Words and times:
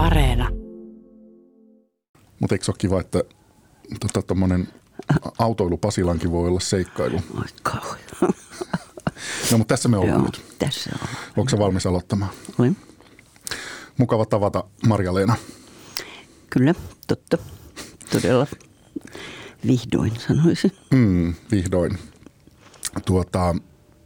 Areena. 0.00 0.48
Mutta 2.40 2.54
eikö 2.54 2.64
se 2.64 2.70
ole 2.70 2.76
kiva, 2.78 3.00
että 3.00 3.24
tuommoinen 4.26 4.68
tota, 5.22 5.32
autoilu 5.38 5.76
Pasilankin 5.76 6.32
voi 6.32 6.48
olla 6.48 6.60
seikkailu? 6.60 7.20
Oi 7.38 7.44
kauhean. 7.62 7.98
No, 9.52 9.58
mutta 9.58 9.74
tässä 9.74 9.88
me 9.88 9.96
ollaan 9.96 10.18
Joo, 10.18 10.22
nyt. 10.24 10.42
tässä 10.58 10.90
on. 11.02 11.08
Onko 11.36 11.58
valmis 11.58 11.86
aloittamaan? 11.86 12.30
Olen. 12.58 12.76
Mukava 13.98 14.26
tavata 14.26 14.64
Marja-Leena. 14.86 15.36
Kyllä, 16.50 16.74
totta. 17.06 17.38
Todella 18.12 18.46
vihdoin 19.66 20.12
sanoisin. 20.28 20.72
Mm, 20.90 21.34
vihdoin. 21.50 21.98
Tuota, 23.06 23.54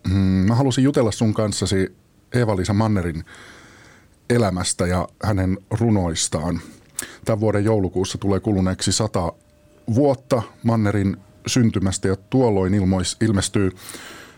mm, 0.08 0.14
mä 0.18 0.54
halusin 0.54 0.84
jutella 0.84 1.12
sun 1.12 1.34
kanssasi 1.34 1.96
Eeva-Liisa 2.32 2.72
Mannerin 2.72 3.24
elämästä 4.30 4.86
ja 4.86 5.08
hänen 5.22 5.58
runoistaan. 5.70 6.60
Tämän 7.24 7.40
vuoden 7.40 7.64
joulukuussa 7.64 8.18
tulee 8.18 8.40
kuluneeksi 8.40 8.92
sata 8.92 9.32
vuotta 9.94 10.42
Mannerin 10.62 11.16
syntymästä 11.46 12.08
ja 12.08 12.16
tuolloin 12.16 12.74
ilmois, 12.74 13.16
ilmestyy 13.20 13.70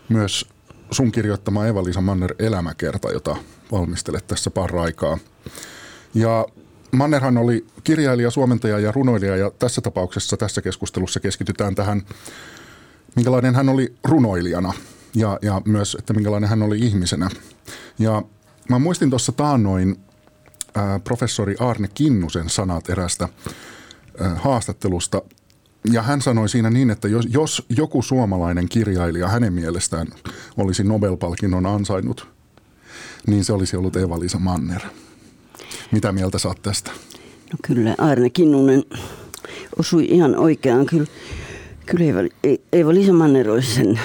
myös 0.09 0.45
sun 0.91 1.11
kirjoittama 1.11 1.65
Eva-Liisa 1.65 2.01
Manner 2.01 2.35
elämäkerta, 2.39 3.11
jota 3.11 3.37
valmistelet 3.71 4.27
tässä 4.27 4.51
paraikaa. 4.51 5.17
Ja 6.13 6.45
Mannerhan 6.91 7.37
oli 7.37 7.65
kirjailija, 7.83 8.31
suomentaja 8.31 8.79
ja 8.79 8.91
runoilija 8.91 9.35
ja 9.35 9.51
tässä 9.59 9.81
tapauksessa 9.81 10.37
tässä 10.37 10.61
keskustelussa 10.61 11.19
keskitytään 11.19 11.75
tähän, 11.75 12.01
minkälainen 13.15 13.55
hän 13.55 13.69
oli 13.69 13.95
runoilijana 14.03 14.73
ja, 15.15 15.39
ja 15.41 15.61
myös, 15.65 15.95
että 15.99 16.13
minkälainen 16.13 16.49
hän 16.49 16.63
oli 16.63 16.79
ihmisenä. 16.79 17.29
Ja 17.99 18.23
mä 18.69 18.79
muistin 18.79 19.09
tuossa 19.09 19.31
taannoin 19.31 19.95
professori 21.03 21.55
Arne 21.59 21.87
Kinnusen 21.93 22.49
sanat 22.49 22.89
erästä 22.89 23.29
haastattelusta. 24.35 25.21
Ja 25.91 26.01
hän 26.01 26.21
sanoi 26.21 26.49
siinä 26.49 26.69
niin, 26.69 26.89
että 26.89 27.07
jos, 27.07 27.27
jos 27.29 27.65
joku 27.69 28.01
suomalainen 28.01 28.69
kirjailija 28.69 29.27
hänen 29.27 29.53
mielestään 29.53 30.07
olisi 30.57 30.83
Nobel-palkinnon 30.83 31.65
ansainnut, 31.65 32.27
niin 33.27 33.43
se 33.43 33.53
olisi 33.53 33.77
ollut 33.77 33.95
Eva-Liisa 33.95 34.39
Manner. 34.39 34.81
Mitä 35.91 36.11
mieltä 36.11 36.39
saat 36.39 36.61
tästä? 36.61 36.91
No 37.53 37.59
kyllä, 37.67 37.95
Arne 37.97 38.29
Kinnunen 38.29 38.83
osui 39.79 40.05
ihan 40.05 40.35
oikeaan. 40.35 40.85
Kyllä, 40.85 41.05
kyllä 41.85 42.03
Eeva, 42.03 42.19
Eeva 42.73 42.93
Liisa 42.93 43.13
Manner 43.13 43.51
olisi 43.51 43.75
sen 43.75 43.99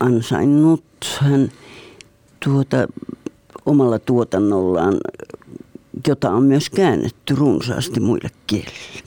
ansainnut. 0.00 0.84
Hän 1.20 1.52
tuota, 2.44 2.76
omalla 3.66 3.98
tuotannollaan, 3.98 4.94
jota 6.08 6.30
on 6.30 6.42
myös 6.42 6.70
käännetty 6.70 7.34
runsaasti 7.34 8.00
muille 8.00 8.28
kielille. 8.46 9.02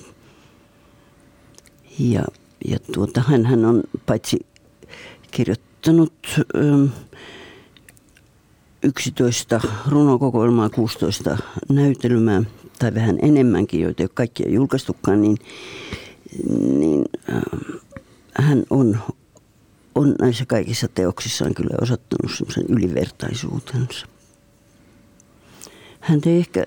Ja, 2.00 2.24
ja 2.66 2.80
tuota, 2.94 3.22
hän 3.22 3.66
on 3.66 3.84
paitsi 4.06 4.40
kirjoittanut 5.32 6.14
ö, 6.56 6.88
11 8.84 9.62
runokokoelmaa, 9.88 10.70
16 10.70 11.38
näytelmää 11.70 12.44
tai 12.80 12.94
vähän 12.94 13.20
enemmänkin, 13.22 13.82
joita 13.82 14.04
ei 14.04 14.06
ole 14.06 14.12
kaikkia 14.14 14.50
julkaistukaan, 14.50 15.22
niin, 15.22 15.38
niin 16.80 17.06
äh, 17.34 17.42
hän 18.34 18.64
on, 18.70 18.98
on 19.96 20.16
näissä 20.22 20.46
kaikissa 20.46 20.88
teoksissaan 20.88 21.54
kyllä 21.54 21.78
osoittanut 21.82 22.38
semmoisen 22.38 22.66
ylivertaisuutensa. 22.70 24.08
Hän 26.10 26.22
ei 26.26 26.38
ehkä 26.38 26.64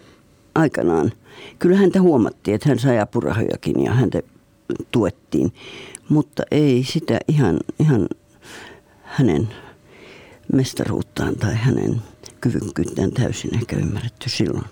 aikanaan, 0.55 1.13
kyllä 1.59 1.77
häntä 1.77 2.01
huomattiin, 2.01 2.55
että 2.55 2.69
hän 2.69 2.79
sai 2.79 2.99
apurahojakin 2.99 3.85
ja 3.85 3.93
häntä 3.93 4.23
tuettiin, 4.91 5.53
mutta 6.09 6.43
ei 6.51 6.85
sitä 6.89 7.19
ihan, 7.29 7.59
ihan 7.79 8.09
hänen 9.03 9.49
mestaruuttaan 10.53 11.37
tai 11.37 11.55
hänen 11.55 12.03
kyvykkyyttään 12.41 13.13
täysin 13.13 13.55
ehkä 13.55 13.77
ymmärretty 13.77 14.29
silloin. 14.29 14.65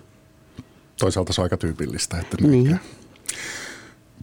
Toisaalta 1.00 1.32
se 1.32 1.40
on 1.40 1.42
aika 1.42 1.56
tyypillistä, 1.56 2.18
että 2.18 2.36
niin. 2.40 2.80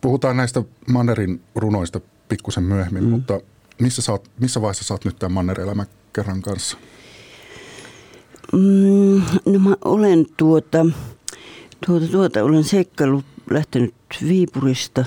Puhutaan 0.02 0.38
näistä 0.38 0.64
Mannerin 0.88 1.42
runoista 1.56 2.02
pikkusen 2.30 2.64
myöhemmin, 2.64 3.04
mm. 3.04 3.10
mutta 3.10 3.42
missä, 3.82 4.02
sä 4.02 4.12
oot, 4.12 4.30
missä 4.40 4.62
vaiheessa 4.62 4.94
oot 4.94 5.06
nyt 5.06 5.20
tämän 5.20 5.32
Manner-elämä 5.32 5.86
kerran 6.14 6.42
kanssa? 6.42 6.78
Mm, 8.54 9.22
no 9.46 9.60
mä 9.60 9.76
olen 9.86 10.26
tuota, 10.38 10.86
tuota, 11.86 12.08
tuota, 12.08 12.44
olen 12.44 12.64
seikkailu 12.64 13.24
lähtenyt 13.52 13.94
Viipurista 14.28 15.06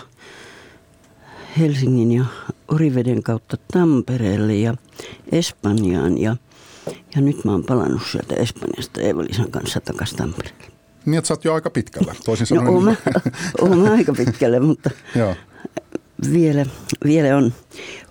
Helsingin 1.58 2.12
ja 2.12 2.24
Oriveden 2.68 3.22
kautta 3.22 3.56
Tampereelle 3.72 4.54
ja 4.54 4.74
Espanjaan 5.32 6.18
ja, 6.18 6.36
ja 7.14 7.20
nyt 7.20 7.44
mä 7.44 7.52
oon 7.52 7.64
palannut 7.64 8.02
sieltä 8.12 8.34
Espanjasta 8.34 9.00
Eeva-Liisan 9.00 9.50
kanssa 9.50 9.80
takaisin 9.80 10.18
Tampereelle. 10.18 10.64
Niin, 11.06 11.18
että 11.18 11.28
sä 11.28 11.34
oot 11.34 11.44
jo 11.44 11.54
aika 11.54 11.70
pitkällä, 11.70 12.14
toisin 12.24 12.46
sanoen. 12.46 12.74
No 12.74 12.80
mä, 12.80 12.94
oon 13.60 13.78
mä 13.78 13.92
aika 13.92 14.12
pitkälle, 14.12 14.60
mutta 14.60 14.90
Joo. 15.16 15.34
vielä, 16.32 16.66
vielä 17.04 17.36
on, 17.36 17.52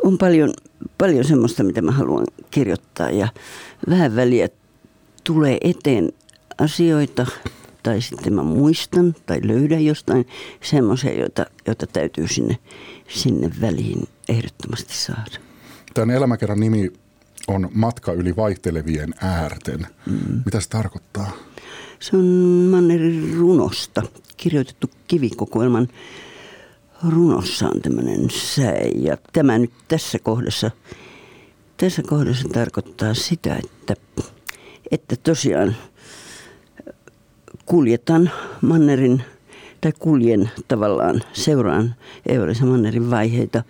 on 0.04 0.18
paljon, 0.18 0.54
paljon 0.98 1.26
semmoista, 1.26 1.64
mitä 1.64 1.82
mä 1.82 1.92
haluan 1.92 2.26
kirjoittaa 2.52 3.10
ja 3.10 3.28
vähän 3.90 4.16
väliä 4.16 4.50
tulee 5.24 5.58
eteen 5.62 6.12
asioita 6.58 7.28
tai 7.84 8.02
sitten 8.02 8.34
mä 8.34 8.44
muistan 8.44 9.16
tai 9.26 9.40
löydän 9.44 9.86
jostain 9.86 10.28
semmoisia, 10.62 11.20
joita, 11.20 11.46
joita 11.68 11.88
täytyy 11.88 12.28
sinne, 12.28 12.58
sinne 13.08 13.52
väliin 13.62 14.08
ehdottomasti 14.30 14.94
saada. 14.94 15.40
Tämän 15.94 16.16
elämäkerran 16.16 16.60
nimi 16.60 16.92
on 17.48 17.70
Matka 17.74 18.14
yli 18.14 18.36
vaihtelevien 18.36 19.14
äärten. 19.22 19.88
Mm. 20.06 20.42
Mitä 20.46 20.60
se 20.60 20.70
tarkoittaa? 20.70 21.32
Se 22.00 22.18
on 22.18 22.26
Mannerin 22.72 23.38
runosta 23.38 24.02
kirjoitettu 24.38 24.88
kivikokoelman 25.08 25.88
runossa 27.10 27.70
on 27.70 27.82
tämmöinen 27.82 28.30
säe. 28.30 28.92
Ja 28.96 29.18
tämä 29.34 29.58
nyt 29.58 29.72
tässä 29.88 30.20
kohdassa, 30.20 30.72
tässä 31.78 32.02
kohdassa 32.04 32.48
tarkoittaa 32.54 33.14
sitä, 33.14 33.56
että, 33.56 33.96
että 34.92 35.16
tosiaan 35.24 35.76
kuljetan 37.66 38.32
Mannerin 38.62 39.24
tai 39.82 39.92
kuljen 40.00 40.52
tavallaan 40.68 41.22
seuraan 41.34 41.96
Eeva-Liisa 42.26 42.66
Mannerin 42.66 43.12
vaiheita 43.12 43.64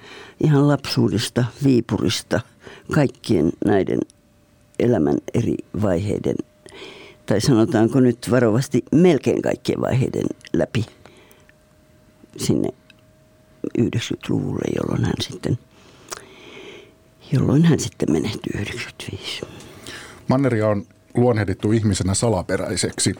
ihan 0.43 0.67
lapsuudesta, 0.67 1.45
Viipurista, 1.63 2.39
kaikkien 2.91 3.51
näiden 3.65 3.99
elämän 4.79 5.17
eri 5.33 5.55
vaiheiden 5.81 6.35
tai 7.25 7.41
sanotaanko 7.41 7.99
nyt 7.99 8.31
varovasti 8.31 8.83
melkein 8.91 9.41
kaikkien 9.41 9.81
vaiheiden 9.81 10.25
läpi 10.53 10.85
sinne 12.37 12.69
90-luvulle, 13.79 14.65
jolloin 14.75 15.05
hän 15.05 15.13
sitten, 15.21 15.59
jolloin 17.31 17.65
hän 17.65 17.79
sitten 17.79 18.11
menehtyi 18.11 18.53
95. 18.55 19.41
Manneria 20.27 20.67
on 20.67 20.85
luonnehdittu 21.17 21.71
ihmisenä 21.71 22.13
salaperäiseksi. 22.13 23.15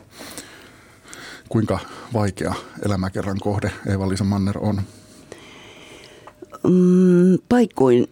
Kuinka 1.50 1.80
vaikea 2.14 2.54
elämäkerran 2.86 3.38
kohde 3.40 3.72
Eeva-Liisa 3.88 4.24
Manner 4.24 4.58
on? 4.58 4.82
Mm, 6.64 7.38
paikoin 7.50 8.08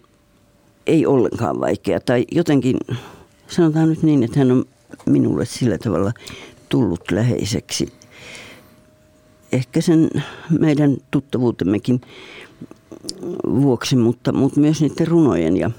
ei 0.87 1.05
ollenkaan 1.05 1.59
vaikea. 1.59 1.99
Tai 1.99 2.25
jotenkin, 2.31 2.77
sanotaan 3.47 3.89
nyt 3.89 4.03
niin, 4.03 4.23
että 4.23 4.39
hän 4.39 4.51
on 4.51 4.65
minulle 5.05 5.45
sillä 5.45 5.77
tavalla 5.77 6.11
tullut 6.69 7.11
läheiseksi. 7.11 7.93
Ehkä 9.51 9.81
sen 9.81 10.09
meidän 10.59 10.97
tuttavuutemmekin 11.11 12.01
vuoksi, 13.45 13.95
mutta, 13.95 14.33
mutta 14.33 14.59
myös 14.59 14.81
niiden 14.81 15.07
runojen 15.07 15.57
ja 15.57 15.71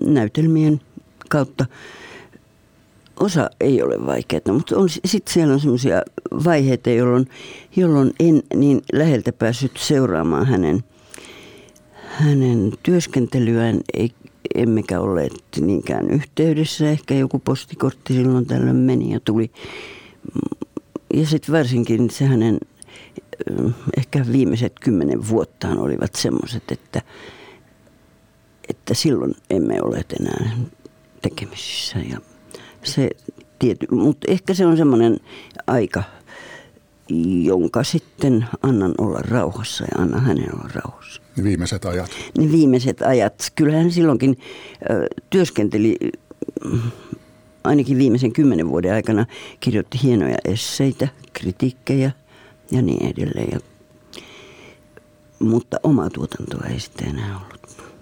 näytelmien 0.00 0.80
kautta 1.28 1.66
osa 3.20 3.50
ei 3.60 3.82
ole 3.82 4.06
vaikeaa, 4.06 4.52
mutta 4.52 4.74
sitten 5.04 5.34
siellä 5.34 5.54
on 5.54 5.60
sellaisia 5.60 6.02
vaiheita, 6.44 6.90
jolloin, 6.90 7.28
jolloin 7.76 8.12
en 8.20 8.42
niin 8.54 8.82
läheltä 8.92 9.32
päässyt 9.32 9.76
seuraamaan 9.76 10.46
hänen, 10.46 10.84
hänen 12.04 12.72
työskentelyään, 12.82 13.80
ei, 13.94 14.12
emmekä 14.54 15.00
olleet 15.00 15.32
niinkään 15.60 16.10
yhteydessä. 16.10 16.90
Ehkä 16.90 17.14
joku 17.14 17.38
postikortti 17.38 18.14
silloin 18.14 18.46
tällöin 18.46 18.76
meni 18.76 19.12
ja 19.12 19.20
tuli. 19.20 19.50
Ja 21.14 21.26
sitten 21.26 21.52
varsinkin 21.54 22.10
se 22.10 22.24
hänen 22.24 22.58
ehkä 23.96 24.24
viimeiset 24.32 24.72
kymmenen 24.80 25.28
vuottaan 25.28 25.78
olivat 25.78 26.14
semmoiset, 26.14 26.62
että, 26.70 27.02
että 28.68 28.94
silloin 28.94 29.34
emme 29.50 29.82
ole 29.82 30.04
enää 30.20 30.50
tekemisissä. 31.22 31.98
Ja 31.98 32.20
se 32.82 33.10
tiety, 33.58 33.86
mutta 33.90 34.32
ehkä 34.32 34.54
se 34.54 34.66
on 34.66 34.76
semmoinen 34.76 35.20
aika 35.66 36.02
jonka 37.42 37.84
sitten 37.84 38.46
annan 38.62 38.94
olla 38.98 39.18
rauhassa 39.18 39.84
ja 39.84 40.02
annan 40.02 40.24
hänen 40.24 40.54
olla 40.54 40.70
rauhassa. 40.74 41.22
Ne 41.36 41.44
viimeiset 41.44 41.84
ajat. 41.84 42.10
Ne 42.38 42.52
viimeiset 42.52 43.02
ajat. 43.02 43.52
Kyllähän 43.54 43.90
silloinkin 43.90 44.38
ö, 44.90 45.06
työskenteli, 45.30 45.96
ainakin 47.64 47.98
viimeisen 47.98 48.32
kymmenen 48.32 48.68
vuoden 48.68 48.92
aikana, 48.92 49.26
kirjoitti 49.60 49.98
hienoja 50.02 50.36
esseitä, 50.44 51.08
kritiikkejä 51.32 52.10
ja 52.70 52.82
niin 52.82 53.06
edelleen. 53.06 53.48
Ja, 53.52 53.60
mutta 55.38 55.76
omaa 55.82 56.10
tuotantoa 56.10 56.66
ei 56.68 56.80
sitten 56.80 57.08
enää 57.08 57.36
ollut. 57.36 57.92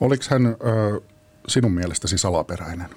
Oliko 0.00 0.24
hän 0.30 0.46
ö, 0.46 1.00
sinun 1.48 1.72
mielestäsi 1.72 2.18
salaperäinen? 2.18 2.88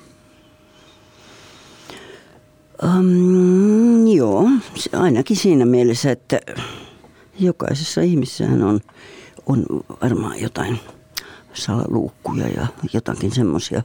Um, 2.84 4.08
joo, 4.08 4.50
ainakin 4.94 5.38
siinä 5.38 5.66
mielessä, 5.66 6.12
että 6.12 6.40
jokaisessa 7.40 8.02
ihmisessähän 8.02 8.64
on, 8.64 8.80
on 9.46 9.66
varmaan 10.04 10.40
jotain 10.40 10.80
salaluukkuja 11.54 12.48
ja 12.48 12.68
jotakin 12.94 13.32
semmoisia 13.32 13.84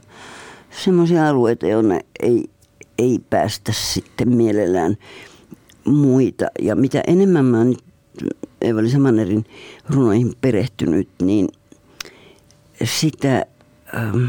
semmoisia 0.83 1.29
alueita, 1.29 1.67
jonne 1.67 2.05
ei, 2.19 2.49
ei 2.97 3.19
päästä 3.29 3.71
sitten 3.71 4.29
mielellään 4.29 4.97
muita. 5.85 6.45
Ja 6.61 6.75
mitä 6.75 7.03
enemmän 7.07 7.45
mä 7.45 7.63
nyt 7.63 7.83
Eva-Lisa 8.61 8.99
Mannerin 8.99 9.45
runoihin 9.89 10.33
perehtynyt, 10.41 11.09
niin 11.21 11.47
sitä 12.83 13.45
ähm, 13.95 14.25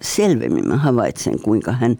selvemmin 0.00 0.68
mä 0.68 0.76
havaitsen, 0.76 1.40
kuinka 1.40 1.72
hän 1.72 1.98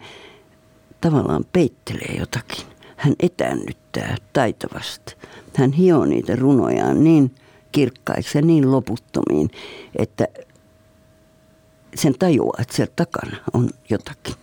tavallaan 1.01 1.45
peittelee 1.53 2.15
jotakin. 2.19 2.65
Hän 2.95 3.13
etäännyttää 3.19 4.15
taitavasti. 4.33 5.15
Hän 5.55 5.71
hioo 5.71 6.05
niitä 6.05 6.35
runojaan 6.35 7.03
niin 7.03 7.35
kirkkaiksi 7.71 8.37
ja 8.37 8.41
niin 8.41 8.71
loputtomiin, 8.71 9.49
että 9.95 10.27
sen 11.95 12.15
tajuaa, 12.19 12.57
että 12.61 12.75
siellä 12.75 12.93
takana 12.95 13.37
on 13.53 13.69
jotakin, 13.89 14.35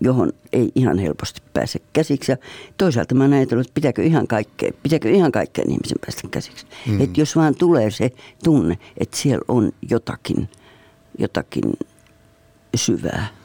johon 0.00 0.32
ei 0.52 0.72
ihan 0.74 0.98
helposti 0.98 1.42
pääse 1.52 1.78
käsiksi. 1.92 2.32
Ja 2.32 2.36
toisaalta 2.76 3.14
mä 3.14 3.24
ajatellut, 3.24 3.66
että 3.66 3.74
pitääkö 3.74 4.02
ihan 4.02 4.26
kaikkea, 4.26 4.72
pitääkö 4.82 5.10
ihan 5.10 5.32
kaikkeen 5.32 5.70
ihmisen 5.70 5.98
päästä 6.00 6.28
käsiksi. 6.30 6.66
Mm. 6.86 7.00
Että 7.00 7.20
jos 7.20 7.36
vaan 7.36 7.54
tulee 7.54 7.90
se 7.90 8.10
tunne, 8.44 8.78
että 8.98 9.16
siellä 9.16 9.44
on 9.48 9.72
jotakin, 9.90 10.48
jotakin 11.18 11.72
syvää 12.74 13.37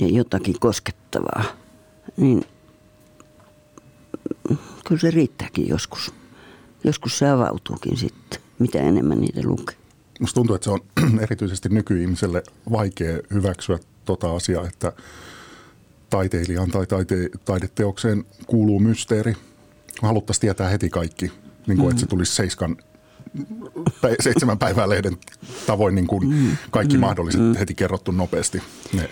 ja 0.00 0.08
jotakin 0.08 0.60
koskettavaa, 0.60 1.44
niin 2.16 2.44
kyllä 4.86 5.00
se 5.00 5.10
riittääkin 5.10 5.68
joskus. 5.68 6.14
Joskus 6.84 7.18
se 7.18 7.28
avautuukin 7.28 7.96
sitten, 7.96 8.40
mitä 8.58 8.78
enemmän 8.78 9.20
niitä 9.20 9.40
lukee. 9.44 9.76
Musta 10.20 10.34
tuntuu, 10.34 10.54
että 10.54 10.64
se 10.64 10.70
on 10.70 10.80
erityisesti 11.20 11.68
nykyihmiselle 11.68 12.42
vaikea 12.72 13.18
hyväksyä 13.32 13.78
tota 14.04 14.34
asiaa, 14.34 14.66
että 14.66 14.92
taiteilijaan 16.10 16.70
tai 16.70 16.86
taite, 16.86 17.30
taideteokseen 17.44 18.24
kuuluu 18.46 18.80
mysteeri. 18.80 19.36
Haluttaisiin 20.02 20.40
tietää 20.40 20.68
heti 20.68 20.90
kaikki, 20.90 21.32
niin 21.66 21.78
kuin, 21.78 21.86
mm. 21.86 21.90
että 21.90 22.00
se 22.00 22.06
tulisi 22.06 22.34
seiskan 22.34 22.76
seitsemän 24.20 24.58
päivää 24.58 24.88
lehden 24.88 25.16
tavoin 25.66 25.94
niin 25.94 26.06
kuin 26.06 26.28
mm. 26.28 26.56
kaikki 26.70 26.94
mm. 26.94 27.00
mahdolliset 27.00 27.40
mm. 27.40 27.54
heti 27.56 27.74
kerrottu 27.74 28.12
nopeasti. 28.12 28.62
Ne. 28.92 29.08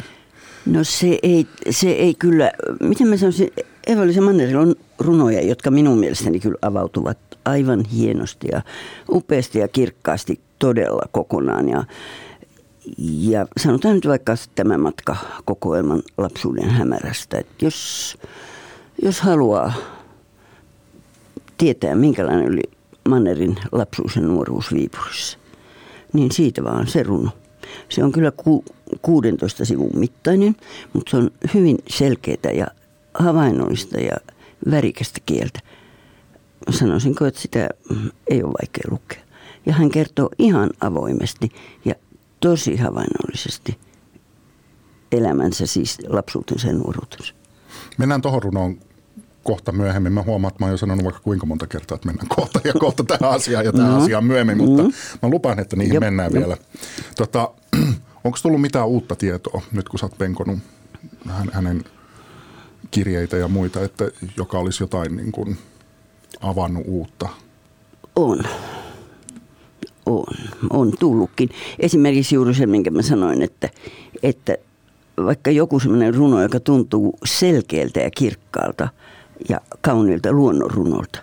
No 0.67 0.85
se 0.85 1.19
ei, 1.23 1.47
se 1.71 1.91
ei 1.91 2.15
kyllä, 2.15 2.53
miten 2.81 3.09
mä 3.09 3.17
sanoisin, 3.17 3.51
Eva-Liisa 3.87 4.21
Mannerilla 4.21 4.63
on 4.63 4.75
runoja, 4.99 5.43
jotka 5.43 5.71
minun 5.71 5.99
mielestäni 5.99 6.41
kyllä 6.41 6.59
avautuvat 6.63 7.19
aivan 7.45 7.85
hienosti 7.85 8.49
ja 8.53 8.63
upeasti 9.11 9.59
ja 9.59 9.69
kirkkaasti 9.69 10.41
todella 10.59 11.03
kokonaan. 11.13 11.69
Ja, 11.69 11.85
ja 12.99 13.47
sanotaan 13.57 13.95
nyt 13.95 14.07
vaikka 14.07 14.35
tämä 14.55 14.79
matka 14.79 15.17
kokoelman 15.45 16.03
lapsuuden 16.19 16.71
hämärästä, 16.71 17.39
että 17.39 17.65
jos, 17.65 18.19
jos 19.03 19.21
haluaa 19.21 19.73
tietää, 21.59 21.95
minkälainen 21.95 22.53
oli 22.53 22.63
Mannerin 23.09 23.57
lapsuus 23.73 24.17
ja 24.17 24.23
nuoruus 24.23 24.73
Viipurissa, 24.73 25.39
niin 26.13 26.33
siitä 26.33 26.65
vaan 26.65 26.87
se 26.87 27.03
runo. 27.03 27.31
Se 27.89 28.05
on 28.05 28.13
kyllä 28.13 28.31
ku, 28.31 28.65
16 29.03 29.65
sivun 29.65 29.91
mittainen, 29.95 30.57
mutta 30.93 31.11
se 31.11 31.17
on 31.17 31.31
hyvin 31.55 31.79
selkeää 31.89 32.53
ja 32.55 32.67
havainnollista 33.15 34.01
ja 34.01 34.17
värikästä 34.71 35.21
kieltä. 35.27 35.61
Sanoisinko, 36.71 37.27
että 37.27 37.41
sitä 37.41 37.69
ei 38.31 38.43
ole 38.43 38.53
vaikea 38.63 38.91
lukea. 38.91 39.23
Ja 39.67 39.73
hän 39.73 39.91
kertoo 39.91 40.29
ihan 40.39 40.71
avoimesti 40.81 41.49
ja 41.85 41.95
tosi 42.41 42.77
havainnollisesti 42.77 43.79
elämänsä, 45.13 45.67
siis 45.67 45.99
lapsuutensa 46.09 46.67
ja 46.67 46.73
nuoruutensa. 46.73 47.35
Mennään 47.99 48.23
tuohon 48.23 48.43
runoon 48.43 48.79
kohta 49.43 49.73
myöhemmin. 49.73 50.13
Mä 50.13 50.23
huomaan, 50.23 50.53
että 50.53 50.65
mä 50.65 50.67
oon 50.67 50.73
jo 50.73 50.77
sanonut 50.77 51.05
vaikka 51.05 51.21
kuinka 51.21 51.47
monta 51.47 51.67
kertaa, 51.67 51.95
että 51.95 52.07
mennään 52.07 52.29
kohta 52.29 52.61
ja 52.65 52.73
kohta 52.73 53.05
tähän 53.05 53.35
asiaan 53.35 53.65
ja 53.65 53.73
tähän 53.73 53.93
no. 53.93 54.03
asiaan 54.03 54.25
myöhemmin, 54.25 54.57
mutta 54.57 54.83
mm. 54.83 54.93
mä 55.23 55.29
lupaan, 55.29 55.59
että 55.59 55.77
niihin 55.77 55.95
Jop. 55.95 56.01
mennään 56.01 56.33
Jop. 56.33 56.41
vielä. 56.41 56.57
Tota, 57.17 57.51
Onko 58.25 58.39
tullut 58.43 58.61
mitään 58.61 58.87
uutta 58.87 59.15
tietoa 59.17 59.63
nyt, 59.73 59.89
kun 59.89 59.99
sä 59.99 60.07
oot 60.07 60.19
penkonut 60.19 60.59
hänen 61.53 61.85
kirjeitä 62.91 63.37
ja 63.37 63.49
muita, 63.49 63.83
että 63.83 64.11
joka 64.37 64.59
olisi 64.59 64.83
jotain 64.83 65.17
niin 65.17 65.33
kuin 65.33 65.59
avannut 66.41 66.85
uutta? 66.87 67.29
On. 68.17 68.39
On. 70.07 70.25
On 70.71 70.93
tullutkin. 70.99 71.49
Esimerkiksi 71.79 72.35
juuri 72.35 72.55
se, 72.55 72.67
minkä 72.67 72.91
mä 72.91 73.03
sanoin, 73.03 73.43
että, 73.43 73.69
että 74.23 74.57
vaikka 75.25 75.51
joku 75.51 75.81
sellainen 75.81 76.15
runo, 76.15 76.43
joka 76.43 76.61
tuntuu 76.61 77.19
selkeältä 77.25 78.01
ja 78.01 78.11
kirkkaalta 78.11 78.89
ja 79.49 79.61
kauniilta 79.81 80.33
luonnonrunolta, 80.33 81.23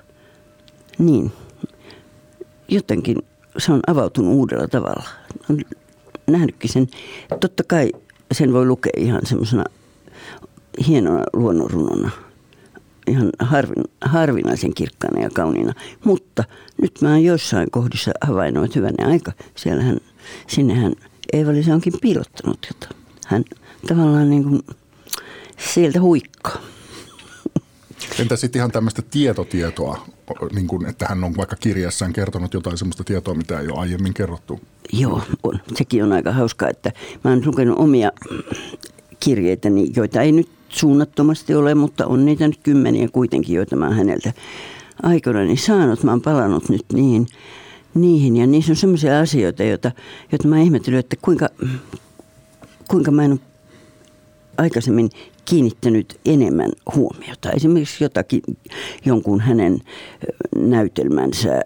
niin 0.97 1.31
jotenkin 2.67 3.17
se 3.57 3.73
on 3.73 3.79
avautunut 3.87 4.33
uudella 4.33 4.67
tavalla. 4.67 5.03
On 5.49 5.61
nähnytkin 6.27 6.69
sen. 6.69 6.87
Totta 7.39 7.63
kai 7.63 7.91
sen 8.31 8.53
voi 8.53 8.65
lukea 8.65 8.91
ihan 8.97 9.21
semmoisena 9.23 9.63
hienona 10.87 11.23
luonnonrunona. 11.33 12.11
Ihan 13.07 13.29
harvin, 13.39 13.83
harvinaisen 14.01 14.73
kirkkaana 14.73 15.21
ja 15.21 15.29
kauniina. 15.29 15.73
Mutta 16.05 16.43
nyt 16.81 17.01
mä 17.01 17.09
oon 17.09 17.23
joissain 17.23 17.71
kohdissa 17.71 18.11
havainnut, 18.21 18.65
että 18.65 18.79
hyvänä 18.79 19.07
aika. 19.07 19.31
Siellähän, 19.55 19.97
sinnehän 20.47 20.93
eeva 21.33 21.51
onkin 21.73 21.93
piilottanut 22.01 22.67
jotain. 22.67 23.01
Hän 23.27 23.43
tavallaan 23.87 24.29
niin 24.29 24.43
kuin 24.43 24.61
sieltä 25.73 26.01
huikkaa. 26.01 26.61
Entä 28.19 28.35
sitten 28.35 28.59
ihan 28.59 28.71
tämmöistä 28.71 29.01
tietotietoa, 29.01 30.05
niin 30.53 30.67
kuin, 30.67 30.85
että 30.85 31.05
hän 31.09 31.23
on 31.23 31.37
vaikka 31.37 31.55
kirjassaan 31.55 32.13
kertonut 32.13 32.53
jotain 32.53 32.77
sellaista 32.77 33.03
tietoa, 33.03 33.33
mitä 33.33 33.59
ei 33.59 33.67
ole 33.67 33.79
aiemmin 33.79 34.13
kerrottu? 34.13 34.59
Joo, 34.93 35.21
on. 35.43 35.59
sekin 35.75 36.03
on 36.03 36.11
aika 36.13 36.31
hauskaa, 36.31 36.69
että 36.69 36.91
mä 37.23 37.31
oon 37.31 37.41
lukenut 37.45 37.79
omia 37.79 38.11
kirjeitä, 39.19 39.69
joita 39.95 40.21
ei 40.21 40.31
nyt 40.31 40.49
suunnattomasti 40.69 41.55
ole, 41.55 41.75
mutta 41.75 42.07
on 42.07 42.25
niitä 42.25 42.47
nyt 42.47 42.59
kymmeniä 42.63 43.07
kuitenkin, 43.07 43.55
joita 43.55 43.75
mä 43.75 43.85
oon 43.85 43.95
häneltä 43.95 44.33
aikoinani 45.03 45.57
saanut. 45.57 46.03
Mä 46.03 46.11
oon 46.11 46.21
palannut 46.21 46.69
nyt 46.69 46.85
niihin, 46.93 47.27
niihin 47.93 48.37
ja 48.37 48.47
niissä 48.47 48.71
on 48.71 48.75
sellaisia 48.75 49.19
asioita, 49.19 49.63
joita, 49.63 49.91
joita 50.31 50.47
mä 50.47 50.61
ihmettelen, 50.61 50.99
että 50.99 51.15
kuinka, 51.21 51.49
kuinka 52.87 53.11
mä 53.11 53.25
en 53.25 53.31
ole 53.31 53.39
aikaisemmin 54.59 55.09
kiinnittänyt 55.45 56.19
enemmän 56.25 56.71
huomiota. 56.95 57.51
Esimerkiksi 57.51 58.03
jotakin, 58.03 58.41
jonkun 59.05 59.39
hänen 59.39 59.79
näytelmänsä 60.55 61.61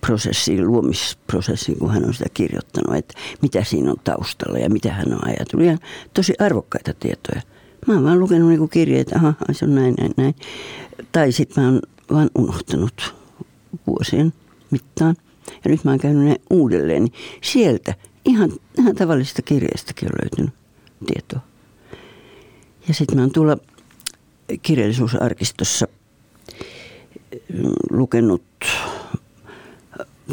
prosessiin, 0.00 0.66
luomisprosessiin, 0.66 1.78
kun 1.78 1.90
hän 1.90 2.04
on 2.04 2.14
sitä 2.14 2.28
kirjoittanut, 2.34 2.96
että 2.96 3.14
mitä 3.42 3.64
siinä 3.64 3.90
on 3.90 3.96
taustalla 4.04 4.58
ja 4.58 4.70
mitä 4.70 4.92
hän 4.92 5.12
on 5.12 5.28
ajatellut. 5.28 5.66
Ja 5.66 5.78
tosi 6.14 6.34
arvokkaita 6.38 6.94
tietoja. 6.94 7.42
Mä 7.86 7.94
oon 7.94 8.04
vaan 8.04 8.20
lukenut 8.20 8.48
niinku 8.48 8.68
kirjeitä, 8.68 9.16
aha, 9.16 9.34
se 9.52 9.64
on 9.64 9.74
näin, 9.74 9.94
näin, 9.98 10.12
näin. 10.16 10.34
Tai 11.12 11.32
sitten 11.32 11.64
mä 11.64 11.70
oon 11.70 11.80
vaan 12.12 12.30
unohtanut 12.38 13.14
vuosien 13.86 14.32
mittaan. 14.70 15.16
Ja 15.64 15.70
nyt 15.70 15.84
mä 15.84 15.90
oon 15.90 16.00
käynyt 16.00 16.24
ne 16.24 16.36
uudelleen. 16.50 17.08
Sieltä 17.42 17.94
ihan, 18.24 18.50
ihan 18.78 18.94
tavallisista 18.94 19.42
kirjeistäkin 19.42 20.08
on 20.08 20.18
löytynyt 20.22 20.59
tietoa. 21.06 21.40
Ja 22.88 22.94
sitten 22.94 23.16
mä 23.18 23.22
oon 23.22 23.32
tuolla 23.32 23.56
kirjallisuusarkistossa 24.62 25.86
mm, 27.52 27.72
lukenut 27.90 28.42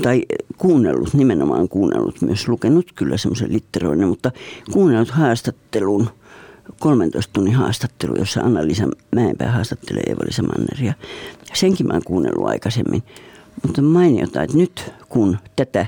tai 0.02 0.26
kuunnellut, 0.58 1.14
nimenomaan 1.14 1.70
kuunnellut, 1.70 2.22
myös 2.22 2.48
lukenut 2.48 2.92
kyllä 2.96 3.18
semmoisen 3.18 3.54
litteroinen, 3.54 4.08
mutta 4.08 4.32
kuunnellut 4.72 5.10
haastattelun 5.10 6.10
13 6.80 7.34
tunnin 7.34 7.56
haastattelu, 7.56 8.16
jossa 8.16 8.42
Anna-Liisa 8.42 8.88
Mäenpää 9.16 9.52
haastattelee 9.52 10.04
Eeva-Liisa 10.08 10.44
Manneria. 10.44 10.94
Senkin 11.54 11.88
mä 11.88 11.94
oon 11.94 12.02
kuunnellut 12.06 12.48
aikaisemmin. 12.48 13.04
Mutta 13.64 13.82
mainiota, 13.82 14.44
että 14.44 14.58
nyt 14.58 14.94
kun 15.10 15.38
tätä 15.56 15.86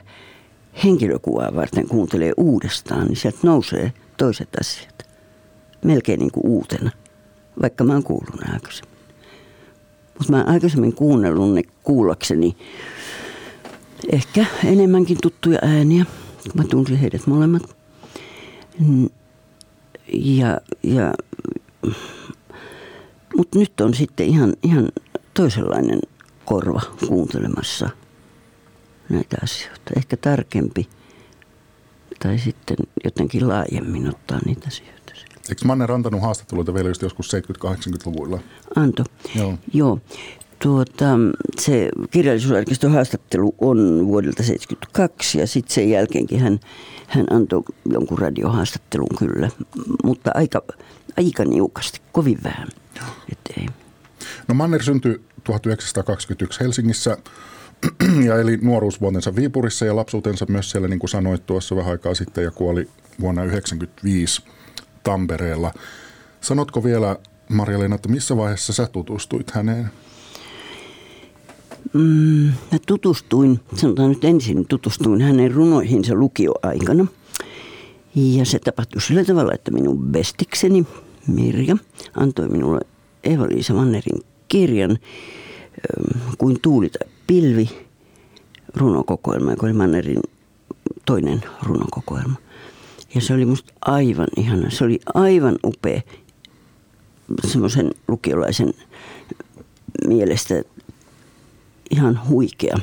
henkilökuvaa 0.84 1.56
varten 1.56 1.88
kuuntelee 1.88 2.34
uudestaan, 2.38 3.08
niin 3.08 3.16
sieltä 3.16 3.40
nousee 3.44 3.94
toiset 4.20 4.50
asiat. 4.60 5.08
Melkein 5.86 6.20
niin 6.20 6.32
kuin 6.32 6.48
uutena, 6.48 6.92
vaikka 7.62 7.84
mä 7.84 7.94
oon 7.94 8.04
kuullut 8.04 8.42
ne 8.42 8.54
aikaisemmin. 8.54 8.98
Mutta 10.18 10.32
mä 10.32 10.38
oon 10.38 10.50
aikaisemmin 10.50 10.94
kuunnellut 10.94 11.54
ne 11.54 11.62
kuullakseni 11.84 12.58
ehkä 14.12 14.46
enemmänkin 14.66 15.18
tuttuja 15.22 15.60
ääniä. 15.62 16.06
Mä 16.54 16.64
tunsin 16.64 16.98
heidät 16.98 17.28
molemmat. 17.28 17.76
Ja, 20.14 20.62
ja, 20.84 21.14
mutta 23.38 23.60
nyt 23.60 23.82
on 23.82 23.94
sitten 23.94 24.28
ihan, 24.28 24.54
ihan 24.64 24.90
toisenlainen 25.34 26.00
korva 26.46 26.82
kuuntelemassa 27.08 27.90
näitä 29.10 29.38
asioita. 29.44 29.92
Ehkä 29.98 30.18
tarkempi 30.18 30.90
tai 32.20 32.38
sitten 32.40 32.78
jotenkin 33.04 33.48
laajemmin 33.48 34.10
ottaa 34.10 34.40
niitä 34.46 34.68
asioita. 34.68 35.00
Eikö 35.50 35.66
Manner 35.66 35.92
antanut 35.92 36.22
haastatteluita 36.22 36.74
vielä 36.74 36.90
just 36.90 37.02
joskus 37.02 37.32
70-80-luvuilla? 37.34 38.40
Anto. 38.76 39.04
Joo. 39.36 39.58
Joo. 39.74 40.00
Tuota, 40.60 41.06
se 41.60 41.90
kirjallisuusarkiston 42.12 42.92
haastattelu 42.92 43.56
on 43.62 43.78
vuodelta 44.08 44.36
1972 44.36 45.40
ja 45.40 45.48
sitten 45.48 45.74
sen 45.74 45.90
jälkeenkin 45.90 46.40
hän, 46.40 46.60
hän 47.08 47.26
antoi 47.32 47.64
jonkun 47.90 48.20
radiohaastattelun 48.20 49.10
kyllä, 49.20 49.50
mutta 50.04 50.32
aika, 50.34 50.62
aika 51.18 51.46
niukasti, 51.46 52.02
kovin 52.12 52.38
vähän. 52.44 52.68
Et 53.32 53.40
ei. 53.58 53.66
No 54.48 54.56
Manner 54.56 54.84
syntyi 54.84 55.22
1921 55.44 56.60
Helsingissä 56.60 57.18
ja 58.28 58.40
eli 58.40 58.58
nuoruusvuotensa 58.62 59.36
Viipurissa 59.36 59.86
ja 59.86 59.96
lapsuutensa 59.96 60.46
myös 60.50 60.72
siellä, 60.72 60.88
niin 60.88 61.00
kuin 61.00 61.10
sanoit 61.10 61.46
tuossa 61.46 61.76
vähän 61.76 61.92
aikaa 61.92 62.14
sitten, 62.14 62.44
ja 62.44 62.52
kuoli 62.52 62.88
vuonna 63.20 63.42
1995 63.42 64.42
Tampereella. 65.04 65.74
Sanotko 66.42 66.84
vielä, 66.84 67.16
Marja-Leena, 67.50 67.96
että 67.96 68.10
missä 68.10 68.38
vaiheessa 68.38 68.74
sä 68.74 68.88
tutustuit 68.92 69.52
häneen? 69.52 69.90
Mm, 71.94 72.52
mä 72.72 72.80
tutustuin, 72.88 73.60
sanotaan 73.76 74.10
nyt 74.10 74.24
ensin, 74.24 74.66
tutustuin 74.68 75.22
hänen 75.22 75.52
runoihinsa 75.52 76.16
lukioaikana. 76.16 77.08
Ja 78.16 78.46
se 78.46 78.60
tapahtui 78.60 79.02
sillä 79.02 79.24
tavalla, 79.24 79.54
että 79.54 79.72
minun 79.72 80.00
bestikseni 80.00 80.86
Mirja 81.28 81.78
antoi 82.16 82.48
minulle 82.48 82.80
Eva-Liisa 83.24 83.74
Mannerin 83.74 84.22
kirjan 84.48 84.98
Kuin 86.38 86.58
tuuli 86.62 86.90
tai 86.90 87.08
pilvi 87.30 87.70
runokokoelma, 88.76 89.52
joka 89.52 89.66
oli 89.66 89.74
Mannerin 89.74 90.22
toinen 91.06 91.44
runokokoelma. 91.64 92.36
Ja 93.16 93.22
se 93.22 93.34
oli 93.34 93.46
musta 93.46 93.74
aivan 93.82 94.28
ihana. 94.38 94.70
Se 94.70 94.84
oli 94.84 95.00
aivan 95.14 95.60
upea 95.66 96.02
semmoisen 97.48 97.92
lukiolaisen 98.08 98.74
mielestä 100.08 100.64
ihan 101.92 102.20
huikea. 102.30 102.78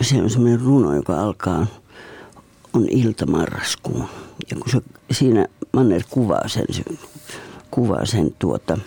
Se 0.00 0.22
on 0.22 0.30
semmoinen 0.30 0.60
runo, 0.60 0.94
joka 0.94 1.20
alkaa, 1.20 1.66
on 2.72 2.86
ilta 2.90 3.26
marraskuun. 3.26 4.04
Ja 4.50 4.56
kun 4.56 4.70
se, 4.70 4.80
siinä 5.10 5.46
Manner 5.72 6.02
kuvaa 6.10 6.48
sen, 6.48 6.64
se, 6.70 6.82
kuvaa 7.70 8.06
sen, 8.06 8.34
tuota, 8.38 8.78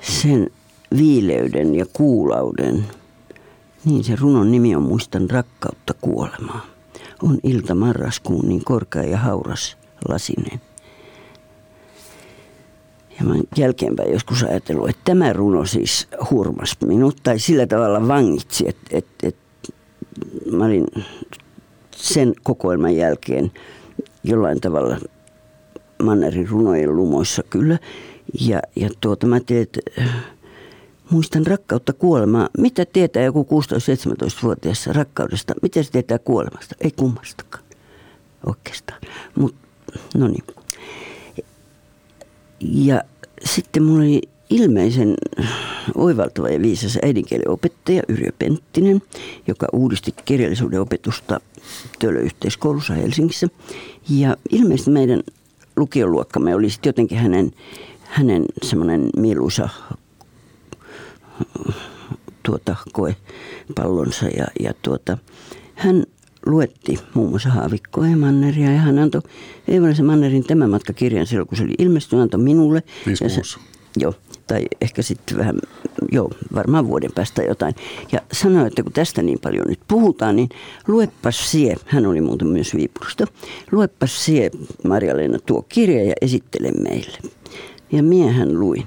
sen 0.00 0.50
viileyden 0.96 1.74
ja 1.74 1.86
kuulauden, 1.92 2.84
niin 3.84 4.04
se 4.04 4.16
runon 4.16 4.50
nimi 4.50 4.76
on 4.76 4.82
Muistan 4.82 5.30
rakkautta 5.30 5.94
kuolemaa. 6.00 6.66
On 7.22 7.38
ilta 7.42 7.74
marraskuun 7.74 8.48
niin 8.48 8.64
korkea 8.64 9.02
ja 9.02 9.18
hauras 9.18 9.76
lasinen. 10.08 10.60
Ja 13.18 13.24
mä 13.24 13.34
jälkeenpäin 13.56 14.12
joskus 14.12 14.42
ajatellut, 14.42 14.88
että 14.88 15.02
tämä 15.04 15.32
runo 15.32 15.64
siis 15.64 16.08
hurmas 16.30 16.76
minut 16.86 17.16
tai 17.22 17.38
sillä 17.38 17.66
tavalla 17.66 18.08
vangitsi, 18.08 18.68
että, 18.68 18.96
että, 18.96 19.28
että 19.28 19.72
mä 20.52 20.64
olin 20.64 20.86
sen 21.96 22.34
kokoelman 22.42 22.96
jälkeen 22.96 23.52
jollain 24.24 24.60
tavalla 24.60 24.96
Mannerin 26.02 26.48
runojen 26.48 26.96
lumoissa 26.96 27.42
kyllä. 27.50 27.78
Ja, 28.40 28.62
ja 28.76 28.90
tuota 29.00 29.26
mä 29.26 29.40
äh, 29.98 30.08
muistan 31.10 31.46
rakkautta 31.46 31.92
kuolemaa. 31.92 32.48
Mitä 32.58 32.84
tietää 32.84 33.22
joku 33.22 33.46
16-17-vuotias 34.24 34.86
rakkaudesta? 34.86 35.54
Mitä 35.62 35.82
se 35.82 35.90
tietää 35.90 36.18
kuolemasta? 36.18 36.74
Ei 36.80 36.90
kummastakaan 36.96 37.64
oikeastaan. 38.46 39.00
Mutta 39.38 39.58
no 40.16 40.28
niin. 40.28 40.44
Ja 42.60 43.02
sitten 43.44 43.82
mulla 43.82 44.00
oli 44.02 44.22
ilmeisen 44.50 45.14
oivaltava 45.94 46.48
ja 46.48 46.62
viisas 46.62 46.98
äidinkielen 47.02 47.50
opettaja 47.50 48.02
Yrjö 48.08 48.32
Penttinen, 48.38 49.02
joka 49.46 49.66
uudisti 49.72 50.14
kirjallisuuden 50.24 50.80
opetusta 50.80 51.40
Tölöyhteiskoulussa 51.98 52.94
Helsingissä. 52.94 53.48
Ja 54.08 54.36
ilmeisesti 54.50 54.90
meidän 54.90 55.22
lukioluokkamme 55.76 56.54
oli 56.54 56.68
jotenkin 56.86 57.18
hänen, 57.18 57.52
hänen 58.02 58.44
semmoinen 58.62 59.08
mieluisa 59.16 59.68
tuota, 62.46 62.76
koepallonsa 62.92 64.26
ja, 64.26 64.46
ja 64.60 64.72
tuota, 64.82 65.18
hän 65.74 66.04
luetti 66.46 66.98
muun 67.14 67.30
muassa 67.30 67.48
Haavikkoa 67.48 68.06
ja 68.06 68.16
Manneria 68.16 68.72
ja 68.72 68.78
hän 68.78 68.98
antoi 68.98 69.22
Eevalisen 69.68 70.06
Mannerin 70.06 70.44
tämän 70.44 70.70
matkakirjan 70.70 71.26
silloin, 71.26 71.48
kun 71.48 71.58
se 71.58 71.64
oli 71.64 71.74
ilmestynyt, 71.78 72.22
antoi 72.22 72.40
minulle. 72.40 72.82
Ja 73.06 73.28
se, 73.28 73.40
joo, 73.96 74.14
tai 74.46 74.62
ehkä 74.80 75.02
sitten 75.02 75.38
vähän, 75.38 75.58
joo, 76.12 76.30
varmaan 76.54 76.88
vuoden 76.88 77.12
päästä 77.14 77.42
jotain. 77.42 77.74
Ja 78.12 78.20
sanoi, 78.32 78.66
että 78.66 78.82
kun 78.82 78.92
tästä 78.92 79.22
niin 79.22 79.38
paljon 79.42 79.64
nyt 79.68 79.80
puhutaan, 79.88 80.36
niin 80.36 80.48
luepas 80.88 81.50
sie, 81.50 81.74
hän 81.86 82.06
oli 82.06 82.20
muuten 82.20 82.48
myös 82.48 82.74
Viipurista, 82.74 83.26
luepas 83.72 84.24
sie, 84.24 84.50
Marja-Leena, 84.84 85.38
tuo 85.46 85.62
kirja 85.68 86.04
ja 86.04 86.14
esittele 86.20 86.70
meille. 86.70 87.18
Ja 87.92 88.02
miehän 88.02 88.60
luin. 88.60 88.86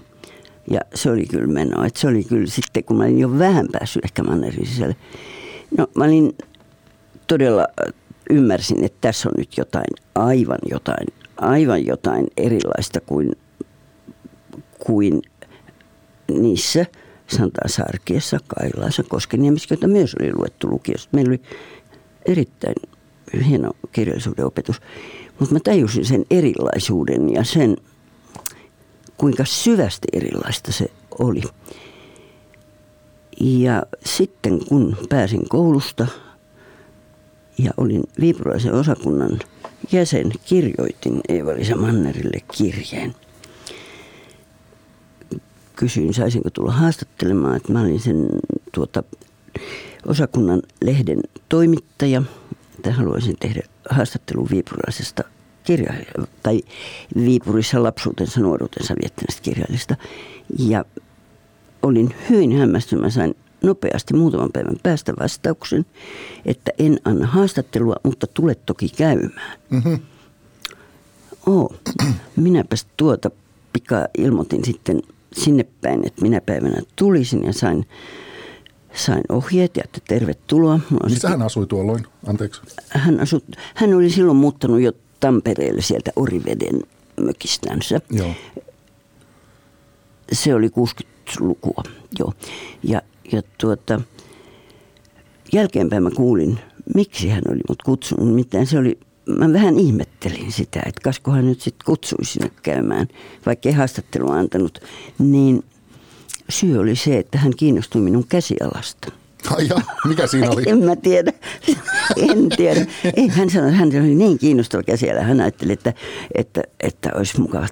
Ja 0.69 0.79
se 0.95 1.11
oli 1.11 1.25
kyllä 1.25 1.47
menoa. 1.47 1.85
Että 1.85 1.99
se 1.99 2.07
oli 2.07 2.23
kyllä 2.23 2.47
sitten, 2.47 2.83
kun 2.83 2.97
mä 2.97 3.03
olin 3.03 3.19
jo 3.19 3.39
vähän 3.39 3.67
päässyt 3.71 4.05
ehkä 4.05 4.23
Mannerin 4.23 4.67
sisälle. 4.67 4.95
No 5.77 5.87
mä 5.95 6.03
olin 6.03 6.37
todella 7.27 7.67
ymmärsin, 8.29 8.83
että 8.83 8.97
tässä 9.01 9.29
on 9.29 9.33
nyt 9.37 9.57
jotain, 9.57 9.93
aivan 10.15 10.59
jotain, 10.69 11.07
aivan 11.37 11.85
jotain 11.85 12.27
erilaista 12.37 13.01
kuin, 13.01 13.31
kuin 14.79 15.21
niissä 16.31 16.85
sanotaan 17.27 17.69
Sarkiessa, 17.69 18.37
Kailaassa, 18.47 19.03
Koskeniemessä, 19.03 19.67
joita 19.69 19.87
myös 19.87 20.15
oli 20.19 20.33
luettu 20.33 20.69
lukiosta. 20.69 21.09
Meillä 21.11 21.29
oli 21.29 21.41
erittäin 22.25 22.75
hieno 23.47 23.71
kirjallisuuden 23.91 24.45
opetus. 24.45 24.81
Mutta 25.39 25.55
mä 25.55 25.59
tajusin 25.63 26.05
sen 26.05 26.25
erilaisuuden 26.31 27.33
ja 27.33 27.43
sen, 27.43 27.75
kuinka 29.19 29.45
syvästi 29.45 30.07
erilaista 30.13 30.71
se 30.71 30.91
oli. 31.19 31.41
Ja 33.39 33.83
sitten 34.05 34.65
kun 34.65 34.97
pääsin 35.09 35.49
koulusta 35.49 36.07
ja 37.57 37.71
olin 37.77 38.03
viipurilaisen 38.19 38.73
osakunnan 38.73 39.39
jäsen, 39.91 40.31
kirjoitin 40.45 41.21
Eeva-Liisa 41.29 41.75
Mannerille 41.75 42.39
kirjeen. 42.57 43.15
Kysyin, 45.75 46.13
saisinko 46.13 46.49
tulla 46.49 46.71
haastattelemaan, 46.71 47.57
että 47.57 47.73
mä 47.73 47.81
olin 47.81 47.99
sen 47.99 48.29
tuota, 48.71 49.03
osakunnan 50.05 50.61
lehden 50.81 51.21
toimittaja, 51.49 52.23
että 52.75 52.93
haluaisin 52.93 53.35
tehdä 53.39 53.61
haastattelun 53.89 54.49
viipurilaisesta 54.49 55.23
kirjailija, 55.69 56.27
tai 56.43 56.61
Viipurissa 57.15 57.83
lapsuutensa, 57.83 58.39
nuoruutensa 58.39 58.95
viettäneestä 59.01 59.41
kirjailijasta. 59.41 59.95
Ja 60.59 60.85
olin 61.81 62.15
hyvin 62.29 62.57
hämmästynyt. 62.57 63.03
Mä 63.03 63.09
sain 63.09 63.35
nopeasti 63.63 64.13
muutaman 64.13 64.49
päivän 64.53 64.75
päästä 64.83 65.13
vastauksen, 65.19 65.85
että 66.45 66.71
en 66.79 66.99
anna 67.05 67.27
haastattelua, 67.27 67.95
mutta 68.03 68.27
tule 68.27 68.55
toki 68.55 68.89
käymään. 68.89 69.59
Mm-hmm. 69.69 69.99
Oh, 71.45 71.73
minäpäs 72.35 72.87
tuota 72.97 73.31
pikaa 73.73 74.07
ilmoitin 74.17 74.65
sitten 74.65 75.01
sinne 75.33 75.65
päin, 75.81 76.07
että 76.07 76.21
minä 76.21 76.41
päivänä 76.41 76.81
tulisin 76.95 77.43
ja 77.43 77.53
sain, 77.53 77.87
sain 78.93 79.23
ohjeet 79.29 79.77
ja 79.77 79.83
että 79.85 79.99
tervetuloa. 80.07 80.79
Missä 81.09 81.29
hän 81.29 81.41
asui 81.41 81.67
tuolloin? 81.67 82.05
Anteeksi. 82.27 82.61
Hän, 82.89 83.19
asui, 83.19 83.41
hän 83.75 83.93
oli 83.93 84.09
silloin 84.09 84.37
muuttanut 84.37 84.81
jo 84.81 84.91
Tampereelle 85.19 85.81
sieltä 85.81 86.11
Oriveden 86.15 86.79
mökistänsä. 87.21 88.01
Joo. 88.11 88.33
Se 90.31 90.55
oli 90.55 90.67
60-lukua, 90.67 91.83
joo. 92.19 92.33
Ja, 92.83 93.01
ja 93.31 93.41
tuota, 93.57 94.01
jälkeenpäin 95.53 96.03
mä 96.03 96.11
kuulin, 96.11 96.59
miksi 96.95 97.29
hän 97.29 97.43
oli 97.49 97.59
mut 97.69 97.81
kutsunut. 97.81 98.35
Mitään 98.35 98.65
se 98.65 98.79
oli, 98.79 98.99
mä 99.25 99.53
vähän 99.53 99.79
ihmettelin 99.79 100.51
sitä, 100.51 100.79
että 100.85 101.01
kaskohan 101.03 101.47
nyt 101.47 101.61
sitten 101.61 101.85
kutsui 101.85 102.25
sinne 102.25 102.51
käymään, 102.63 103.07
vaikka 103.45 103.69
ei 103.69 103.75
haastattelua 103.75 104.35
antanut. 104.35 104.79
Niin 105.19 105.63
syy 106.49 106.77
oli 106.77 106.95
se, 106.95 107.17
että 107.17 107.37
hän 107.37 107.55
kiinnostui 107.55 108.01
minun 108.01 108.27
käsialasta. 108.27 109.11
Ai 109.51 109.67
ja, 109.67 109.81
mikä 110.07 110.27
siinä 110.27 110.49
oli? 110.49 110.63
En 110.69 110.83
mä 110.83 110.95
tiedä. 110.95 111.33
En 112.17 112.49
tiedä. 112.57 112.85
Ei, 113.15 113.27
hän 113.27 113.49
sanoi, 113.49 113.71
hän 113.71 113.87
oli 113.87 114.15
niin 114.15 114.39
kiinnostava 114.39 114.83
käsiala. 114.83 115.21
Hän 115.21 115.41
ajatteli, 115.41 115.73
että, 115.73 115.93
että, 116.35 116.61
että 116.79 117.09
olisi 117.15 117.41
mukava. 117.41 117.67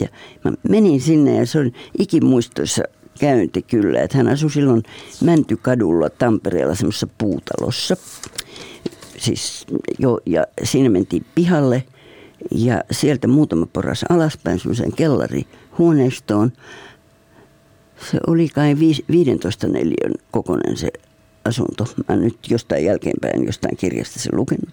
Ja 0.00 0.08
mä 0.44 0.52
menin 0.68 1.00
sinne 1.00 1.36
ja 1.36 1.46
se 1.46 1.58
on 1.58 1.72
ikimuistoissa 1.98 2.82
käynti 3.20 3.62
kyllä. 3.62 4.00
Että 4.00 4.16
hän 4.16 4.28
asui 4.28 4.50
silloin 4.50 4.82
Mäntykadulla 5.24 6.10
Tampereella 6.10 6.74
semmoisessa 6.74 7.08
puutalossa. 7.18 7.96
Siis 9.18 9.66
jo, 9.98 10.18
ja 10.26 10.46
siinä 10.62 10.90
mentiin 10.90 11.26
pihalle 11.34 11.84
ja 12.50 12.84
sieltä 12.90 13.28
muutama 13.28 13.66
poras 13.66 14.04
alaspäin 14.08 14.58
semmoiseen 14.58 14.92
kellarihuoneistoon. 14.92 16.52
Se 18.10 18.18
oli 18.26 18.48
kai 18.48 18.76
15 19.10 19.68
neliön 19.68 20.14
kokoinen 20.30 20.76
se 20.76 20.90
asunto. 21.46 21.86
Mä 22.08 22.16
nyt 22.16 22.38
jostain 22.50 22.84
jälkeenpäin 22.84 23.46
jostain 23.46 23.76
kirjasta 23.76 24.18
sen 24.18 24.36
lukenut. 24.36 24.68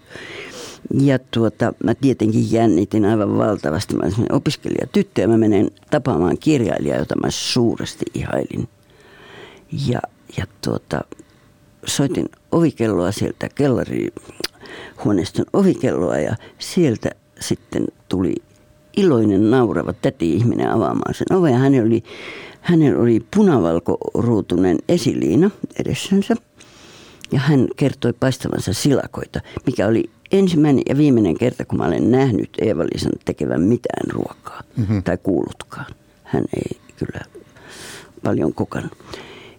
Ja 1.00 1.18
tuota, 1.18 1.72
mä 1.84 1.94
tietenkin 1.94 2.52
jännitin 2.52 3.04
aivan 3.04 3.38
valtavasti. 3.38 3.96
Mä 3.96 4.02
olin 4.02 4.32
opiskelijatyttö 4.32 5.20
ja 5.20 5.28
mä 5.28 5.38
menen 5.38 5.70
tapaamaan 5.90 6.38
kirjailijaa, 6.38 6.98
jota 6.98 7.16
mä 7.16 7.30
suuresti 7.30 8.04
ihailin. 8.14 8.68
Ja, 9.88 10.00
ja 10.36 10.46
tuota, 10.64 11.00
soitin 11.86 12.28
ovikelloa 12.52 13.12
sieltä 13.12 13.48
kellarihuoneiston 13.54 15.46
ovikelloa 15.52 16.18
ja 16.18 16.36
sieltä 16.58 17.10
sitten 17.40 17.86
tuli 18.08 18.34
iloinen 18.96 19.50
naurava 19.50 19.92
täti-ihminen 19.92 20.70
avaamaan 20.70 21.14
sen 21.14 21.36
oven. 21.36 21.54
Hänellä 21.54 21.86
oli, 21.86 22.02
hänellä 22.60 23.02
oli 23.02 23.26
punavalkoruutunen 23.36 24.78
esiliina 24.88 25.50
edessänsä 25.80 26.34
ja 27.32 27.40
hän 27.40 27.68
kertoi 27.76 28.12
paistavansa 28.12 28.72
silakoita, 28.72 29.40
mikä 29.66 29.86
oli 29.86 30.10
ensimmäinen 30.32 30.82
ja 30.88 30.96
viimeinen 30.96 31.38
kerta, 31.38 31.64
kun 31.64 31.78
mä 31.78 31.86
olen 31.86 32.10
nähnyt 32.10 32.50
Eeva-Liisan 32.60 33.12
tekevän 33.24 33.62
mitään 33.62 34.10
ruokaa 34.10 34.62
mm-hmm. 34.76 35.02
tai 35.02 35.18
kuullutkaan. 35.22 35.94
Hän 36.24 36.44
ei 36.56 36.80
kyllä 36.96 37.20
paljon 38.22 38.54
kokannut. 38.54 38.92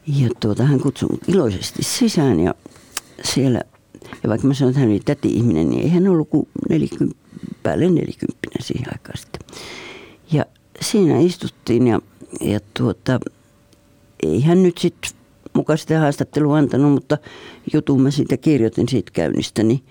Ja 0.08 0.30
tuota, 0.40 0.64
hän 0.64 0.80
kutsui 0.80 1.10
mut 1.12 1.30
iloisesti 1.30 1.84
sisään 1.84 2.40
ja 2.40 2.54
siellä, 3.24 3.62
ja 4.24 4.30
vaikka 4.30 4.48
mä 4.48 4.54
sanoin, 4.54 4.72
että 4.72 4.80
hän 4.80 4.90
oli 4.90 5.00
täti-ihminen, 5.06 5.70
niin 5.70 5.84
ei 5.84 5.90
hän 5.90 6.08
ollut 6.08 6.30
kuin 6.30 6.48
40, 6.70 7.20
päälle 7.64 7.90
40 7.90 8.38
siihen 8.60 8.88
aikaan 8.94 9.18
sitten. 9.18 9.42
Ja 10.32 10.46
siinä 10.82 11.20
istuttiin 11.20 11.88
ja, 11.88 12.02
ja 12.42 12.60
tuota, 12.74 13.20
ei 14.24 14.42
hän 14.42 14.64
nyt 14.64 14.78
sitten 14.78 15.12
mukaan 15.56 15.78
sitä 15.78 16.00
haastattelua 16.00 16.58
antanut, 16.58 16.92
mutta 16.92 17.18
jutun 17.74 18.02
mä 18.02 18.12
siitä 18.12 18.38
kirjoitin 18.38 18.90
siitä 18.90 19.12
käynnistäni. 19.14 19.84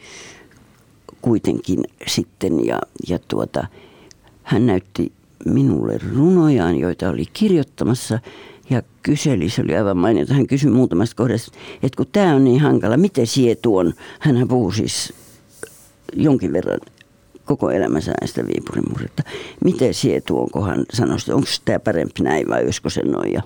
Kuitenkin 1.23 1.85
sitten 2.07 2.67
ja, 2.67 2.79
ja 3.09 3.19
tuota, 3.29 3.67
hän 4.43 4.67
näytti 4.67 5.13
minulle 5.45 5.99
runojaan, 6.15 6.77
joita 6.77 7.09
oli 7.09 7.25
kirjoittamassa 7.33 8.19
ja 8.71 8.83
kyseli, 9.03 9.51
se 9.51 9.63
oli 9.63 9.77
aivan 9.77 9.97
mainita, 9.97 10.35
hän 10.35 10.47
kysyi 10.47 10.71
muutamasta 10.71 11.17
kohdasta, 11.17 11.59
että 11.83 11.97
kun 11.97 12.07
tämä 12.13 12.35
on 12.35 12.45
niin 12.45 12.61
hankala, 12.61 12.97
miten 12.97 13.27
sie 13.27 13.55
tuon, 13.55 13.93
hän 14.19 14.49
puhuu 14.49 14.73
siis 14.73 15.13
jonkin 16.17 16.53
verran 16.53 16.81
koko 17.45 17.71
elämänsä 17.71 18.13
näistä 18.21 18.47
Viipurin 18.47 18.85
murretta. 18.91 19.23
Miten 19.65 19.95
sie 19.95 20.21
tuon, 20.21 20.51
kun 20.51 20.67
hän 20.67 20.85
sanoi, 20.93 21.17
onko 21.33 21.49
tämä 21.65 21.79
parempi 21.79 22.23
näin 22.23 22.49
vai 22.49 22.65
olisiko 22.65 22.91
se 22.91 23.03
noin. 23.03 23.33
Ja 23.33 23.43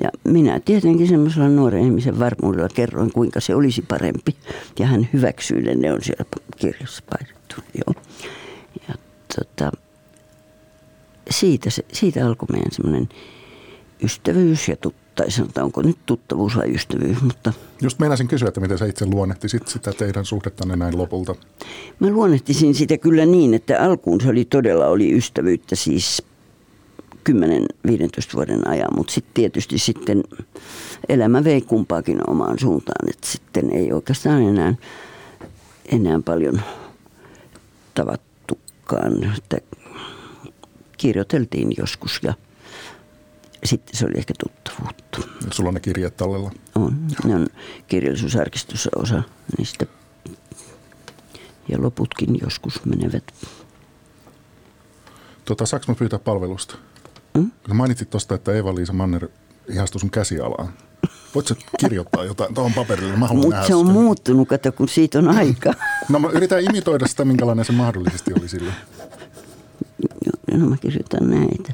ja 0.00 0.10
minä 0.24 0.60
tietenkin 0.60 1.08
semmoisella 1.08 1.48
nuoren 1.48 1.84
ihmisen 1.84 2.18
varmuudella 2.18 2.68
kerroin, 2.74 3.12
kuinka 3.12 3.40
se 3.40 3.54
olisi 3.54 3.82
parempi. 3.82 4.36
Ja 4.78 4.86
hän 4.86 5.08
hyväksyi 5.12 5.62
ne, 5.62 5.74
ne 5.74 5.92
on 5.92 6.02
siellä 6.02 6.24
kirjassa 6.56 7.02
painettu. 7.10 7.56
Joo. 7.74 8.02
Ja 8.88 8.94
tota, 9.36 9.72
siitä, 11.30 11.70
se, 11.70 11.84
siitä 11.92 12.26
alkoi 12.26 12.46
meidän 12.52 12.72
semmoinen 12.72 13.08
ystävyys 14.02 14.68
ja 14.68 14.76
tut, 14.76 14.94
tai 15.14 15.30
sanotaan, 15.30 15.64
onko 15.64 15.82
nyt 15.82 15.98
tuttavuus 16.06 16.56
vai 16.56 16.74
ystävyys, 16.74 17.22
mutta... 17.22 17.52
Just 17.82 17.98
meinasin 17.98 18.28
kysyä, 18.28 18.48
että 18.48 18.60
miten 18.60 18.78
sä 18.78 18.86
itse 18.86 19.06
luonnehtisit 19.06 19.68
sitä 19.68 19.92
teidän 19.92 20.24
suhdettanne 20.24 20.76
näin 20.76 20.98
lopulta. 20.98 21.34
Mä 22.00 22.10
luonnehtisin 22.10 22.74
sitä 22.74 22.98
kyllä 22.98 23.26
niin, 23.26 23.54
että 23.54 23.80
alkuun 23.80 24.20
se 24.20 24.28
oli 24.28 24.44
todella 24.44 24.86
oli 24.86 25.16
ystävyyttä 25.16 25.76
siis 25.76 26.22
10-15 27.28 27.32
vuoden 28.34 28.68
ajan, 28.68 28.88
mutta 28.96 29.12
sitten 29.12 29.34
tietysti 29.34 29.78
sitten 29.78 30.24
elämä 31.08 31.44
vei 31.44 31.60
kumpaakin 31.60 32.30
omaan 32.30 32.58
suuntaan, 32.58 33.08
että 33.10 33.26
sitten 33.28 33.70
ei 33.72 33.92
oikeastaan 33.92 34.42
enää, 34.42 34.74
enää 35.92 36.20
paljon 36.24 36.60
tavattukaan, 37.94 39.34
että 39.38 39.58
kirjoiteltiin 40.96 41.72
joskus 41.78 42.20
ja 42.22 42.34
sitten 43.64 43.96
se 43.96 44.04
oli 44.04 44.14
ehkä 44.16 44.34
tuttavuutta. 44.40 45.18
Sulla 45.50 45.68
on 45.68 45.74
ne 45.74 45.80
kirjat 45.80 46.16
tallella? 46.16 46.50
On, 46.74 47.06
ne 47.24 47.34
on 47.34 47.46
kirjallisuusarkistossa 47.86 48.90
osa 48.96 49.22
niistä 49.58 49.86
ja 51.68 51.82
loputkin 51.82 52.38
joskus 52.42 52.84
menevät. 52.84 53.34
Tota, 55.44 55.66
saanko 55.66 55.94
pyytää 55.94 56.18
palvelusta? 56.18 56.76
Mm? 57.40 57.74
Mainitsit 57.74 58.10
tuosta, 58.10 58.34
että 58.34 58.52
Eeva-Liisa 58.52 58.92
Manner 58.92 59.28
ihastui 59.68 60.00
sun 60.00 60.10
käsialaan. 60.10 60.72
Voitko 61.34 61.54
kirjoittaa 61.80 62.24
jotain 62.24 62.54
tuohon 62.54 62.72
paperille? 62.74 63.16
Mä 63.16 63.28
Mutta 63.32 63.66
se 63.66 63.74
on 63.74 63.86
sitä. 63.86 63.92
muuttunut, 64.00 64.48
kato, 64.48 64.72
kun 64.72 64.88
siitä 64.88 65.18
on 65.18 65.28
aika. 65.28 65.74
no 66.08 66.18
mä 66.18 66.28
yritän 66.32 66.60
imitoida 66.64 67.06
sitä, 67.06 67.24
minkälainen 67.24 67.64
se 67.64 67.72
mahdollisesti 67.72 68.32
oli 68.40 68.48
silloin. 68.48 68.74
No 70.52 70.66
mä 70.66 70.76
kirjoitan 70.76 71.30
näitä. 71.30 71.72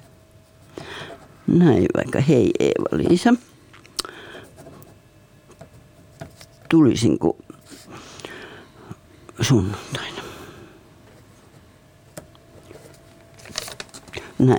Näin 1.46 1.86
vaikka, 1.96 2.20
hei 2.20 2.50
Eeva-Liisa. 2.60 3.34
Tulisinko 6.68 7.36
sunnuntaina? 9.40 10.22
Näin. 14.38 14.58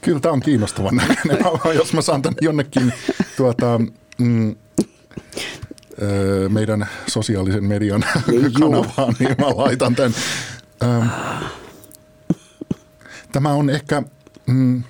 Kyllä 0.00 0.20
tämä 0.20 0.32
on 0.32 0.40
kiinnostavan 0.40 0.96
näköinen. 0.96 1.38
Jos 1.74 1.92
mä 1.92 2.02
saan 2.02 2.22
tämän 2.22 2.36
jonnekin 2.40 2.92
tuota, 3.36 3.80
mm, 4.18 4.56
meidän 6.48 6.88
sosiaalisen 7.06 7.64
median 7.64 8.04
kanavaan, 8.60 9.14
niin 9.18 9.34
mä 9.38 9.46
laitan 9.46 9.94
tämän. 9.94 10.14
Tämä 13.32 13.52
on 13.52 13.70
ehkä, 13.70 14.02
mm, 14.46 14.82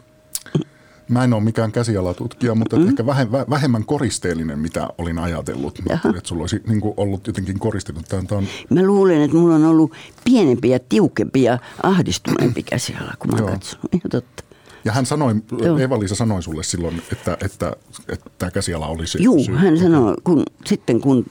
mä 1.09 1.25
en 1.25 1.35
ole 1.35 1.43
mikään 1.43 1.73
käsialatutkija, 1.73 2.55
mutta 2.55 2.77
mm. 2.77 2.89
ehkä 2.89 3.07
vähemmän 3.51 3.85
koristeellinen, 3.85 4.59
mitä 4.59 4.89
olin 4.99 5.19
ajatellut. 5.19 5.79
Mä 5.89 5.95
että 5.95 6.29
sulla 6.29 6.43
olisi 6.43 6.61
niin 6.67 6.81
kuin, 6.81 6.95
ollut 6.97 7.27
jotenkin 7.27 7.59
koristettu. 7.59 8.03
Tämä 8.09 8.23
on... 8.39 8.47
Mä 8.71 8.83
luulen, 8.83 9.23
että 9.23 9.37
mulla 9.37 9.55
on 9.55 9.65
ollut 9.65 9.93
pienempi 10.25 10.69
ja 10.69 10.79
tiukempi 10.89 11.43
ja 11.43 11.59
ahdistuneempi 11.83 12.63
käsiala, 12.63 13.15
kun 13.19 13.31
mä 13.31 13.45
oon 13.45 13.61
Ihan 13.93 14.11
totta. 14.11 14.50
Ja 14.85 14.93
hän 14.93 15.07
sanoi, 15.07 15.35
Eva-Liisa 15.83 16.15
sanoi 16.15 16.43
sulle 16.43 16.63
silloin, 16.63 17.03
että, 17.13 17.37
että, 17.45 17.73
että 18.09 18.31
tämä 18.39 18.51
käsiala 18.51 18.87
oli 18.87 19.07
se 19.07 19.19
Joo, 19.23 19.39
syy. 19.39 19.57
hän 19.57 19.79
sanoi, 19.79 20.15
kun, 20.25 20.43
sitten 20.67 21.01
kun 21.01 21.27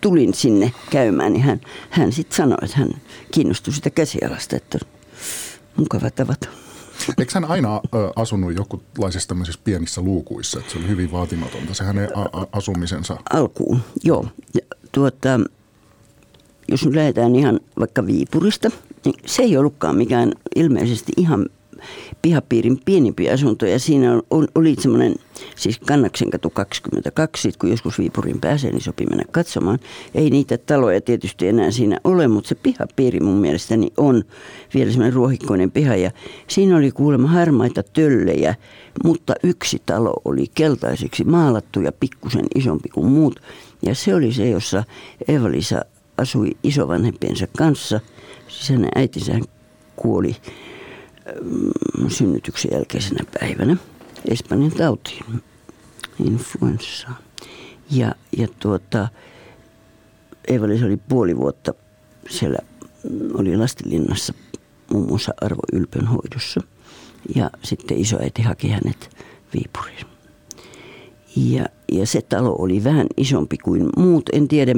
tulin 0.00 0.34
sinne 0.34 0.72
käymään, 0.90 1.32
niin 1.32 1.42
hän, 1.42 1.60
hän 1.90 2.12
sitten 2.12 2.36
sanoi, 2.36 2.58
että 2.62 2.76
hän 2.76 2.90
kiinnostui 3.32 3.74
sitä 3.74 3.90
käsialasta, 3.90 4.56
että 4.56 4.78
mukava 5.76 6.10
tavata. 6.10 6.48
Eikö 7.18 7.32
hän 7.34 7.44
aina 7.44 7.80
asunut 8.16 8.56
jokulaisissa 8.56 9.28
tämmöisissä 9.28 9.60
pienissä 9.64 10.00
luukuissa, 10.00 10.58
että 10.58 10.72
se 10.72 10.78
oli 10.78 10.88
hyvin 10.88 11.12
vaatimatonta 11.12 11.74
se 11.74 11.84
hänen 11.84 12.08
a- 12.14 12.46
asumisensa? 12.52 13.16
Alkuun, 13.32 13.80
joo. 14.04 14.26
Ja, 14.54 14.60
tuota, 14.92 15.40
jos 16.68 16.84
nyt 16.84 16.94
lähdetään 16.94 17.36
ihan 17.36 17.60
vaikka 17.78 18.06
Viipurista, 18.06 18.70
niin 19.04 19.14
se 19.26 19.42
ei 19.42 19.56
ollutkaan 19.56 19.96
mikään 19.96 20.32
ilmeisesti 20.56 21.12
ihan 21.16 21.46
pihapiirin 22.22 22.80
pienimpiä 22.84 23.32
asuntoja. 23.32 23.78
Siinä 23.78 24.22
oli 24.54 24.74
semmoinen, 24.78 25.14
siis 25.56 25.78
Kannaksen 25.78 26.30
katu 26.30 26.50
22, 26.50 27.52
kun 27.58 27.70
joskus 27.70 27.98
Viipurin 27.98 28.40
pääsee, 28.40 28.70
niin 28.70 28.80
sopii 28.80 29.06
mennä 29.06 29.24
katsomaan. 29.30 29.78
Ei 30.14 30.30
niitä 30.30 30.58
taloja 30.58 31.00
tietysti 31.00 31.48
enää 31.48 31.70
siinä 31.70 32.00
ole, 32.04 32.28
mutta 32.28 32.48
se 32.48 32.54
pihapiiri 32.54 33.20
mun 33.20 33.38
mielestäni 33.38 33.92
on 33.96 34.24
vielä 34.74 34.90
semmoinen 34.90 35.14
ruohikkoinen 35.14 35.70
piha. 35.70 35.96
Ja 35.96 36.10
siinä 36.48 36.76
oli 36.76 36.90
kuulemma 36.90 37.28
harmaita 37.28 37.82
töllejä, 37.82 38.54
mutta 39.04 39.34
yksi 39.42 39.82
talo 39.86 40.14
oli 40.24 40.46
keltaiseksi 40.54 41.24
maalattu 41.24 41.80
ja 41.80 41.92
pikkusen 41.92 42.46
isompi 42.54 42.88
kuin 42.88 43.06
muut. 43.06 43.40
Ja 43.82 43.94
se 43.94 44.14
oli 44.14 44.32
se, 44.32 44.48
jossa 44.48 44.84
Eva-Lisa 45.28 45.84
asui 46.18 46.50
isovanhempiensa 46.62 47.46
kanssa. 47.56 48.00
Siis 48.48 48.68
hänen 48.68 48.90
äitinsä 48.94 49.40
kuoli 49.96 50.36
synnytyksen 52.08 52.70
jälkeisenä 52.72 53.24
päivänä 53.40 53.76
Espanjan 54.28 54.72
tautiin, 54.72 55.42
influenssaan. 56.24 57.16
Ja, 57.90 58.14
ja 58.38 58.48
tuota, 58.60 59.08
eva 60.48 60.64
oli 60.64 60.96
puoli 61.08 61.36
vuotta 61.36 61.74
siellä, 62.28 62.58
mm, 63.10 63.30
oli 63.34 63.56
lastenlinnassa 63.56 64.34
muun 64.90 65.06
muassa 65.08 65.34
Arvo 65.40 65.62
Ylpön 65.72 66.06
hoidossa. 66.06 66.60
Ja 67.34 67.50
sitten 67.62 67.98
isoäiti 67.98 68.42
haki 68.42 68.68
hänet 68.68 69.16
Viipuriin. 69.54 70.06
Ja, 71.36 71.66
ja 71.92 72.06
se 72.06 72.22
talo 72.22 72.56
oli 72.58 72.84
vähän 72.84 73.06
isompi 73.16 73.58
kuin 73.58 73.88
muut. 73.96 74.28
En 74.32 74.48
tiedä, 74.48 74.72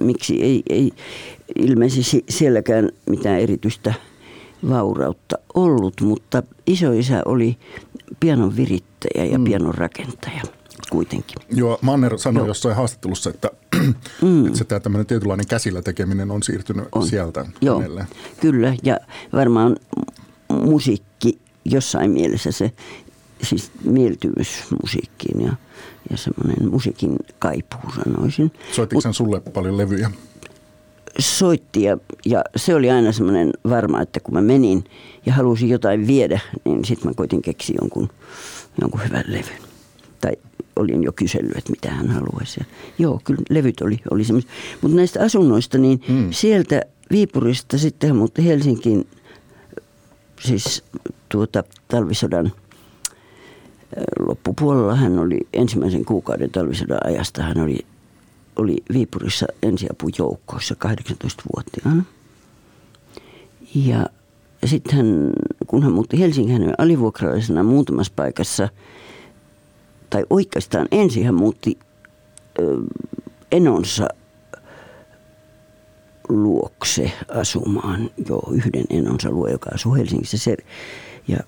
miksi 0.00 0.42
ei, 0.42 0.62
ei 0.70 0.92
ilmeisesti 1.56 2.24
sielläkään 2.28 2.88
mitään 3.10 3.40
erityistä 3.40 3.94
vaurautta 4.68 5.38
ollut, 5.54 6.00
mutta 6.00 6.42
isoisä 6.66 7.22
oli 7.24 7.58
pianon 8.20 8.56
virittäjä 8.56 9.24
ja 9.24 9.38
mm. 9.38 9.44
pianon 9.44 9.74
rakentaja 9.74 10.42
kuitenkin. 10.90 11.36
Joo, 11.50 11.78
Manner 11.82 12.18
sanoi 12.18 12.40
Joo. 12.40 12.46
jossain 12.46 12.76
haastattelussa, 12.76 13.30
että, 13.30 13.50
mm. 14.22 14.46
että 14.46 14.58
se 14.58 14.64
tämä 14.64 14.80
tämmöinen 14.80 15.06
tietynlainen 15.06 15.46
käsillä 15.46 15.82
tekeminen 15.82 16.30
on 16.30 16.42
siirtynyt 16.42 16.88
on. 16.92 17.06
sieltä 17.06 17.46
Joo, 17.60 17.80
hänelle. 17.80 18.06
kyllä 18.40 18.74
ja 18.82 18.98
varmaan 19.32 19.76
musiikki 20.48 21.38
jossain 21.64 22.10
mielessä 22.10 22.52
se 22.52 22.72
siis 23.42 23.72
mieltymys 23.84 24.64
musiikkiin 24.82 25.40
ja, 25.40 25.52
ja 26.10 26.16
semmoinen 26.16 26.70
musiikin 26.70 27.16
kaipuu 27.38 27.90
sanoisin. 28.04 28.52
Soittiko 28.72 29.00
hän 29.04 29.14
sulle 29.14 29.40
paljon 29.40 29.76
levyjä? 29.76 30.10
Soitti 31.20 31.82
ja, 31.82 31.98
ja 32.26 32.44
se 32.56 32.74
oli 32.74 32.90
aina 32.90 33.12
semmoinen 33.12 33.50
varma, 33.68 34.02
että 34.02 34.20
kun 34.20 34.34
mä 34.34 34.40
menin 34.40 34.84
ja 35.26 35.32
halusin 35.32 35.68
jotain 35.68 36.06
viedä, 36.06 36.40
niin 36.64 36.84
sitten 36.84 37.10
mä 37.10 37.14
koitin 37.14 37.42
keksiä 37.42 37.76
jonkun, 37.80 38.08
jonkun 38.80 39.04
hyvän 39.04 39.24
levyn. 39.26 39.62
Tai 40.20 40.32
olin 40.76 41.02
jo 41.02 41.12
kysellyt, 41.12 41.56
että 41.56 41.70
mitä 41.70 41.90
hän 41.90 42.08
haluaisi. 42.10 42.60
Ja 42.60 42.66
joo, 42.98 43.20
kyllä 43.24 43.42
levyt 43.50 43.80
oli, 43.80 43.98
oli 44.10 44.24
semmoisia. 44.24 44.50
Mutta 44.80 44.96
näistä 44.96 45.20
asunnoista, 45.22 45.78
niin 45.78 46.00
hmm. 46.08 46.28
sieltä 46.30 46.82
Viipurista 47.10 47.78
sitten 47.78 48.16
mutta 48.16 48.42
Helsinkiin, 48.42 49.06
siis 50.40 50.84
tuota 51.28 51.64
talvisodan– 51.88 52.52
loppupuolella 54.18 54.94
hän 54.94 55.18
oli 55.18 55.38
ensimmäisen 55.52 56.04
kuukauden 56.04 56.50
talvisodan 56.50 56.98
ajasta, 57.04 57.42
hän 57.42 57.60
oli, 57.60 57.78
oli 58.58 58.76
Viipurissa 58.92 59.46
ensiapujoukkoissa 59.62 60.74
18-vuotiaana. 60.84 62.04
Ja 63.74 64.06
sitten 64.66 64.96
hän, 64.96 65.30
kun 65.66 65.82
hän 65.82 65.92
muutti 65.92 66.20
Helsingin, 66.20 66.52
hän 66.52 66.62
oli 66.62 66.72
alivuokralaisena 66.78 67.62
muutamassa 67.62 68.12
paikassa, 68.16 68.68
tai 70.10 70.24
oikeastaan 70.30 70.88
ensin 70.90 71.24
hän 71.24 71.34
muutti 71.34 71.78
ö, 72.58 72.76
enonsa 73.52 74.08
luokse 76.28 77.12
asumaan, 77.28 78.10
jo 78.28 78.42
yhden 78.52 78.84
enonsa 78.90 79.30
luo, 79.30 79.48
joka 79.48 79.70
asuu 79.74 79.94
Helsingissä. 79.94 80.38
Se, 80.38 80.56
ja 81.28 81.38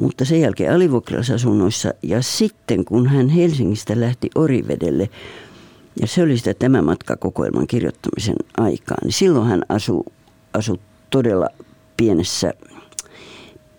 mutta 0.00 0.24
sen 0.24 0.40
jälkeen 0.40 0.74
alivuokralaisuunnoissa 0.74 1.94
ja 2.02 2.22
sitten 2.22 2.84
kun 2.84 3.06
hän 3.06 3.28
Helsingistä 3.28 4.00
lähti 4.00 4.30
Orivedelle, 4.34 5.10
ja 6.00 6.06
se 6.06 6.22
oli 6.22 6.38
sitä 6.38 6.54
tämä 6.54 6.82
matkakokoelman 6.82 7.66
kirjoittamisen 7.66 8.36
aikaan, 8.56 8.98
niin 9.02 9.12
silloin 9.12 9.48
hän 9.48 9.62
asui, 9.68 10.04
asui 10.54 10.78
todella 11.10 11.48
pienessä, 11.96 12.54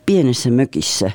pienessä 0.06 0.52
mökissä, 0.52 1.12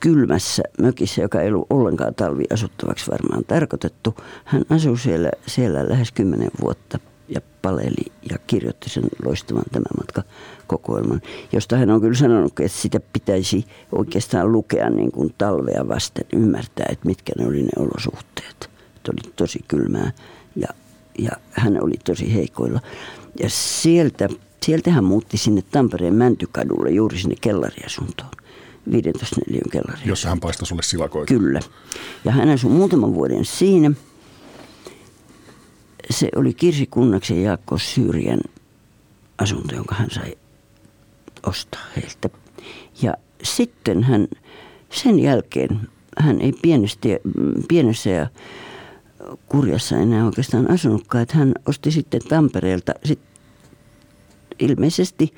kylmässä 0.00 0.62
mökissä, 0.80 1.22
joka 1.22 1.40
ei 1.40 1.48
ollut 1.48 1.66
ollenkaan 1.70 2.14
talviasuttavaksi 2.14 3.10
varmaan 3.10 3.44
tarkoitettu. 3.44 4.14
Hän 4.44 4.62
asui 4.70 4.98
siellä, 4.98 5.30
siellä 5.46 5.88
lähes 5.88 6.12
kymmenen 6.12 6.50
vuotta 6.60 6.98
ja 7.28 7.40
paleli 7.62 8.12
ja 8.30 8.38
kirjoitti 8.46 8.90
sen 8.90 9.04
loistavan 9.24 9.62
tämä 9.72 9.84
matka 9.98 10.22
kokoelman, 10.66 11.20
josta 11.52 11.76
hän 11.76 11.90
on 11.90 12.00
kyllä 12.00 12.14
sanonut, 12.14 12.60
että 12.60 12.78
sitä 12.78 13.00
pitäisi 13.12 13.64
oikeastaan 13.92 14.52
lukea 14.52 14.90
niin 14.90 15.12
kuin 15.12 15.34
talvea 15.38 15.88
vasten, 15.88 16.24
ymmärtää, 16.32 16.86
että 16.88 17.06
mitkä 17.06 17.32
ne 17.38 17.46
oli 17.46 17.62
ne 17.62 17.70
olosuhteet. 17.78 18.69
Että 19.00 19.12
oli 19.12 19.32
tosi 19.36 19.64
kylmää 19.68 20.12
ja, 20.56 20.68
ja 21.18 21.30
hän 21.50 21.82
oli 21.82 21.94
tosi 22.04 22.34
heikoilla. 22.34 22.80
Ja 23.42 23.50
sieltä, 23.50 24.28
sieltä 24.62 24.90
hän 24.90 25.04
muutti 25.04 25.36
sinne 25.36 25.62
Tampereen 25.62 26.14
Mäntykadulle 26.14 26.90
juuri 26.90 27.18
sinne 27.18 27.36
kellariasuntoon. 27.40 28.30
15 28.92 29.36
neliön 29.46 29.70
kellari. 29.72 30.00
Jossa 30.04 30.28
hän 30.28 30.40
paistoi 30.40 30.66
sulle 30.66 30.82
silakoita. 30.82 31.34
Kyllä. 31.34 31.60
Ja 32.24 32.32
hän 32.32 32.48
asui 32.48 32.70
muutaman 32.70 33.14
vuoden 33.14 33.44
siinä– 33.44 33.90
se 36.10 36.28
oli 36.36 36.54
Kirsi 36.54 36.86
Kunnaksen 36.86 37.42
Jaakko 37.42 37.78
Syrjän 37.78 38.40
asunto, 39.38 39.74
jonka 39.74 39.94
hän 39.94 40.10
sai 40.10 40.34
ostaa 41.46 41.84
heiltä. 41.96 42.28
Ja 43.02 43.14
sitten 43.42 44.02
hän 44.02 44.28
sen 44.92 45.20
jälkeen, 45.20 45.80
hän 46.18 46.40
ei 46.40 46.52
pienesti, 46.62 47.08
pienessä 47.68 48.10
ja 48.10 48.26
kurjassa 49.46 49.96
enää 49.96 50.26
oikeastaan 50.26 50.70
asunutkaan, 50.70 51.22
että 51.22 51.36
hän 51.36 51.52
osti 51.66 51.90
sitten 51.90 52.20
Tampereelta 52.28 52.92
sit 53.04 53.20
ilmeisesti 54.58 55.34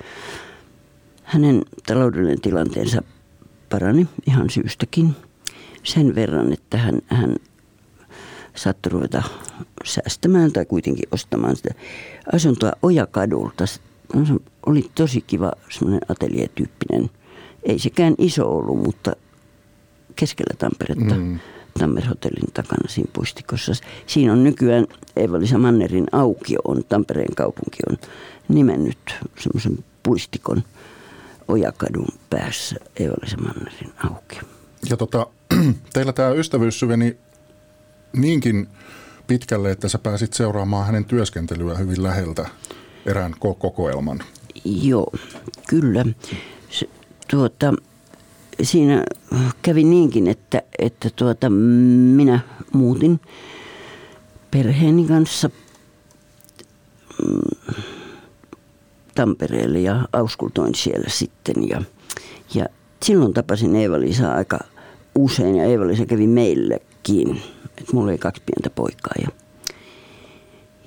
hänen 1.22 1.62
taloudellinen 1.86 2.40
tilanteensa 2.40 3.02
parani 3.70 4.08
ihan 4.26 4.50
syystäkin 4.50 5.16
sen 5.82 6.14
verran, 6.14 6.52
että 6.52 6.78
hän, 6.78 6.98
hän 7.06 7.36
saattoi 8.56 8.90
ruveta 8.92 9.22
säästämään 9.84 10.52
tai 10.52 10.64
kuitenkin 10.64 11.08
ostamaan 11.12 11.56
sitä 11.56 11.74
asuntoa 12.32 12.72
Ojakadulta. 12.82 13.66
Se 13.66 13.80
oli 14.66 14.90
tosi 14.94 15.20
kiva 15.20 15.52
semmoinen 15.70 16.00
atelietyyppinen. 16.08 17.10
Ei 17.62 17.78
sekään 17.78 18.14
iso 18.18 18.56
ollut, 18.56 18.78
mutta 18.78 19.16
keskellä 20.16 20.54
Tamperetta. 20.58 21.14
Mm. 21.14 21.38
Tammer-hotellin 21.78 22.52
takana 22.54 22.88
siinä 22.88 23.10
puistikossa. 23.12 23.72
Siinä 24.06 24.32
on 24.32 24.44
nykyään 24.44 24.86
Eeva-Lisa 25.16 25.58
Mannerin 25.58 26.06
aukio 26.12 26.58
on, 26.64 26.84
Tampereen 26.88 27.34
kaupunki 27.34 27.78
on 27.90 27.98
nimennyt 28.48 28.98
semmoisen 29.38 29.84
puistikon 30.02 30.62
Ojakadun 31.48 32.08
päässä 32.30 32.76
Eeva-Lisa 32.96 33.36
Mannerin 33.36 33.92
aukio. 34.04 34.40
Ja 34.90 34.96
tota, 34.96 35.26
teillä 35.94 36.12
tämä 36.12 36.30
ystävyys 36.30 36.80
syveni 36.80 37.16
niinkin 38.12 38.68
pitkälle, 39.26 39.70
että 39.70 39.88
sä 39.88 39.98
pääsit 39.98 40.32
seuraamaan 40.32 40.86
hänen 40.86 41.04
työskentelyä 41.04 41.74
hyvin 41.74 42.02
läheltä 42.02 42.46
erään 43.06 43.34
kokoelman. 43.58 44.22
Joo, 44.64 45.12
kyllä. 45.68 46.04
Se, 46.70 46.88
tuota, 47.30 47.74
siinä 48.62 49.04
kävi 49.62 49.84
niinkin, 49.84 50.28
että, 50.28 50.62
että 50.78 51.10
tuota, 51.16 51.50
minä 51.50 52.40
muutin 52.72 53.20
perheeni 54.50 55.04
kanssa 55.04 55.50
mm, 57.26 57.76
Tampereelle 59.14 59.80
ja 59.80 60.08
auskultoin 60.12 60.74
siellä 60.74 61.08
sitten. 61.08 61.68
Ja, 61.68 61.82
ja 62.54 62.66
silloin 63.02 63.34
tapasin 63.34 63.76
Eeva-Liisaa 63.76 64.34
aika 64.34 64.58
usein 65.14 65.56
ja 65.56 65.64
Eeva-Liisa 65.64 66.06
kävi 66.06 66.26
meillekin 66.26 67.42
että 67.78 67.92
mulla 67.92 68.10
oli 68.10 68.18
kaksi 68.18 68.42
pientä 68.46 68.70
poikaa 68.70 69.14
ja, 69.22 69.28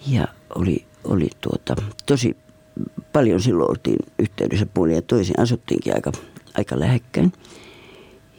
ja 0.07 0.27
oli, 0.55 0.85
oli 1.03 1.29
tuota, 1.41 1.75
tosi 2.05 2.37
paljon 3.13 3.41
silloin 3.41 3.69
oltiin 3.69 3.97
yhteydessä 4.19 4.65
puolin 4.65 4.95
ja 4.95 5.01
toisin, 5.01 5.39
asuttiinkin 5.39 5.95
aika, 5.95 6.11
aika 6.53 6.79
lähekkäin. 6.79 7.33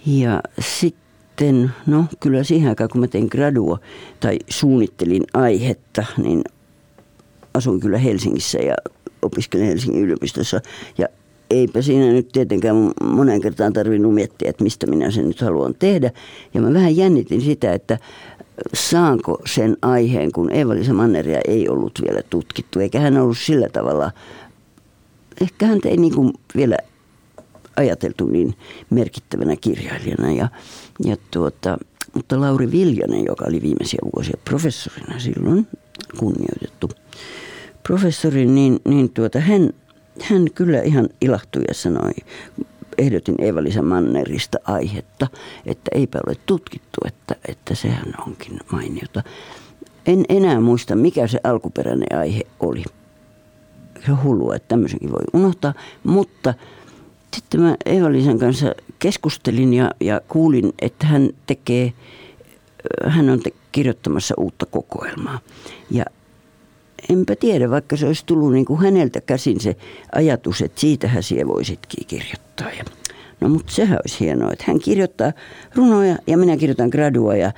Ja 0.07 0.40
sitten, 0.61 1.71
no 1.87 2.05
kyllä 2.21 2.42
siihen 2.42 2.69
aikaan 2.69 2.90
kun 2.90 3.01
mä 3.01 3.07
tein 3.07 3.29
gradua 3.31 3.79
tai 4.21 4.38
suunnittelin 4.49 5.25
aihetta, 5.35 6.05
niin 6.16 6.42
asuin 7.55 7.81
kyllä 7.81 7.99
Helsingissä 7.99 8.59
ja 8.59 8.75
opiskelin 9.23 9.66
Helsingin 9.66 10.03
yliopistossa. 10.03 10.61
Ja 10.99 11.07
eipä 11.51 11.83
siinä 11.83 12.12
nyt 12.12 12.29
tietenkään 12.29 12.77
monen 13.03 13.40
kertaan 13.40 13.73
tarvinnut 13.73 14.14
miettiä, 14.14 14.51
että 14.51 14.64
mistä 14.64 14.87
minä 14.87 15.11
sen 15.11 15.29
nyt 15.29 15.40
haluan 15.40 15.75
tehdä. 15.79 16.11
Ja 16.55 16.61
mä 16.61 16.75
vähän 16.75 16.97
jännitin 16.97 17.40
sitä, 17.40 17.73
että 17.73 17.99
saanko 18.75 19.38
sen 19.47 19.77
aiheen, 19.83 20.33
kun 20.33 20.53
Eeva-Liisa 20.53 20.92
Manneria 20.92 21.40
ei 21.49 21.69
ollut 21.69 22.01
vielä 22.09 22.23
tutkittu, 22.31 22.81
eikä 22.81 23.01
hän 23.01 23.16
ollut 23.16 23.38
sillä 23.38 23.69
tavalla, 23.69 24.11
ehkä 25.40 25.66
hän 25.66 25.79
ei 25.85 25.97
niin 25.97 26.33
vielä 26.57 26.77
ajateltu 27.76 28.26
niin 28.26 28.54
merkittävänä 28.90 29.56
kirjailijana. 29.56 30.32
Ja, 30.32 30.48
ja 31.04 31.16
tuota, 31.30 31.78
mutta 32.14 32.40
Lauri 32.40 32.72
Viljanen, 32.72 33.24
joka 33.24 33.44
oli 33.48 33.62
viimeisiä 33.62 33.98
vuosia 34.16 34.38
professorina 34.44 35.18
silloin, 35.18 35.66
kunnioitettu 36.18 36.90
professori, 37.82 38.46
niin, 38.46 38.80
niin 38.88 39.10
tuota, 39.10 39.40
hän, 39.40 39.70
hän 40.22 40.50
kyllä 40.54 40.82
ihan 40.82 41.08
ilahtui 41.20 41.62
ja 41.68 41.74
sanoi, 41.74 42.12
ehdotin 42.98 43.34
Eeva-Liisa 43.38 43.82
Mannerista 43.82 44.58
aihetta, 44.64 45.26
että 45.66 45.90
eipä 45.94 46.18
ole 46.26 46.36
tutkittu, 46.46 47.00
että, 47.06 47.36
että 47.48 47.74
sehän 47.74 48.14
onkin 48.26 48.60
mainiota. 48.72 49.22
En 50.06 50.24
enää 50.28 50.60
muista, 50.60 50.96
mikä 50.96 51.26
se 51.26 51.40
alkuperäinen 51.44 52.18
aihe 52.18 52.42
oli. 52.60 52.84
Se 54.06 54.12
on 54.12 54.22
hullua, 54.22 54.56
että 54.56 54.68
tämmöisenkin 54.68 55.12
voi 55.12 55.24
unohtaa, 55.32 55.74
mutta 56.04 56.54
sitten 57.37 57.61
mä 57.61 57.77
Eeva-Liisan 57.87 58.38
kanssa 58.38 58.75
keskustelin 58.99 59.75
ja, 59.75 59.90
ja 60.01 60.20
kuulin, 60.29 60.72
että 60.83 61.07
hän 61.07 61.31
tekee, 61.46 61.92
hän 63.07 63.31
on 63.31 63.40
te, 63.40 63.51
kirjoittamassa 63.72 64.35
uutta 64.38 64.66
kokoelmaa. 64.66 65.38
Ja 65.90 66.05
enpä 67.11 67.37
tiedä, 67.37 67.70
vaikka 67.70 67.96
se 67.96 68.07
olisi 68.07 68.27
tullut 68.27 68.53
niin 68.53 68.64
kuin 68.64 68.81
häneltä 68.81 69.20
käsin 69.20 69.61
se 69.61 69.77
ajatus, 70.14 70.62
että 70.62 70.81
siitähän 70.81 71.22
siellä 71.22 71.49
voisitkin 71.49 72.07
kirjoittaa. 72.07 72.70
Ja, 72.70 72.85
no 73.40 73.49
mutta 73.49 73.72
sehän 73.72 73.99
olisi 74.05 74.20
hienoa, 74.20 74.53
että 74.53 74.64
hän 74.66 74.79
kirjoittaa 74.79 75.33
runoja 75.75 76.18
ja 76.27 76.38
minä 76.38 76.57
kirjoitan 76.57 76.88
gradua 76.88 77.37
ja 77.37 77.53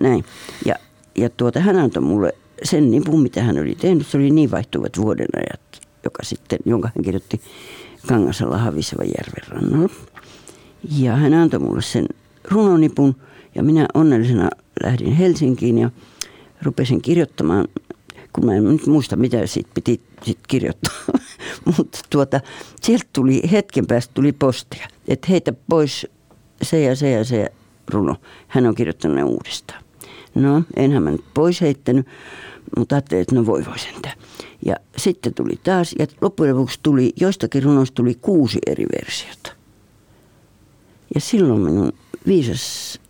näin. 0.00 0.24
Ja, 0.64 0.74
ja 1.18 1.30
tuota, 1.30 1.60
hän 1.60 1.76
antoi 1.76 2.02
mulle 2.02 2.32
sen 2.62 2.90
nipun, 2.90 3.22
mitä 3.22 3.42
hän 3.42 3.58
oli 3.58 3.74
tehnyt. 3.74 4.06
Se 4.06 4.16
oli 4.16 4.30
niin 4.30 4.50
vaihtuvat 4.50 4.92
vuodenajat, 4.98 5.60
joka 6.04 6.22
sitten, 6.22 6.58
jonka 6.64 6.90
hän 6.96 7.04
kirjoitti 7.04 7.40
Kangasalla 8.06 8.58
Havisevan 8.58 9.06
järven 9.18 9.48
rannalla. 9.48 9.94
Ja 10.98 11.16
hän 11.16 11.34
antoi 11.34 11.60
mulle 11.60 11.82
sen 11.82 12.06
runonipun 12.44 13.16
ja 13.54 13.62
minä 13.62 13.86
onnellisena 13.94 14.50
lähdin 14.82 15.12
Helsinkiin 15.12 15.78
ja 15.78 15.90
rupesin 16.62 17.02
kirjoittamaan 17.02 17.64
kun 18.36 18.46
mä 18.46 18.54
en 18.54 18.64
nyt 18.64 18.86
muista, 18.86 19.16
mitä 19.16 19.46
siitä 19.46 19.70
piti 19.74 20.00
sit 20.22 20.38
kirjoittaa. 20.48 20.94
Mutta 21.76 21.98
tuota, 22.10 22.40
sieltä 22.82 23.04
tuli, 23.12 23.42
hetken 23.52 23.86
päästä 23.86 24.14
tuli 24.14 24.32
postia, 24.32 24.88
että 25.08 25.26
heitä 25.30 25.52
pois 25.68 26.06
se 26.62 26.80
ja 26.80 26.96
se 26.96 27.10
ja 27.10 27.24
se 27.24 27.52
runo. 27.88 28.16
Hän 28.48 28.66
on 28.66 28.74
kirjoittanut 28.74 29.16
ne 29.16 29.24
uudestaan. 29.24 29.82
No, 30.34 30.62
enhän 30.76 31.02
mä 31.02 31.10
nyt 31.10 31.24
pois 31.34 31.60
heittänyt, 31.60 32.06
mutta 32.76 32.94
ajattelin, 32.94 33.22
että 33.22 33.34
no 33.34 33.46
voi 33.46 33.66
voi 33.66 33.78
sentään. 33.78 34.18
Ja 34.66 34.76
sitten 34.96 35.34
tuli 35.34 35.58
taas, 35.64 35.94
ja 35.98 36.06
loppujen 36.20 36.56
lopuksi 36.56 36.80
tuli, 36.82 37.12
joistakin 37.20 37.62
runoista 37.62 37.94
tuli 37.94 38.14
kuusi 38.14 38.58
eri 38.66 38.86
versiota. 39.00 39.52
Ja 41.14 41.20
silloin 41.20 41.60
minun 41.60 41.92
viisas 42.26 43.00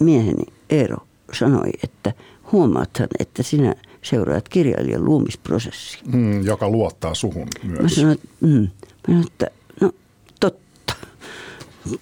mieheni 0.00 0.44
Eero 0.70 0.96
sanoi, 1.32 1.70
että 1.84 2.12
huomaathan, 2.52 3.08
että 3.18 3.42
sinä 3.42 3.74
seuraat 4.02 4.48
kirjailijan 4.48 5.04
luomisprosessia. 5.04 6.02
Mm, 6.12 6.44
joka 6.44 6.70
luottaa 6.70 7.14
suhun 7.14 7.48
myös. 7.62 7.82
Mä 7.82 7.88
sanoin, 7.88 8.14
että, 8.14 8.28
mm, 8.40 8.48
mä 8.48 8.68
sanoin, 9.06 9.26
että 9.26 9.46
no 9.80 9.92
totta, 10.40 10.94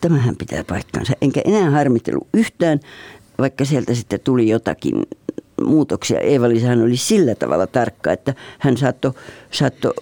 tämähän 0.01 0.37
pitää 0.37 0.65
paikkansa. 0.65 1.13
Enkä 1.21 1.41
enää 1.45 1.71
harmitellut 1.71 2.29
yhtään, 2.35 2.81
vaikka 3.39 3.65
sieltä 3.65 3.95
sitten 3.95 4.21
tuli 4.21 4.49
jotakin 4.49 5.03
muutoksia. 5.67 6.21
Eeva-Liisahan 6.21 6.83
oli 6.85 6.97
sillä 6.97 7.35
tavalla 7.35 7.67
tarkka, 7.67 8.13
että 8.13 8.35
hän 8.59 8.77
saattoi 8.77 9.13
saatto 9.51 9.95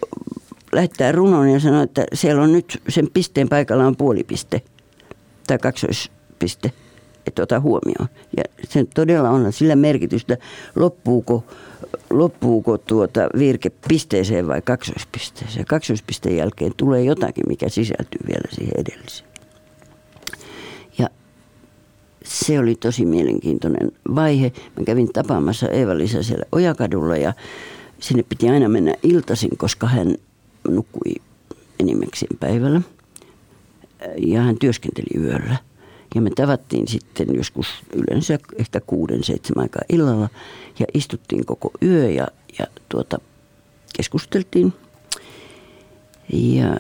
lähettää 0.73 1.13
runon 1.13 1.49
ja 1.49 1.61
sanoi, 1.61 1.85
että 1.85 2.05
siellä 2.15 2.43
on 2.43 2.53
nyt 2.53 2.83
sen 2.89 3.09
pisteen 3.15 3.49
paikalla 3.49 3.87
on 3.87 3.97
puolipiste 3.97 4.63
tai 5.47 5.59
kaksoispiste, 5.59 6.73
että 7.27 7.43
ota 7.43 7.61
huomioon. 7.61 8.09
Ja 8.37 8.45
se 8.69 8.87
todella 8.95 9.31
on 9.31 9.53
sillä 9.53 9.77
merkitystä, 9.77 10.37
loppuuko 10.77 11.45
loppuuko 12.11 12.79
tuota 12.79 13.29
virke 13.39 13.71
pisteeseen 13.89 14.49
vai 14.49 14.63
kaksoispisteeseen. 14.63 15.67
Kaksoispisteen 15.67 16.37
jälkeen 16.37 16.73
tulee 16.77 17.03
jotakin, 17.03 17.45
mikä 17.49 17.69
sisältyy 17.69 18.21
vielä 18.29 18.49
siihen 18.51 18.75
edelliseen. 18.79 19.32
Se 22.25 22.59
oli 22.59 22.75
tosi 22.75 23.05
mielenkiintoinen 23.07 23.93
vaihe. 24.15 24.53
Mä 24.79 24.85
kävin 24.85 25.13
tapaamassa 25.13 25.69
Eeva-Liisa 25.69 26.23
siellä 26.23 26.45
Ojakadulla 26.53 27.17
ja 27.17 27.33
sinne 28.01 28.23
piti 28.23 28.49
aina 28.49 28.69
mennä 28.69 28.95
iltaisin, 29.03 29.57
koska 29.57 29.87
hän 29.87 30.15
nukkui 30.69 31.15
enimmäkseen 31.81 32.39
päivällä. 32.41 32.81
Ja 34.17 34.43
hän 34.43 34.59
työskenteli 34.59 35.25
yöllä. 35.25 35.57
Ja 36.15 36.21
me 36.21 36.31
tavattiin 36.31 36.89
sitten 36.89 37.35
joskus 37.35 37.67
yleensä 37.93 38.39
ehkä 38.59 38.81
kuuden, 38.81 39.25
seitsemän 39.25 39.63
aikaa 39.63 39.83
illalla 39.89 40.29
ja 40.79 40.87
istuttiin 40.95 41.47
koko 41.47 41.71
yö 41.83 42.11
ja, 42.11 42.29
ja 42.59 42.67
tuota, 42.89 43.19
keskusteltiin. 43.97 44.73
Ja 46.33 46.77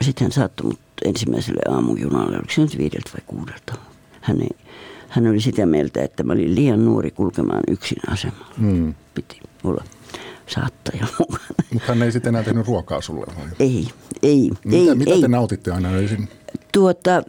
sitten 0.00 0.24
hän 0.24 0.32
saattoi 0.32 0.66
mut 0.66 0.80
ensimmäiselle 1.04 1.62
aamujunalle, 1.74 2.36
oliko 2.36 2.52
se 2.52 2.60
nyt 2.60 2.78
viideltä 2.78 3.10
vai 3.12 3.22
kuudelta. 3.26 3.91
Hän, 4.22 4.40
ei, 4.40 4.56
hän 5.08 5.26
oli 5.26 5.40
sitä 5.40 5.66
mieltä, 5.66 6.02
että 6.02 6.22
mä 6.22 6.32
olin 6.32 6.54
liian 6.54 6.84
nuori 6.84 7.10
kulkemaan 7.10 7.62
yksin 7.70 7.98
asemalla. 8.10 8.54
Hmm. 8.60 8.94
Piti 9.14 9.40
olla 9.64 9.84
saattaja 10.46 11.06
mukana. 11.18 11.54
Mutta 11.72 11.88
hän 11.88 12.02
ei 12.02 12.12
sitten 12.12 12.30
enää 12.30 12.42
tehnyt 12.42 12.66
ruokaa 12.66 13.00
sulle 13.00 13.26
vai? 13.38 13.46
Ei, 13.58 13.88
ei. 14.22 14.50
Mitä, 14.64 14.90
ei, 14.90 14.94
mitä 14.94 15.10
ei. 15.10 15.20
te 15.20 15.28
nautitte 15.28 15.72
aina 15.72 15.88
öisin? 15.88 16.28
Tuota, 16.72 17.22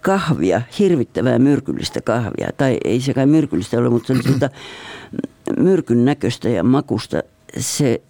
kahvia, 0.00 0.62
hirvittävää 0.78 1.38
myrkyllistä 1.38 2.00
kahvia. 2.00 2.48
Tai 2.56 2.78
ei 2.84 3.00
se 3.00 3.14
kai 3.14 3.26
myrkyllistä 3.26 3.78
ole, 3.78 3.90
mutta 3.90 4.14
se 4.14 4.50
myrkyn 5.62 6.04
näköistä 6.04 6.48
ja 6.48 6.64
makusta. 6.64 7.22
Se 7.58 8.02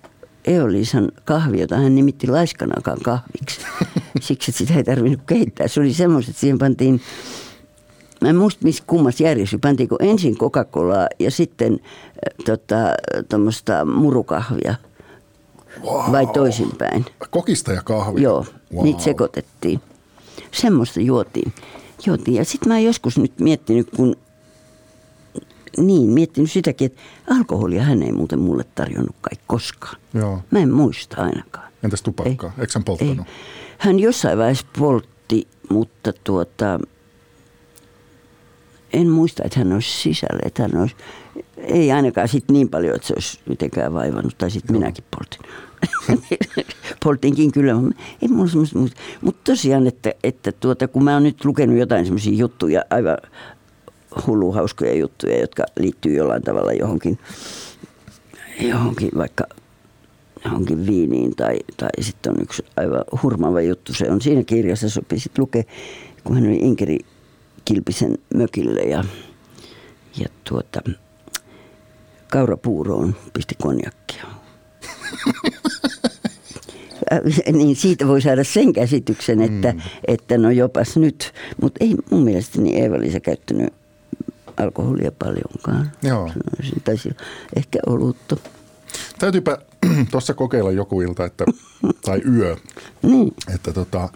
Eoliisan 0.45 1.13
kahvi, 1.25 1.61
jota 1.61 1.77
hän 1.77 1.95
nimitti 1.95 2.27
laiskanakaan 2.27 2.99
kahviksi. 3.03 3.61
Siksi, 4.21 4.51
että 4.51 4.59
sitä 4.59 4.75
ei 4.75 4.85
tarvinnut 4.85 5.21
keittää. 5.27 5.69
Se 5.69 5.81
oli 5.81 5.93
semmoista, 5.93 6.31
että 6.31 6.41
siihen 6.41 6.59
pantiin, 6.59 7.01
mä 8.25 8.31
en 8.31 8.37
muista 8.37 8.65
missä 8.65 8.85
kummassa 8.87 9.25
järjestys, 9.25 9.61
pantiinko 9.61 9.97
ensin 10.01 10.39
Coca-Colaa 10.39 11.07
ja 11.19 11.31
sitten 11.31 11.73
äh, 11.73 12.45
tota, 12.45 13.85
murukahvia. 13.85 14.75
Wow. 15.83 16.13
Vai 16.13 16.27
toisinpäin. 16.27 17.05
Kokista 17.31 17.73
ja 17.73 17.83
kahvia? 17.83 18.23
Joo, 18.23 18.47
wow. 18.75 18.85
niitä 18.85 19.03
sekoitettiin. 19.03 19.81
Semmoista 20.53 21.01
juotiin 21.01 21.53
juotiin. 22.07 22.37
Ja 22.37 22.45
sitten 22.45 22.69
mä 22.69 22.79
joskus 22.79 23.19
nyt 23.19 23.33
miettinyt, 23.41 23.91
kun 23.97 24.17
niin, 25.77 26.11
miettinyt 26.11 26.51
sitäkin, 26.51 26.87
että 26.87 27.03
alkoholia 27.31 27.83
hän 27.83 28.03
ei 28.03 28.13
muuten 28.13 28.39
mulle 28.39 28.65
tarjonnut 28.75 29.17
kai 29.21 29.39
koskaan. 29.47 29.97
Joo. 30.15 30.39
Mä 30.51 30.59
en 30.59 30.73
muista 30.73 31.23
ainakaan. 31.23 31.73
Entäs 31.83 32.03
tupakkaa? 32.03 32.53
Ei. 32.57 32.61
Eikö 32.61 32.73
hän 32.75 32.85
polttanut? 32.85 33.19
Ei. 33.19 33.35
Hän 33.79 34.01
jossain 34.01 34.39
vaiheessa 34.39 34.67
poltti, 34.79 35.49
mutta 35.71 36.13
tuota, 36.25 36.81
en 38.95 39.09
muista, 39.09 39.43
että 39.45 39.59
hän 39.59 39.73
olisi 39.73 40.03
sisällä. 40.03 40.41
Että 40.47 40.63
hän 40.63 40.81
olisi, 40.81 40.97
ei 41.57 41.93
ainakaan 41.93 42.29
sit 42.29 42.45
niin 42.51 42.69
paljon, 42.69 42.95
että 42.95 43.09
se 43.09 43.15
olisi 43.17 43.41
mitenkään 43.49 43.95
vaivannut, 43.95 44.39
tai 44.39 44.51
sitten 44.51 44.77
minäkin 44.77 45.05
poltin. 45.17 45.41
poltinkin 47.05 47.53
kyllä, 47.53 47.73
ei 48.23 48.29
mulla 48.29 48.51
semmoista. 48.51 49.01
Mutta 49.21 49.41
tosiaan, 49.45 49.87
että, 49.87 50.13
että 50.25 50.53
tuota, 50.53 50.89
kun 50.89 51.05
mä 51.05 51.15
oon 51.15 51.23
nyt 51.23 51.45
lukenut 51.45 51.77
jotain 51.77 52.05
semmoisia 52.05 52.33
juttuja, 52.33 52.85
aivan 52.91 53.19
hullu 54.27 54.53
hauskoja 54.53 54.95
juttuja, 54.95 55.41
jotka 55.41 55.65
liittyy 55.79 56.17
jollain 56.17 56.43
tavalla 56.43 56.73
johonkin, 56.73 57.19
johonkin 58.61 59.11
vaikka 59.17 59.45
johonkin 60.45 60.87
viiniin 60.87 61.37
tai, 61.37 61.57
tai 61.77 61.91
sitten 62.01 62.33
on 62.33 62.43
yksi 62.43 62.65
aivan 62.77 63.05
hurmaava 63.23 63.61
juttu. 63.61 63.95
Se 63.95 64.11
on 64.11 64.21
siinä 64.21 64.45
kirjassa, 64.45 64.89
sopii 64.89 65.19
sitten 65.19 65.43
lukea, 65.43 65.63
kun 66.25 66.35
hän 66.35 66.47
oli 66.47 66.57
Inkeri 66.57 66.99
Kilpisen 67.65 68.19
mökille 68.35 68.81
ja, 68.81 69.05
ja 70.17 70.29
tuota, 70.45 70.83
kaurapuuroon 72.29 73.17
pisti 73.33 73.55
konjakkia. 73.63 74.25
niin 77.53 77.77
siitä 77.77 78.07
voi 78.09 78.23
saada 78.23 78.45
sen 78.45 78.73
käsityksen, 78.73 79.43
että, 79.43 79.73
mm. 79.73 79.81
että 80.09 80.39
no 80.39 80.51
jopas 80.51 80.97
nyt. 80.97 81.33
Mutta 81.63 81.85
ei 81.85 81.97
mun 82.11 82.23
mielestäni 82.23 82.81
Eeva-Liisa 82.81 83.21
käyttänyt 83.21 83.73
alkoholia 84.57 85.13
paljonkaan. 85.13 85.93
Joo. 86.03 86.29
Sanoisin, 86.29 86.83
tai 86.85 86.97
ehkä 87.57 87.79
olutta. 87.87 88.37
Täytyypä 89.19 89.59
tuossa 90.11 90.35
kokeilla 90.35 90.71
joku 90.73 91.01
ilta, 91.01 91.25
että, 91.25 91.45
tai 92.05 92.23
yö, 92.37 92.57
Niin. 93.03 93.35
että 93.55 93.73
tota, 93.73 94.09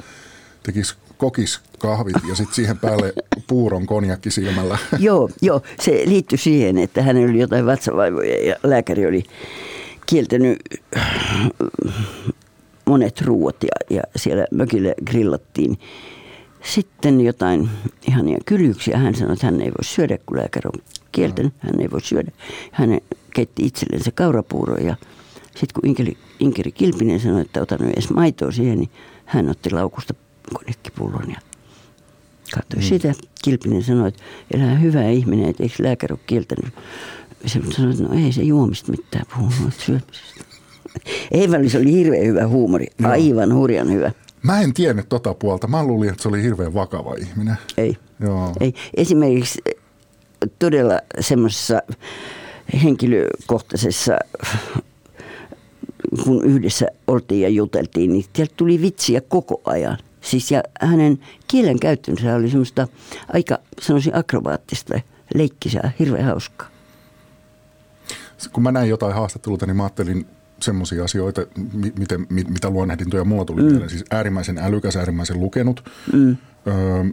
tekisi 0.62 0.94
kokis 1.18 1.60
kahvit 1.78 2.16
ja 2.28 2.34
sitten 2.34 2.54
siihen 2.54 2.78
päälle 2.78 3.12
puuron 3.46 3.86
konjakki 3.86 4.30
silmällä. 4.30 4.78
Joo, 4.98 5.30
joo, 5.42 5.62
se 5.80 6.02
liittyi 6.06 6.38
siihen, 6.38 6.78
että 6.78 7.02
hänellä 7.02 7.30
oli 7.30 7.40
jotain 7.40 7.66
vatsavaivoja 7.66 8.48
ja 8.48 8.56
lääkäri 8.62 9.06
oli 9.06 9.22
kieltänyt 10.06 10.58
monet 12.86 13.20
ruuat 13.20 13.56
ja, 13.62 13.96
ja 13.96 14.02
siellä 14.16 14.46
mökillä 14.50 14.94
grillattiin 15.06 15.78
sitten 16.64 17.20
jotain 17.20 17.70
ihania 18.08 18.38
kylyksiä. 18.46 18.98
Hän 18.98 19.14
sanoi, 19.14 19.32
että 19.32 19.46
hän 19.46 19.60
ei 19.60 19.70
voi 19.70 19.84
syödä, 19.84 20.18
kun 20.26 20.36
lääkäri 20.36 20.70
on 20.74 20.82
kieltänyt. 21.12 21.52
Hän 21.58 21.80
ei 21.80 21.90
voi 21.90 22.00
syödä. 22.00 22.30
Hän 22.72 23.00
keitti 23.34 23.66
itsellensä 23.66 24.10
kaurapuuroa 24.10 24.78
ja 24.78 24.96
sitten 25.44 25.80
kun 25.80 25.88
Inkeri, 25.88 26.16
Inkeri 26.40 26.72
Kilpinen 26.72 27.20
sanoi, 27.20 27.40
että 27.40 27.62
ota 27.62 27.76
nyt 27.80 27.92
edes 27.92 28.10
maitoa 28.10 28.50
siihen, 28.50 28.78
niin 28.78 28.90
hän 29.24 29.50
otti 29.50 29.70
laukusta 29.70 30.14
konekkipullon 30.54 31.30
ja 31.30 31.40
katsoi 32.54 32.82
mm. 32.82 32.88
sitä. 32.88 33.14
Kilpinen 33.44 33.82
sanoi, 33.82 34.08
että 34.08 34.22
elää 34.54 34.74
hyvä 34.74 35.08
ihminen, 35.08 35.48
että 35.48 35.62
eikö 35.62 35.74
lääkäri 35.82 36.12
ole 36.12 36.20
kieltänyt. 36.26 36.74
Se 37.46 37.60
sanoi, 37.76 37.90
että 37.90 38.02
no 38.04 38.14
ei 38.24 38.32
se 38.32 38.42
juomista 38.42 38.90
mitään 38.90 39.26
puhunut 39.36 39.74
syömisestä. 39.74 40.44
Eiväli, 41.30 41.68
se 41.68 41.78
oli 41.78 41.92
hirveän 41.92 42.26
hyvä 42.26 42.46
huumori, 42.46 42.86
aivan 43.04 43.54
hurjan 43.54 43.92
hyvä. 43.92 44.12
Mä 44.42 44.60
en 44.60 44.74
tiennyt 44.74 45.08
tota 45.08 45.34
puolta. 45.34 45.66
Mä 45.66 45.84
luulin, 45.84 46.10
että 46.10 46.22
se 46.22 46.28
oli 46.28 46.42
hirveän 46.42 46.74
vakava 46.74 47.14
ihminen. 47.14 47.56
Ei. 47.76 47.96
Joo. 48.20 48.52
Ei. 48.60 48.74
Esimerkiksi 48.94 49.60
todella 50.58 51.00
semmoisessa 51.20 51.82
henkilökohtaisessa, 52.82 54.18
kun 56.24 56.44
yhdessä 56.44 56.86
oltiin 57.06 57.42
ja 57.42 57.48
juteltiin, 57.48 58.12
niin 58.12 58.24
sieltä 58.36 58.54
tuli 58.56 58.80
vitsiä 58.80 59.20
koko 59.20 59.60
ajan. 59.64 59.98
Siis 60.20 60.50
ja 60.50 60.62
hänen 60.80 61.18
kielen 61.48 61.80
käyttönsä 61.80 62.34
oli 62.34 62.48
semmoista 62.48 62.88
aika, 63.32 63.58
sanoisin, 63.80 64.16
akrobaattista, 64.16 65.00
leikkisää, 65.34 65.92
hirveän 65.98 66.24
hauskaa. 66.24 66.68
Kun 68.52 68.62
mä 68.62 68.72
näin 68.72 68.88
jotain 68.88 69.14
haastatteluita, 69.14 69.66
niin 69.66 69.76
mä 69.76 69.82
ajattelin 69.82 70.26
semmoisia 70.60 71.04
asioita, 71.04 71.46
miten, 71.98 72.26
mitä 72.30 72.70
luonnehdintoja 72.70 73.24
mulla 73.24 73.44
tuli 73.44 73.62
mm. 73.62 73.68
mieleen. 73.68 73.90
Siis 73.90 74.04
äärimmäisen 74.10 74.58
älykäs, 74.58 74.96
äärimmäisen 74.96 75.40
lukenut, 75.40 75.84
mm. 76.12 76.36
öö, 76.66 77.04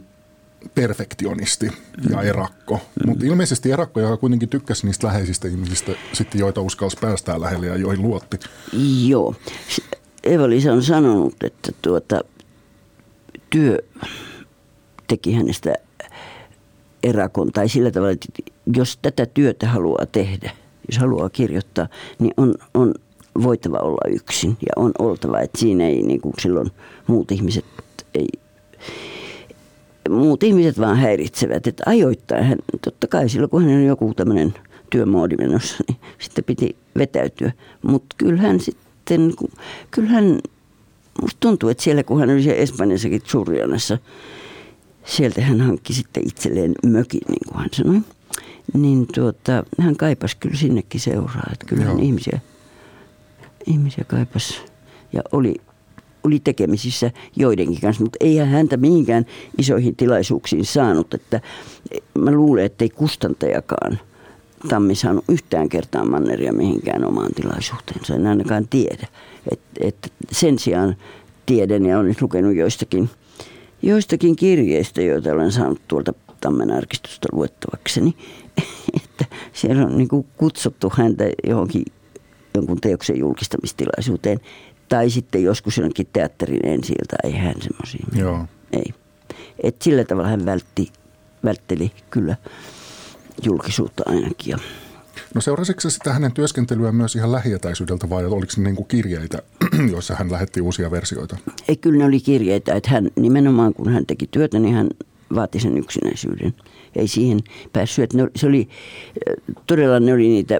perfektionisti 0.75 1.69
mm. 1.69 1.75
ja 2.09 2.21
erakko. 2.21 2.73
Mm. 2.75 3.09
Mutta 3.09 3.25
ilmeisesti 3.25 3.71
erakko, 3.71 3.99
joka 3.99 4.17
kuitenkin 4.17 4.49
tykkäsi 4.49 4.85
niistä 4.85 5.07
läheisistä 5.07 5.47
ihmisistä, 5.47 5.91
sitten 6.13 6.39
joita 6.39 6.61
uskalsi 6.61 6.97
päästää 7.01 7.41
lähelle 7.41 7.67
ja 7.67 7.77
joihin 7.77 8.01
luotti. 8.01 8.39
Joo. 9.07 9.35
Eva-Liisa 10.23 10.73
on 10.73 10.83
sanonut, 10.83 11.35
että 11.43 11.71
tuota, 11.81 12.21
työ 13.49 13.77
teki 15.07 15.33
hänestä 15.33 15.73
erakon 17.03 17.51
tai 17.51 17.69
sillä 17.69 17.91
tavalla, 17.91 18.11
että 18.11 18.27
jos 18.75 18.99
tätä 19.01 19.25
työtä 19.25 19.67
haluaa 19.67 20.05
tehdä, 20.11 20.51
jos 20.91 20.97
haluaa 20.97 21.29
kirjoittaa, 21.29 21.87
niin 22.19 22.33
on, 22.37 22.55
on 22.73 22.93
voitava 23.43 23.77
olla 23.77 24.15
yksin 24.15 24.57
ja 24.61 24.73
on 24.75 24.91
oltava, 24.99 25.39
että 25.39 25.59
siinä 25.59 25.87
ei 25.87 26.03
niin 26.03 26.21
kuin 26.21 26.33
silloin 26.41 26.71
muut 27.07 27.31
ihmiset 27.31 27.65
ei, 28.13 28.27
muut 30.09 30.43
ihmiset 30.43 30.79
vaan 30.79 30.97
häiritsevät, 30.97 31.67
että 31.67 31.83
ajoittain 31.85 32.43
hän, 32.43 32.57
totta 32.81 33.07
kai 33.07 33.29
silloin 33.29 33.49
kun 33.49 33.63
hän 33.63 33.73
on 33.73 33.85
joku 33.85 34.13
tämmöinen 34.13 34.53
työmoodi 34.89 35.35
menossa, 35.35 35.83
niin 35.87 35.97
sitten 36.19 36.43
piti 36.43 36.75
vetäytyä, 36.97 37.51
mutta 37.81 38.15
kyllähän 38.17 38.59
sitten, 38.59 39.33
kyllähän 39.91 40.39
musta 41.21 41.37
tuntuu, 41.39 41.69
että 41.69 41.83
siellä 41.83 42.03
kun 42.03 42.19
hän 42.19 42.29
oli 42.29 42.43
siellä 42.43 42.61
Espanjassakin 42.61 43.21
Surjanassa, 43.25 43.97
sieltä 45.05 45.41
hän 45.41 45.61
hankki 45.61 45.93
sitten 45.93 46.27
itselleen 46.27 46.75
mökin, 46.85 47.21
niin 47.27 47.47
kuin 47.47 47.59
hän 47.59 47.69
sanoi, 47.73 48.01
niin 48.73 49.07
tuota, 49.15 49.63
hän 49.79 49.95
kaipasi 49.95 50.37
kyllä 50.37 50.55
sinnekin 50.55 51.01
seuraa, 51.01 51.49
että 51.53 51.65
kyllähän 51.65 51.99
ihmisiä 51.99 52.39
ihmisiä 53.65 54.03
kaipas 54.07 54.61
ja 55.13 55.21
oli, 55.31 55.55
oli 56.23 56.39
tekemisissä 56.39 57.11
joidenkin 57.35 57.81
kanssa, 57.81 58.03
mutta 58.03 58.17
ei 58.19 58.37
häntä 58.37 58.77
mihinkään 58.77 59.25
isoihin 59.57 59.95
tilaisuuksiin 59.95 60.65
saanut. 60.65 61.13
Että 61.13 61.41
mä 62.17 62.31
luulen, 62.31 62.65
että 62.65 62.85
ei 62.85 62.89
kustantajakaan 62.89 63.99
Tammi 64.69 64.95
saanut 64.95 65.25
yhtään 65.29 65.69
kertaa 65.69 66.05
manneria 66.05 66.53
mihinkään 66.53 67.05
omaan 67.05 67.31
tilaisuuteensa. 67.35 68.15
En 68.15 68.27
ainakaan 68.27 68.67
tiedä. 68.67 69.07
Et, 69.51 69.59
et 69.81 70.13
sen 70.31 70.59
sijaan 70.59 70.95
tiedän 71.45 71.85
ja 71.85 71.99
olen 71.99 72.15
lukenut 72.21 72.55
joistakin, 72.55 73.09
joistakin 73.81 74.35
kirjeistä, 74.35 75.01
joita 75.01 75.31
olen 75.31 75.51
saanut 75.51 75.81
tuolta 75.87 76.13
Tammen 76.41 76.71
arkistosta 76.71 77.27
luettavakseni, 77.31 78.15
että 79.03 79.25
siellä 79.53 79.85
on 79.85 79.97
niin 79.97 80.25
kutsuttu 80.37 80.91
häntä 80.97 81.23
johonkin 81.47 81.83
jonkun 82.53 82.81
teoksen 82.81 83.19
julkistamistilaisuuteen. 83.19 84.39
Tai 84.89 85.09
sitten 85.09 85.43
joskus 85.43 85.77
jonnekin 85.77 86.07
teatterin 86.13 86.65
ensiltä, 86.65 87.15
ei 87.23 87.31
hän 87.31 87.55
semmoisia. 87.61 88.05
Joo. 88.15 88.45
Ei. 88.73 88.93
Et 89.63 89.81
sillä 89.81 90.03
tavalla 90.03 90.29
hän 90.29 90.45
vältti, 90.45 90.91
vältteli 91.43 91.91
kyllä 92.09 92.35
julkisuutta 93.43 94.03
ainakin. 94.05 94.57
No 95.33 95.41
seurasitko 95.41 95.89
sitä 95.89 96.13
hänen 96.13 96.31
työskentelyä 96.31 96.91
myös 96.91 97.15
ihan 97.15 97.31
lähietäisyydeltä 97.31 98.09
vai 98.09 98.25
oliko 98.25 98.53
ne 98.57 98.63
niin 98.63 98.75
kuin 98.75 98.87
kirjeitä, 98.87 99.41
joissa 99.91 100.15
hän 100.15 100.31
lähetti 100.31 100.61
uusia 100.61 100.91
versioita? 100.91 101.37
Ei, 101.67 101.75
kyllä 101.75 101.97
ne 101.97 102.05
oli 102.05 102.19
kirjeitä. 102.19 102.73
Että 102.73 102.89
hän 102.89 103.09
nimenomaan 103.15 103.73
kun 103.73 103.93
hän 103.93 104.05
teki 104.05 104.27
työtä, 104.31 104.59
niin 104.59 104.75
hän 104.75 104.89
vaati 105.35 105.59
sen 105.59 105.77
yksinäisyyden. 105.77 106.53
Ei 106.95 107.07
siihen 107.07 107.39
päässyt. 107.73 108.03
Että 108.03 108.17
ne, 108.17 108.27
se 108.35 108.47
oli, 108.47 108.69
todella 109.67 109.99
ne 109.99 110.13
oli 110.13 110.27
niitä 110.27 110.59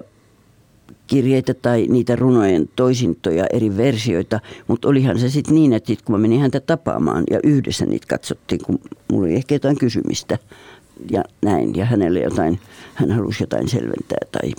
kirjeitä 1.06 1.54
tai 1.54 1.86
niitä 1.88 2.16
runojen 2.16 2.68
toisintoja, 2.76 3.46
eri 3.52 3.76
versioita, 3.76 4.40
mutta 4.68 4.88
olihan 4.88 5.18
se 5.18 5.30
sitten 5.30 5.54
niin, 5.54 5.72
että 5.72 5.86
sit 5.86 6.02
kun 6.02 6.14
mä 6.14 6.18
menin 6.18 6.40
häntä 6.40 6.60
tapaamaan 6.60 7.24
ja 7.30 7.40
yhdessä 7.44 7.86
niitä 7.86 8.06
katsottiin, 8.08 8.60
kun 8.64 8.78
mulla 9.12 9.26
oli 9.26 9.34
ehkä 9.34 9.54
jotain 9.54 9.78
kysymistä 9.78 10.38
ja 11.10 11.24
näin, 11.42 11.74
ja 11.74 11.84
hänelle 11.84 12.20
jotain, 12.20 12.60
hän 12.94 13.10
halusi 13.10 13.42
jotain 13.42 13.68
selventää 13.68 14.18
tai 14.32 14.52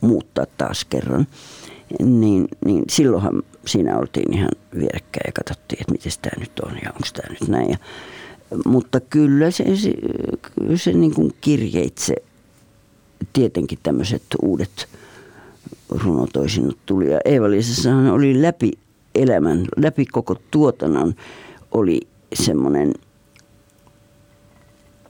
muuttaa 0.00 0.46
taas 0.58 0.84
kerran, 0.84 1.26
niin, 2.00 2.48
niin 2.64 2.84
silloinhan 2.90 3.42
siinä 3.66 3.98
oltiin 3.98 4.34
ihan 4.34 4.50
vierekkäin 4.78 5.26
ja 5.26 5.32
katsottiin, 5.32 5.80
että 5.80 5.92
miten 5.92 6.12
tämä 6.22 6.40
nyt 6.40 6.60
on 6.60 6.72
ja 6.84 6.90
onko 6.90 7.08
tämä 7.14 7.34
nyt 7.40 7.48
näin. 7.48 7.70
Ja, 7.70 7.78
mutta 8.64 9.00
kyllä 9.00 9.50
se, 9.50 9.76
se, 9.76 9.94
se 10.76 10.92
niin 10.92 11.14
kuin 11.14 11.34
kirjeitse 11.40 12.14
tietenkin 13.32 13.78
tämmöiset 13.82 14.22
uudet 14.42 14.88
runotoisinnot 15.88 16.78
tuli. 16.86 17.10
Ja 17.10 17.20
Eeva-Liisassahan 17.24 18.10
oli 18.12 18.42
läpi 18.42 18.72
elämän, 19.14 19.64
läpi 19.76 20.06
koko 20.06 20.36
tuotannon 20.50 21.14
oli 21.72 22.00
semmoinen, 22.34 22.94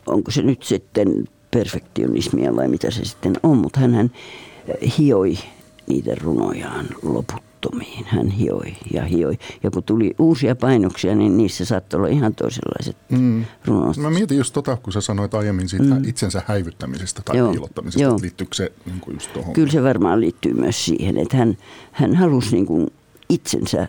onko 0.09 0.31
se 0.31 0.43
nyt 0.43 0.63
sitten 0.63 1.25
perfektionismia 1.51 2.57
vai 2.57 2.69
mitä 2.69 2.91
se 2.91 3.05
sitten 3.05 3.33
on, 3.43 3.57
mutta 3.57 3.81
hän 3.81 4.11
hioi 4.99 5.39
niitä 5.87 6.15
runojaan 6.15 6.87
loput 7.03 7.43
loputtomiin. 7.65 8.05
Hän 8.09 8.29
hioi 8.29 8.77
ja 8.93 9.05
hioi. 9.05 9.39
Ja 9.63 9.71
kun 9.71 9.83
tuli 9.83 10.15
uusia 10.19 10.57
painoksia, 10.57 11.15
niin 11.15 11.37
niissä 11.37 11.65
saattoi 11.65 11.99
olla 11.99 12.09
ihan 12.09 12.35
toisenlaiset 12.35 12.97
mm. 13.09 13.45
runot. 13.65 13.97
Mä 13.97 14.11
mietin 14.11 14.39
just 14.39 14.55
tota, 14.55 14.77
kun 14.77 14.93
sä 14.93 15.01
sanoit 15.01 15.35
aiemmin 15.35 15.69
siitä 15.69 15.85
mm. 15.85 16.05
itsensä 16.09 16.43
häivyttämisestä 16.47 17.23
tai 17.25 17.37
joo, 17.37 17.51
piilottamisesta. 17.51 18.03
Joo. 18.03 18.19
Liittyykö 18.23 18.55
se 18.55 18.73
niin 18.87 19.01
kuin 19.01 19.15
just 19.15 19.33
tohon? 19.33 19.53
Kyllä 19.53 19.73
se 19.73 19.83
varmaan 19.83 20.21
liittyy 20.21 20.55
myös 20.55 20.85
siihen, 20.85 21.19
että 21.19 21.37
hän, 21.37 21.59
hän 21.93 22.15
halusi 22.15 22.53
niin 22.53 22.67
kuin 22.67 22.87
itsensä 23.29 23.89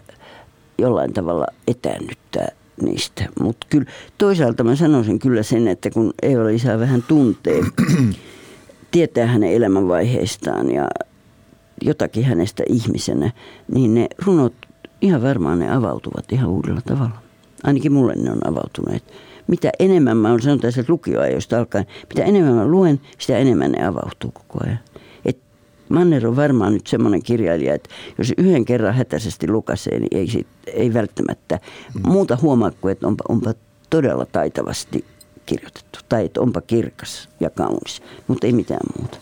jollain 0.78 1.14
tavalla 1.14 1.46
etäännyttää 1.68 2.48
niistä. 2.82 3.26
Mutta 3.40 3.68
kyllä 3.70 3.86
toisaalta 4.18 4.64
mä 4.64 4.76
sanoisin 4.76 5.20
kyllä 5.20 5.44
sen, 5.44 5.68
että 5.68 5.90
kun 5.90 6.14
Eeva-Liisaa 6.22 6.80
vähän 6.80 7.04
tuntee, 7.08 7.62
tietää 8.92 9.28
hänen 9.28 9.54
elämänvaiheistaan 9.54 10.72
ja 10.72 10.88
jotakin 11.82 12.26
hänestä 12.26 12.64
ihmisenä, 12.70 13.32
niin 13.74 13.94
ne 13.94 14.08
runot, 14.26 14.54
ihan 15.02 15.22
varmaan 15.22 15.60
ne 15.60 15.76
avautuvat 15.76 16.32
ihan 16.32 16.50
uudella 16.50 16.82
tavalla. 16.82 17.22
Ainakin 17.64 17.94
mulle 17.94 18.16
ne 18.16 18.32
on 18.32 18.48
avautuneet. 18.48 19.04
Mitä 19.48 19.72
enemmän 19.80 20.18
mä 20.18 20.30
olen 20.30 20.42
sanonut 20.42 20.62
tässä 20.62 20.84
lukioajoista 20.88 21.60
alkaen, 21.60 21.86
mitä 22.10 22.24
enemmän 22.24 22.54
mä 22.54 22.68
luen, 22.68 23.02
sitä 23.18 23.38
enemmän 23.38 23.72
ne 23.72 23.88
avautuu 23.88 24.32
koko 24.32 24.60
ajan. 24.66 24.80
Manner 25.90 26.28
on 26.28 26.36
varmaan 26.36 26.74
nyt 26.74 26.88
semmoinen 26.88 27.24
kirjailija, 27.24 27.74
että 27.74 27.90
jos 28.18 28.34
yhden 28.38 28.66
kerran 28.66 28.96
hätäisesti 28.96 29.48
lukasee, 29.48 30.00
niin 30.00 30.18
ei, 30.18 30.28
sit, 30.28 30.48
ei 30.68 30.94
välttämättä 30.94 31.60
mm. 31.94 32.12
muuta 32.12 32.38
huomaa 32.42 32.72
kuin, 32.72 32.92
että 32.92 33.08
onpa, 33.08 33.24
onpa 33.30 33.54
todella 33.90 34.26
taitavasti 34.26 35.06
kirjoitettu. 35.46 36.00
Tai 36.10 36.26
että 36.26 36.42
onpa 36.42 36.62
kirkas 36.62 37.30
ja 37.40 37.50
kaunis, 37.50 38.02
mutta 38.28 38.48
ei 38.48 38.54
mitään 38.54 38.82
muuta. 38.98 39.18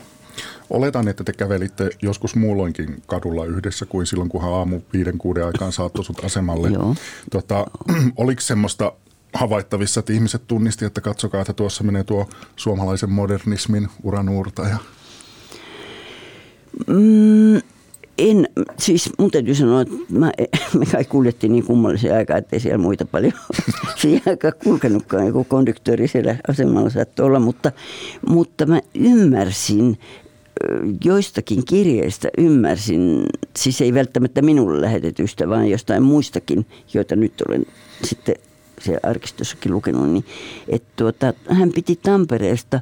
Oletan, 0.70 1.08
että 1.08 1.24
te 1.24 1.34
kävelitte 1.34 1.90
joskus 2.02 2.36
muulloinkin 2.36 3.02
kadulla 3.06 3.46
yhdessä 3.46 3.86
kuin 3.86 4.06
silloin, 4.06 4.30
kun 4.30 4.42
hän 4.42 4.54
aamu 4.54 4.82
viiden 4.94 5.18
kuuden 5.18 5.46
aikaan 5.46 5.72
saattoi 5.72 6.06
sut 6.06 6.26
asemalle. 6.26 6.70
Joo. 6.70 6.96
Tota, 7.32 7.66
oliko 8.18 8.42
semmoista 8.42 8.94
havaittavissa, 9.34 10.00
että 10.00 10.14
ihmiset 10.14 10.42
tunnisti, 10.48 10.86
että 10.86 11.02
katsokaa, 11.02 11.42
että 11.42 11.54
tuossa 11.54 11.84
menee 11.84 12.04
tuo 12.04 12.30
suomalaisen 12.56 13.12
modernismin 13.12 13.88
uranuurtaja? 14.04 14.78
Mm, 16.88 17.62
en, 18.18 18.50
siis 18.78 19.10
mun 19.18 19.32
täytyy 19.32 19.56
sanoa, 19.56 19.82
että 19.82 19.96
mä, 20.10 20.32
me 20.80 20.86
kai 20.86 21.06
kuljettiin 21.06 21.52
niin 21.52 21.66
kummallisia 21.66 22.16
aikaa, 22.16 22.38
ettei 22.38 22.60
siellä 22.60 22.78
muita 22.78 23.06
paljon 23.06 23.34
siihen 24.02 24.22
aikaan 24.26 24.54
kulkenutkaan, 24.64 25.28
joku 25.28 25.44
konduktööri 25.44 26.08
siellä 26.08 26.36
asemalla 26.48 26.90
saattoi 26.90 27.26
olla, 27.26 27.40
mutta, 27.40 27.72
mutta 28.30 28.66
mä 28.66 28.82
ymmärsin 28.94 29.98
joistakin 31.04 31.66
kirjeistä 31.66 32.30
ymmärsin, 32.38 33.26
siis 33.58 33.82
ei 33.82 33.94
välttämättä 33.94 34.42
minulle 34.42 34.82
lähetetystä, 34.82 35.50
vaan 35.50 35.70
jostain 35.70 36.04
muistakin, 36.04 36.66
joita 36.94 37.16
nyt 37.16 37.34
olen 37.48 37.66
sitten 38.04 38.36
siellä 38.82 39.00
arkistossakin 39.04 39.72
lukenut, 39.72 40.10
niin 40.10 40.26
että 40.68 40.90
tuota, 40.96 41.34
hän 41.50 41.72
piti 41.76 41.96
Tampereesta 41.96 42.80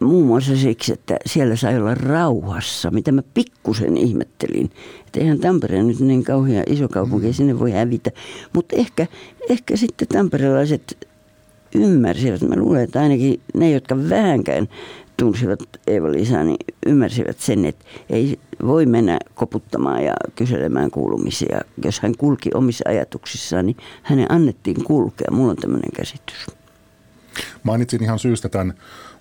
muun 0.00 0.26
muassa 0.26 0.56
siksi, 0.56 0.92
että 0.92 1.16
siellä 1.26 1.56
sai 1.56 1.78
olla 1.78 1.94
rauhassa, 1.94 2.90
mitä 2.90 3.12
mä 3.12 3.22
pikkusen 3.34 3.96
ihmettelin. 3.96 4.70
Että 5.06 5.20
eihän 5.20 5.38
Tampere 5.38 5.82
nyt 5.82 6.00
niin 6.00 6.24
kauhean 6.24 6.64
iso 6.66 6.88
kaupunki, 6.88 7.32
sinne 7.32 7.58
voi 7.58 7.72
hävitä. 7.72 8.10
Mutta 8.52 8.76
ehkä, 8.76 9.06
ehkä 9.48 9.76
sitten 9.76 10.08
tamperelaiset 10.08 11.08
ymmärsivät, 11.74 12.42
mä 12.42 12.56
luulen, 12.56 12.82
että 12.82 13.00
ainakin 13.00 13.40
ne, 13.54 13.70
jotka 13.70 13.96
vähänkään 14.08 14.68
tunsivat 15.16 15.60
Eeva-Liisaa, 15.86 16.44
niin 16.44 16.56
ymmärsivät 16.86 17.38
sen, 17.38 17.64
että 17.64 17.84
ei 18.10 18.38
voi 18.66 18.86
mennä 18.86 19.18
koputtamaan 19.34 20.04
ja 20.04 20.14
kyselemään 20.34 20.90
kuulumisia. 20.90 21.60
Jos 21.84 22.00
hän 22.00 22.12
kulki 22.18 22.50
omissa 22.54 22.84
ajatuksissaan, 22.88 23.66
niin 23.66 23.76
hänen 24.02 24.32
annettiin 24.32 24.84
kulkea. 24.84 25.30
Mulla 25.30 25.50
on 25.50 25.56
tämmöinen 25.56 25.92
käsitys. 25.96 26.46
Mainitsin 27.62 28.02
ihan 28.02 28.18
syystä 28.18 28.48
tämän 28.48 28.74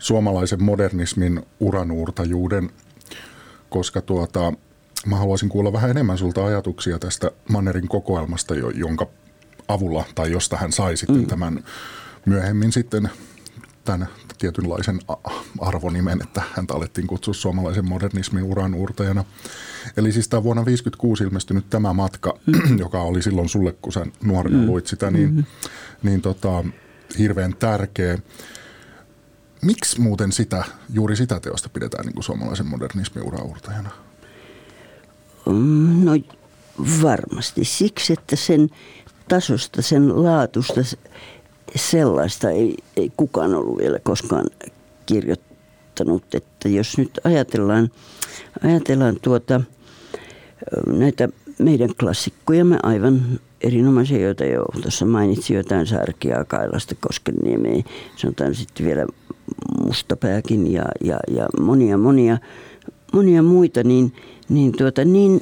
suomalaisen 0.04 0.64
modernismin 0.64 1.42
uranuurtajuuden, 1.60 2.70
koska 3.70 4.02
tuota, 4.02 4.54
mä 5.06 5.16
haluaisin 5.16 5.50
kuulla 5.50 5.74
vähän 5.74 5.90
enemmän 5.90 6.18
sulta 6.18 6.46
ajatuksia 6.46 7.00
tästä 7.00 7.32
Mannerin 7.50 7.88
kokoelmasta, 7.88 8.56
jonka 8.56 9.08
avulla 9.68 10.06
tai 10.16 10.32
josta 10.32 10.58
hän 10.58 10.72
sai 10.72 10.98
sitten 10.98 11.18
mm. 11.18 11.28
tämän 11.28 11.64
myöhemmin 12.26 12.72
sitten 12.72 13.10
tämän 13.86 14.08
tietynlaisen 14.38 15.00
arvonimen, 15.60 16.22
että 16.22 16.42
häntä 16.56 16.74
alettiin 16.74 17.08
kutsua 17.08 17.34
suomalaisen 17.34 17.90
modernismin 17.90 18.44
uran 18.44 18.74
uurtajana. 18.74 19.26
Eli 19.98 20.12
siis 20.12 20.28
tämä 20.28 20.44
vuonna 20.44 20.62
1956 20.62 21.24
ilmestynyt 21.24 21.70
tämä 21.70 21.94
matka, 21.94 22.40
mm. 22.46 22.78
joka 22.86 23.02
oli 23.02 23.22
silloin 23.22 23.50
sulle, 23.50 23.72
kun 23.82 23.94
sä 23.94 24.06
nuorena 24.24 24.58
mm. 24.58 24.66
luit 24.66 24.88
sitä, 24.88 25.12
niin, 25.12 25.30
mm-hmm. 25.30 25.44
niin 26.04 26.22
tota, 26.22 26.64
hirveän 27.18 27.56
tärkeä. 27.56 28.18
Miksi 29.64 30.02
muuten 30.02 30.32
sitä, 30.32 30.64
juuri 30.94 31.16
sitä 31.16 31.40
teosta 31.40 31.70
pidetään 31.70 32.06
niin 32.06 32.14
kuin 32.14 32.24
suomalaisen 32.24 32.66
modernismin 32.66 33.24
uraurtajana? 33.24 33.90
Mm, 35.46 36.06
no 36.06 36.12
varmasti 37.02 37.66
siksi, 37.66 38.14
että 38.14 38.36
sen 38.36 38.70
tasosta, 39.28 39.82
sen 39.82 40.24
laatusta 40.24 40.82
sellaista 41.76 42.50
ei, 42.50 42.76
ei 42.98 43.12
kukaan 43.18 43.54
ollut 43.54 43.78
vielä 43.78 44.00
koskaan 44.00 44.46
kirjoittanut. 45.06 46.36
Että 46.36 46.70
jos 46.70 46.98
nyt 46.98 47.20
ajatellaan, 47.24 47.92
ajatellaan 48.64 49.18
tuota, 49.22 49.62
näitä 50.88 51.30
meidän 51.60 51.90
klassikkojamme 52.00 52.78
aivan 52.84 53.40
erinomaisia, 53.62 54.20
joita 54.20 54.46
jo 54.46 54.66
tuossa 54.82 55.06
mainitsin 55.06 55.58
jotain 55.58 55.88
Särkiä, 55.88 56.46
Kailasta, 56.48 56.96
Koskenniemeä, 57.00 57.84
sanotaan 58.16 58.56
sitten 58.56 58.86
vielä 58.86 59.06
Mustapääkin 59.86 60.74
ja, 60.74 60.86
ja, 61.04 61.20
ja 61.28 61.48
monia, 61.60 61.98
monia, 61.98 62.38
monia 63.14 63.44
muita, 63.44 63.84
niin, 63.84 64.14
niin, 64.50 64.72
tuota, 64.78 65.06
niin 65.06 65.42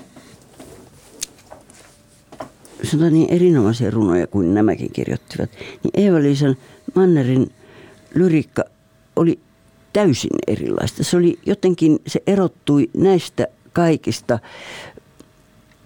sanotaan 2.84 3.14
niin 3.14 3.30
erinomaisia 3.30 3.91
runoja 3.91 4.28
kuin 4.28 4.53
nämäkin 4.53 4.93
kirjoittivat, 4.93 5.49
niin 5.84 5.91
Eeva-Liisan 5.93 6.57
Mannerin 6.95 7.51
lyriikka 8.16 8.64
oli 9.16 9.39
täysin 9.93 10.32
erilaista. 10.47 11.03
Se 11.03 11.18
oli 11.18 11.39
jotenkin, 11.45 11.99
se 12.07 12.24
erottui 12.28 12.89
näistä 12.97 13.47
kaikista. 13.74 14.39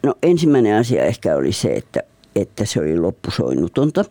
No 0.06 0.16
ensimmäinen 0.24 0.80
asia 0.80 1.04
ehkä 1.04 1.36
oli 1.36 1.52
se, 1.52 1.74
että, 1.74 2.00
että 2.36 2.66
se 2.66 2.80
oli 2.80 2.98
loppusoinnutonta, 2.98 4.06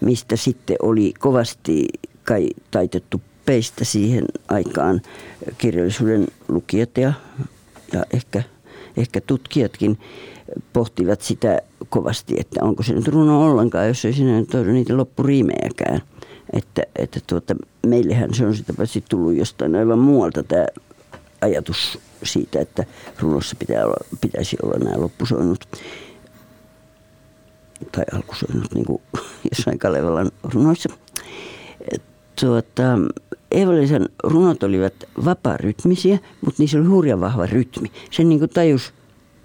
mistä 0.00 0.36
sitten 0.36 0.76
oli 0.82 1.14
kovasti 1.18 1.86
kai 2.24 2.48
taitettu 2.70 3.20
peistä 3.46 3.84
siihen 3.84 4.24
aikaan 4.48 5.00
kirjallisuuden 5.58 6.26
lukijat 6.48 6.98
ja, 6.98 7.12
ja 7.92 8.04
ehkä, 8.14 8.42
ehkä 8.96 9.20
tutkijatkin 9.20 9.98
pohtivat 10.72 11.20
sitä 11.20 11.60
kovasti, 11.88 12.34
että 12.38 12.64
onko 12.64 12.82
se 12.82 12.92
nyt 12.92 13.08
runo 13.08 13.46
ollenkaan, 13.46 13.88
jos 13.88 14.04
ei 14.04 14.12
siinä 14.12 14.40
nyt 14.40 14.54
ole 14.54 14.72
niitä 14.72 14.96
loppuriimejäkään. 14.96 16.02
Että, 16.52 16.82
että 16.98 17.20
tuota, 17.26 17.56
meillähän 17.86 18.34
se 18.34 18.46
on 18.46 18.56
sitä 18.56 18.72
paitsi 18.72 19.04
tullut 19.08 19.34
jostain 19.34 19.76
aivan 19.76 19.98
muualta 19.98 20.42
tämä 20.42 20.66
ajatus 21.40 21.98
siitä, 22.26 22.60
että 22.60 22.84
runossa 23.20 23.56
pitää 23.58 23.84
olla, 23.84 24.04
pitäisi 24.20 24.56
olla 24.62 24.84
nämä 24.84 25.00
loppusoinnut 25.00 25.66
tai 27.92 28.04
alkusoinnut, 28.12 28.74
niin 28.74 28.86
kuin 28.86 29.02
jossain 29.50 29.78
Kalevalan 29.78 30.30
runoissa. 30.42 30.88
Tuota, 32.40 32.82
Eevalisen 33.50 34.08
runot 34.24 34.62
olivat 34.62 34.94
vapaa-rytmisiä, 35.24 36.18
mutta 36.44 36.62
niissä 36.62 36.78
oli 36.78 36.86
hurjan 36.86 37.20
vahva 37.20 37.46
rytmi. 37.46 37.92
Sen 38.10 38.28
niin 38.28 38.38
kuin 38.38 38.50
tajus 38.50 38.92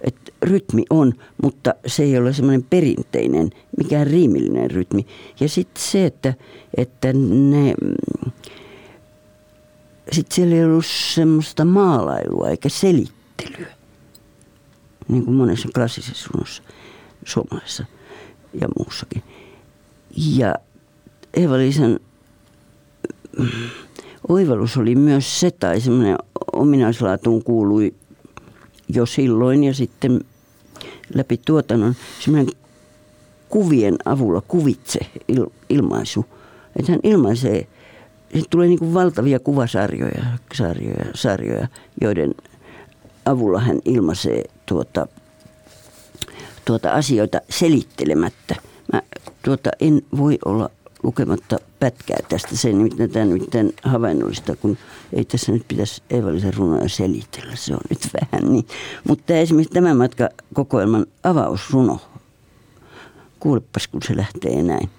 että 0.04 0.32
rytmi 0.42 0.84
on, 0.90 1.14
mutta 1.44 1.74
se 1.88 2.04
ei 2.04 2.18
ole 2.18 2.34
semmoinen 2.34 2.66
perinteinen, 2.70 3.50
mikään 3.78 4.08
riimillinen 4.08 4.72
rytmi. 4.72 5.06
Ja 5.40 5.50
sitten 5.50 5.84
se, 5.84 6.06
että, 6.06 6.34
että 6.78 7.14
ne, 7.14 7.74
sitten 10.12 10.36
siellä 10.36 10.56
ei 10.56 10.64
ollut 10.64 10.86
semmoista 10.86 11.66
maalailua 11.66 12.50
eikä 12.50 12.70
selittelyä, 12.70 13.68
niin 15.08 15.26
kuin 15.26 15.36
monessa 15.36 15.70
klassisessa 15.76 16.30
runossa 16.34 16.64
suomalaisessa 17.26 17.86
ja 18.62 18.68
muussakin. 18.80 19.24
Ja 20.16 20.56
Eeva-Liisan 21.34 22.00
oivallus 24.30 24.78
oli 24.78 24.96
myös 24.96 25.40
se, 25.40 25.52
tai 25.52 25.82
semmoinen 25.82 26.18
ominaislaatuun 26.54 27.44
kuului 27.44 27.94
jo 28.88 29.06
silloin 29.06 29.64
ja 29.64 29.74
sitten 29.74 30.22
läpi 31.14 31.38
tuotannon 31.46 31.96
semmoinen 32.20 32.54
kuvien 33.50 33.96
avulla 34.06 34.42
kuvitse 34.42 35.00
il, 35.28 35.46
ilmaisu. 35.70 36.26
Että 36.76 36.92
hän 36.92 37.00
ilmaisee, 37.04 37.68
tulee 38.50 38.68
niin 38.68 38.80
kuin 38.80 38.94
valtavia 38.94 39.40
kuvasarjoja, 39.40 40.24
sarjoja, 40.54 41.06
sarjoja, 41.16 41.68
joiden 42.02 42.36
avulla 43.26 43.60
hän 43.60 43.80
ilmaisee 43.86 44.44
tuota, 44.66 45.08
tuota 46.66 46.92
asioita 46.92 47.42
selittelemättä. 47.50 48.56
Mä 48.94 49.02
tuota, 49.44 49.70
en 49.80 50.02
voi 50.18 50.40
olla 50.46 50.70
lukematta 51.04 51.58
pätkää 51.80 52.18
tästä. 52.30 52.56
Se 52.56 52.74
nimittäin, 52.74 53.50
tämä 53.50 53.70
havainnollista, 53.84 54.56
kun 54.56 54.78
ei 55.14 55.26
tässä 55.26 55.52
nyt 55.52 55.68
pitäisi 55.68 56.04
Eevalisen 56.10 56.54
runoja 56.54 56.90
selitellä. 56.90 57.56
Se 57.56 57.74
on 57.74 57.80
nyt 57.90 58.08
vähän 58.22 58.54
niin. 58.54 58.68
Mutta 59.08 59.34
esimerkiksi 59.34 59.74
tämä 59.74 59.94
matka 59.94 60.30
kokoelman 60.54 61.06
avausruno. 61.24 62.00
Kuulepas, 63.40 63.88
kun 63.88 64.02
se 64.08 64.18
lähtee 64.18 64.64
näin. 64.64 64.90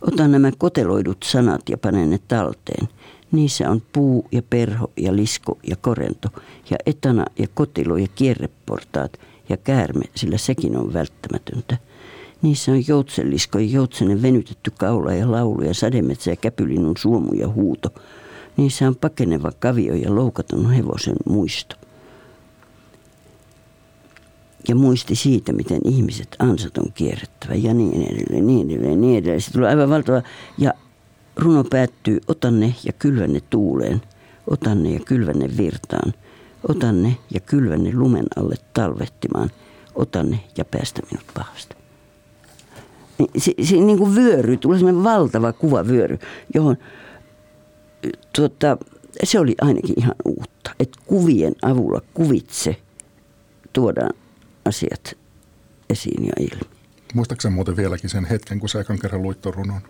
Ota 0.00 0.28
nämä 0.28 0.52
koteloidut 0.58 1.18
sanat 1.24 1.68
ja 1.68 1.78
pane 1.78 2.06
ne 2.06 2.18
talteen. 2.28 2.88
Niissä 3.32 3.70
on 3.70 3.82
puu 3.92 4.26
ja 4.32 4.42
perho 4.50 4.90
ja 4.96 5.16
lisko 5.16 5.58
ja 5.68 5.76
korento 5.76 6.28
ja 6.70 6.76
etana 6.86 7.24
ja 7.38 7.46
kotilo 7.54 7.96
ja 7.96 8.06
kierreportaat 8.14 9.12
ja 9.48 9.56
käärme, 9.56 10.04
sillä 10.14 10.38
sekin 10.38 10.76
on 10.76 10.92
välttämätöntä– 10.92 11.76
Niissä 12.42 12.72
on 12.72 12.88
joutsenlisko 12.88 13.58
ja 13.58 13.64
joutsenen 13.64 14.22
venytetty 14.22 14.72
kaula 14.78 15.12
ja 15.12 15.30
laulu 15.30 15.62
ja 15.62 15.74
sademetsä 15.74 16.30
ja 16.30 16.36
käpylinnun 16.36 16.96
suomu 16.96 17.32
ja 17.32 17.48
huuto. 17.48 17.88
Niissä 18.56 18.88
on 18.88 18.96
pakeneva 18.96 19.52
kavio 19.58 19.94
ja 19.94 20.14
loukaton 20.14 20.70
hevosen 20.70 21.16
muisto. 21.28 21.76
Ja 24.68 24.74
muisti 24.74 25.14
siitä, 25.14 25.52
miten 25.52 25.80
ihmiset 25.84 26.36
ansat 26.38 26.78
on 26.78 26.92
kierrettävä 26.94 27.54
ja 27.54 27.74
niin 27.74 28.02
edelleen, 28.02 28.46
niin 28.46 28.70
edelleen, 28.70 29.00
niin 29.00 29.18
edelleen. 29.18 29.40
Se 29.40 29.52
tulee 29.52 29.68
aivan 29.70 29.90
valtava. 29.90 30.22
Ja 30.58 30.72
runo 31.36 31.64
päättyy, 31.64 32.20
otan 32.28 32.60
ne 32.60 32.74
ja 32.84 32.92
kylvän 32.92 33.32
ne 33.32 33.40
tuuleen. 33.50 34.02
Otan 34.46 34.82
ne 34.82 34.90
ja 34.90 35.00
kylvän 35.00 35.38
ne 35.38 35.56
virtaan. 35.56 36.14
Otan 36.68 37.02
ne 37.02 37.16
ja 37.30 37.40
kylvän 37.40 37.84
ne 37.84 37.92
lumen 37.94 38.26
alle 38.36 38.54
talvehtimaan. 38.74 39.50
Otan 39.94 40.30
ne 40.30 40.40
ja 40.58 40.64
päästä 40.64 41.02
minut 41.10 41.26
pahasta. 41.34 41.76
Se, 43.36 43.54
se 43.62 43.76
niin 43.76 43.98
kuin 43.98 44.14
vyöry, 44.14 44.56
tulee 44.56 44.78
sellainen 44.78 45.04
valtava 45.04 45.52
kuvavyöry, 45.52 46.18
johon 46.54 46.76
tuota, 48.36 48.78
se 49.24 49.40
oli 49.40 49.54
ainakin 49.60 49.94
ihan 49.96 50.14
uutta. 50.24 50.70
Että 50.80 50.98
kuvien 51.06 51.54
avulla 51.62 52.00
kuvitse 52.14 52.76
tuodaan 53.72 54.10
asiat 54.70 55.16
esiin 55.90 56.24
ja 56.24 56.32
ilmi. 56.40 56.76
Muistaakseni 57.14 57.54
muuten 57.54 57.76
vieläkin 57.76 58.10
sen 58.10 58.24
hetken, 58.24 58.60
kun 58.60 58.68
sä 58.68 58.80
ekan 58.80 58.98
kerran 58.98 59.22
luit 59.22 59.46
runon? 59.46 59.80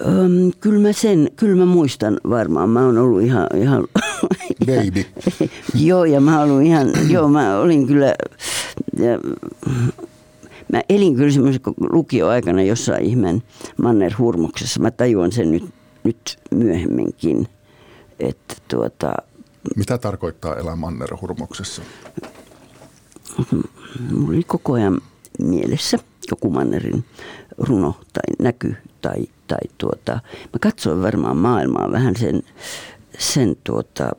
Öm, 0.00 0.52
kyllä, 0.60 0.88
mä 0.88 0.92
sen, 0.92 1.30
kyllä 1.36 1.56
mä 1.56 1.64
muistan 1.64 2.20
varmaan. 2.30 2.70
Mä 2.70 2.86
oon 2.86 2.98
ollut 2.98 3.22
ihan... 3.22 3.46
ihan 3.56 3.88
Baby. 4.66 5.04
joo, 5.88 6.04
ja 6.04 6.20
mä 6.20 6.42
ollut 6.42 6.62
ihan... 6.62 6.90
joo, 7.08 7.28
mä 7.28 7.58
olin 7.58 7.86
kyllä... 7.86 8.14
Ja, 8.98 9.18
mä 10.72 10.82
elin 10.88 11.16
kyllä 11.16 11.30
semmoisen 11.30 11.60
lukioaikana 11.92 12.62
jossain 12.62 13.04
ihmeen 13.04 13.42
Manner 13.82 14.12
Hurmuksessa. 14.18 14.80
Mä 14.80 14.90
tajuan 14.90 15.32
sen 15.32 15.50
nyt, 15.50 15.64
nyt 16.04 16.38
myöhemminkin, 16.50 17.48
että 18.20 18.54
tuota... 18.68 19.12
Mitä 19.76 19.98
tarkoittaa 19.98 20.56
elää 20.56 20.76
Manner 20.76 21.16
Hurmuksessa? 21.20 21.82
Mulla 24.10 24.28
oli 24.28 24.44
koko 24.46 24.72
ajan 24.72 25.00
mielessä 25.38 25.98
joku 26.30 26.50
Mannerin 26.50 27.04
runo 27.58 27.94
tai 28.12 28.46
näky 28.46 28.74
tai, 29.02 29.26
tai 29.46 29.60
tuota, 29.78 30.12
mä 30.42 30.58
katsoin 30.60 31.02
varmaan 31.02 31.36
maailmaa 31.36 31.92
vähän 31.92 32.16
sen, 32.16 32.42
sen 33.18 33.56
tuota, 33.64 34.10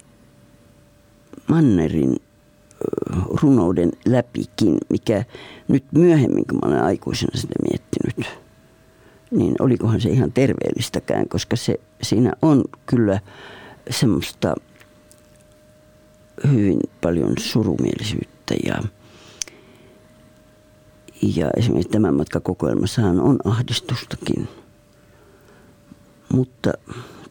Mannerin 1.48 2.16
runouden 3.42 3.92
läpikin, 4.06 4.78
mikä 4.90 5.26
nyt 5.68 5.84
myöhemmin, 5.92 6.46
kun 6.48 6.60
mä 6.64 6.68
olen 6.68 6.84
aikuisena 6.84 7.38
sitä 7.38 7.54
miettinyt, 7.70 8.40
niin 9.32 9.56
olikohan 9.60 10.02
se 10.02 10.10
ihan 10.10 10.32
terveellistäkään, 10.32 11.30
koska 11.30 11.56
se, 11.56 11.80
siinä 12.02 12.34
on 12.42 12.64
kyllä 12.86 13.20
semmoista 13.90 14.56
hyvin 16.48 16.80
paljon 17.02 17.34
surumielisyyttä 17.40 18.56
ja, 18.66 18.84
ja 21.22 21.50
esimerkiksi 21.58 21.92
tämän 21.92 22.16
matkakokoelmassahan 22.16 23.20
on 23.20 23.40
ahdistustakin. 23.46 24.48
Mutta 26.34 26.74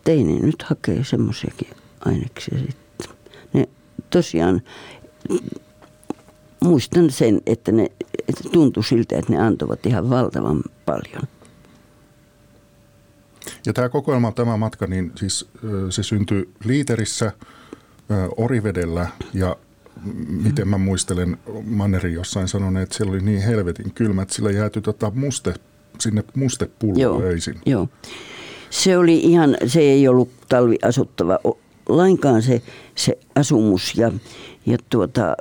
teini 0.05 0.41
nyt 0.41 0.63
hakee 0.63 1.05
semmoisiakin 1.05 1.69
aineksia 2.05 2.59
sitten. 2.59 3.17
Ne 3.53 3.69
tosiaan, 4.11 4.63
muistan 6.65 7.11
sen, 7.11 7.41
että 7.47 7.73
ne 7.73 7.91
että 8.29 8.49
tuntui 8.53 8.85
siltä, 8.85 9.19
että 9.19 9.33
ne 9.33 9.39
antoivat 9.39 9.87
ihan 9.87 10.11
valtavan 10.11 10.63
paljon. 10.87 11.23
Ja 13.67 13.73
tämä 13.73 13.89
kokoelma, 13.89 14.33
tämä 14.33 14.57
matka, 14.57 14.87
niin 14.87 15.13
siis 15.15 15.49
se 15.91 16.03
syntyi 16.03 16.51
Liiterissä, 16.65 17.33
Orivedellä 18.37 19.09
ja 19.35 19.57
miten 20.43 20.69
mä 20.69 20.79
muistelen 20.79 21.37
Manneri 21.65 22.13
jossain 22.13 22.49
sanonut, 22.49 22.83
että 22.83 22.97
siellä 22.97 23.13
oli 23.13 23.21
niin 23.21 23.43
helvetin 23.43 23.93
kylmä, 23.95 24.23
että 24.23 24.35
sillä 24.35 24.51
jääty 24.51 24.81
tota 24.81 25.13
muste, 25.15 25.55
sinne 25.99 26.25
mustepullo 26.35 26.99
joo, 26.99 27.23
öisin. 27.23 27.61
Joo. 27.67 27.89
Se 28.71 28.99
oli 28.99 29.19
ihan, 29.19 29.57
se 29.67 29.81
ei 29.81 30.09
ollut 30.09 30.31
talviasuttava 30.49 31.39
lainkaan 31.89 32.43
se, 32.43 32.63
se 32.95 33.19
asumus 33.35 33.95
ja, 33.97 34.13
ja 34.67 34.79
tuota, 34.91 35.37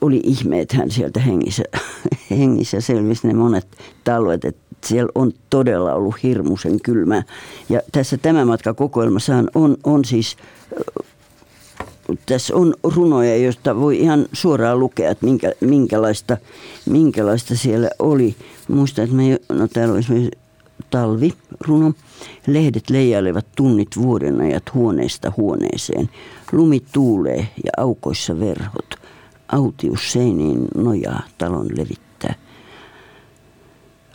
oli 0.00 0.20
ihme, 0.24 0.60
että 0.60 0.76
hän 0.76 0.90
sieltä 0.90 1.20
hengissä, 1.20 1.62
hengissä 2.38 2.80
selvisi 2.80 3.26
ne 3.26 3.34
monet 3.34 3.66
talvet, 4.04 4.44
että 4.44 4.66
siellä 4.84 5.12
on 5.14 5.32
todella 5.50 5.94
ollut 5.94 6.22
hirmuisen 6.22 6.80
kylmä. 6.80 7.22
Ja 7.68 7.80
tässä 7.92 8.18
tämä 8.18 8.44
matka 8.44 8.74
kokoelmassahan 8.74 9.50
on, 9.54 9.76
on 9.84 10.04
siis 10.04 10.36
tässä 12.26 12.56
on 12.56 12.74
runoja, 12.82 13.36
joista 13.36 13.76
voi 13.76 13.98
ihan 14.00 14.26
suoraan 14.32 14.80
lukea, 14.80 15.10
että 15.10 15.26
minkä, 15.26 15.52
minkälaista, 15.60 16.36
minkälaista 16.86 17.56
siellä 17.56 17.88
oli. 17.98 18.36
Muistan, 18.68 19.04
että 19.04 19.16
me, 19.16 19.40
no 19.48 19.68
täällä 19.68 19.92
on 19.92 19.98
esimerkiksi 19.98 20.38
talviruno. 20.90 21.92
Lehdet 22.46 22.90
leijailevat 22.90 23.46
tunnit 23.56 23.88
vuodenajat 23.96 24.74
huoneesta 24.74 25.32
huoneeseen. 25.36 26.10
Lumi 26.52 26.82
tuulee 26.92 27.48
ja 27.64 27.72
aukoissa 27.76 28.40
verhot. 28.40 28.94
Autius 29.52 30.12
seiniin 30.12 30.68
nojaa 30.74 31.22
talon 31.38 31.66
levittää. 31.76 32.34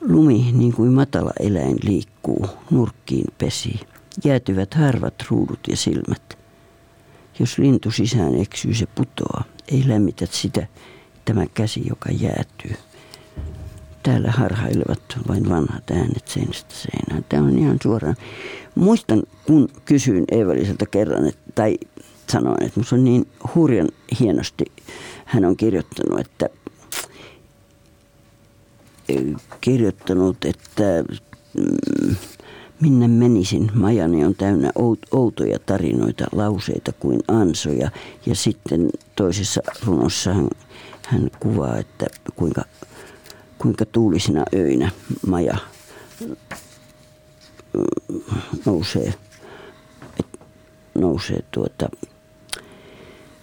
Lumi 0.01 0.51
niin 0.51 0.73
kuin 0.73 0.93
matala 0.93 1.31
eläin 1.39 1.77
liikkuu, 1.83 2.47
nurkkiin 2.71 3.27
pesi. 3.37 3.79
Jäätyvät 4.25 4.73
harvat 4.73 5.13
ruudut 5.29 5.59
ja 5.67 5.77
silmät. 5.77 6.40
Jos 7.39 7.57
lintu 7.57 7.91
sisään 7.91 8.35
eksyy, 8.35 8.73
se 8.73 8.85
putoaa. 8.85 9.43
Ei 9.67 9.83
lämmitä 9.87 10.25
sitä 10.31 10.67
tämä 11.25 11.45
käsi, 11.53 11.87
joka 11.89 12.09
jäätyy. 12.11 12.75
Täällä 14.03 14.31
harhailevat 14.31 15.01
vain 15.27 15.49
vanhat 15.49 15.91
äänet 15.91 16.27
seinästä 16.27 16.75
seinään. 16.75 17.25
Tämä 17.29 17.43
on 17.43 17.59
ihan 17.59 17.77
suoraan. 17.83 18.15
Muistan, 18.75 19.23
kun 19.43 19.69
kysyin 19.85 20.25
Eevaliselta 20.31 20.85
kerran, 20.85 21.27
että, 21.27 21.51
tai 21.55 21.77
sanoin, 22.29 22.63
että 22.63 22.79
minusta 22.79 22.95
on 22.95 23.03
niin 23.03 23.27
hurjan 23.55 23.89
hienosti 24.19 24.65
hän 25.31 25.45
on 25.45 25.57
kirjoittanut, 25.57 26.19
että 26.19 26.49
kirjoittanut, 29.61 30.45
että 30.45 31.03
mm, 31.53 32.15
minne 32.81 33.07
menisin, 33.07 33.71
majani 33.73 34.25
on 34.25 34.35
täynnä 34.35 34.71
outoja 35.11 35.59
tarinoita, 35.59 36.25
lauseita 36.31 36.91
kuin 36.91 37.19
ansoja. 37.27 37.91
Ja 38.25 38.35
sitten 38.35 38.89
toisessa 39.15 39.61
runossa 39.85 40.33
hän, 40.33 40.49
hän 41.07 41.31
kuvaa, 41.39 41.77
että 41.77 42.07
kuinka 42.35 42.61
kuinka 43.61 43.85
tuulisina 43.85 44.43
öinä 44.53 44.91
maja 45.27 45.57
nousee, 48.65 49.13
nousee 50.95 51.39
tuota 51.51 51.89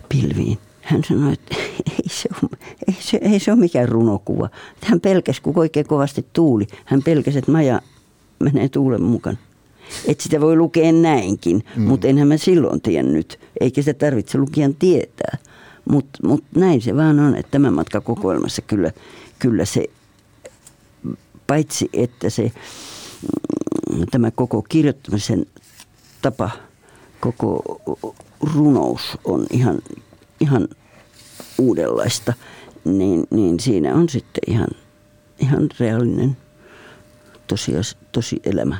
pilviin. 0.09 0.59
Hän 0.81 1.05
sanoi, 1.05 1.33
että 1.33 1.55
ei 2.03 2.09
se 2.09 2.29
ole, 2.43 2.51
ei 2.89 2.97
se, 3.01 3.19
ei 3.23 3.41
se 3.41 3.53
ole 3.53 3.61
mikään 3.61 3.89
runokuva. 3.89 4.49
Hän 4.85 5.01
pelkäsi, 5.01 5.43
kun 5.43 5.59
oikein 5.59 5.87
kovasti 5.87 6.27
tuuli. 6.33 6.67
Hän 6.85 7.03
pelkäsi, 7.03 7.39
että 7.39 7.53
maja 7.53 7.81
menee 8.41 8.69
tuulen 8.69 9.03
mukana. 9.03 9.39
Että 10.07 10.23
sitä 10.23 10.41
voi 10.41 10.57
lukea 10.57 10.93
näinkin, 10.93 11.65
mm. 11.77 11.83
mutta 11.83 12.09
enhän 12.09 12.29
mä 12.29 12.37
silloin 12.37 12.81
tiennyt. 12.81 13.41
Eikä 13.61 13.83
sitä 13.83 13.95
tarvitse 13.95 14.39
lukijan 14.39 14.75
tietää. 14.75 15.39
Mutta 15.91 16.19
mut 16.27 16.45
näin 16.55 16.81
se 16.81 16.97
vaan 16.97 17.21
on, 17.21 17.37
että 17.37 17.51
tämä 17.51 17.71
matka 17.71 18.01
kokoelmassa 18.01 18.63
kyllä, 18.63 18.91
kyllä 19.39 19.65
se 19.65 19.85
paitsi 21.47 21.91
että 21.93 22.31
se 22.31 22.53
mm, 23.93 24.07
tämä 24.11 24.31
koko 24.31 24.63
kirjoittamisen 24.63 25.47
tapa, 26.23 26.51
koko 27.21 27.63
runous 28.55 29.19
on 29.25 29.47
ihan, 29.51 29.79
ihan 30.41 30.69
uudenlaista, 31.59 32.33
niin, 32.85 33.27
niin 33.31 33.61
siinä 33.61 33.95
on 33.95 34.09
sitten 34.09 34.55
ihan, 34.55 34.69
ihan 35.39 35.69
reaalinen 35.81 36.37
tosias, 37.49 37.97
tosi 38.13 38.41
elämä 38.45 38.77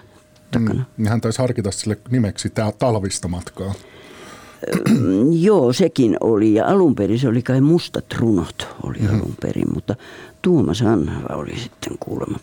takana. 0.51 0.85
Mm, 0.97 1.07
hän 1.07 1.21
taisi 1.21 1.39
harkita 1.39 1.71
sille 1.71 1.99
nimeksi 2.11 2.51
tämä 2.51 2.73
talvista 2.73 3.29
matkaa. 3.29 3.75
Joo, 5.41 5.73
sekin 5.73 6.17
oli. 6.21 6.55
Ja 6.55 6.67
alun 6.67 6.95
perin 6.95 7.19
se 7.19 7.29
oli 7.29 7.43
kai 7.43 7.61
mustat 7.61 8.15
runot 8.19 8.69
oli 8.83 8.99
mm-hmm. 8.99 9.17
alun 9.17 9.35
perin, 9.43 9.75
mutta 9.75 9.95
Tuomas 10.43 10.83
Anhava 10.83 11.37
oli 11.37 11.57
sitten 11.59 11.99
kuulemma 12.01 12.39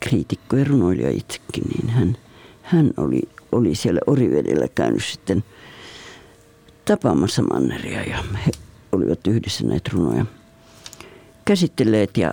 kriitikko 0.00 0.56
ja 0.56 0.64
runoilija 0.64 1.10
itsekin, 1.10 1.64
niin 1.64 1.88
hän, 1.88 2.16
hän 2.62 2.90
oli, 2.96 3.22
oli 3.52 3.74
siellä 3.74 4.00
Orivedellä 4.06 4.66
käynyt 4.74 5.04
sitten 5.04 5.44
tapaamassa 6.84 7.42
Manneria 7.42 8.02
ja 8.02 8.24
he 8.46 8.50
olivat 8.92 9.26
yhdessä 9.26 9.66
näitä 9.66 9.90
runoja 9.92 10.26
käsitelleet 11.44 12.16
ja 12.16 12.32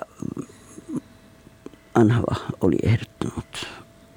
Anhava 1.93 2.35
oli 2.61 2.75
ehdottanut 2.83 3.67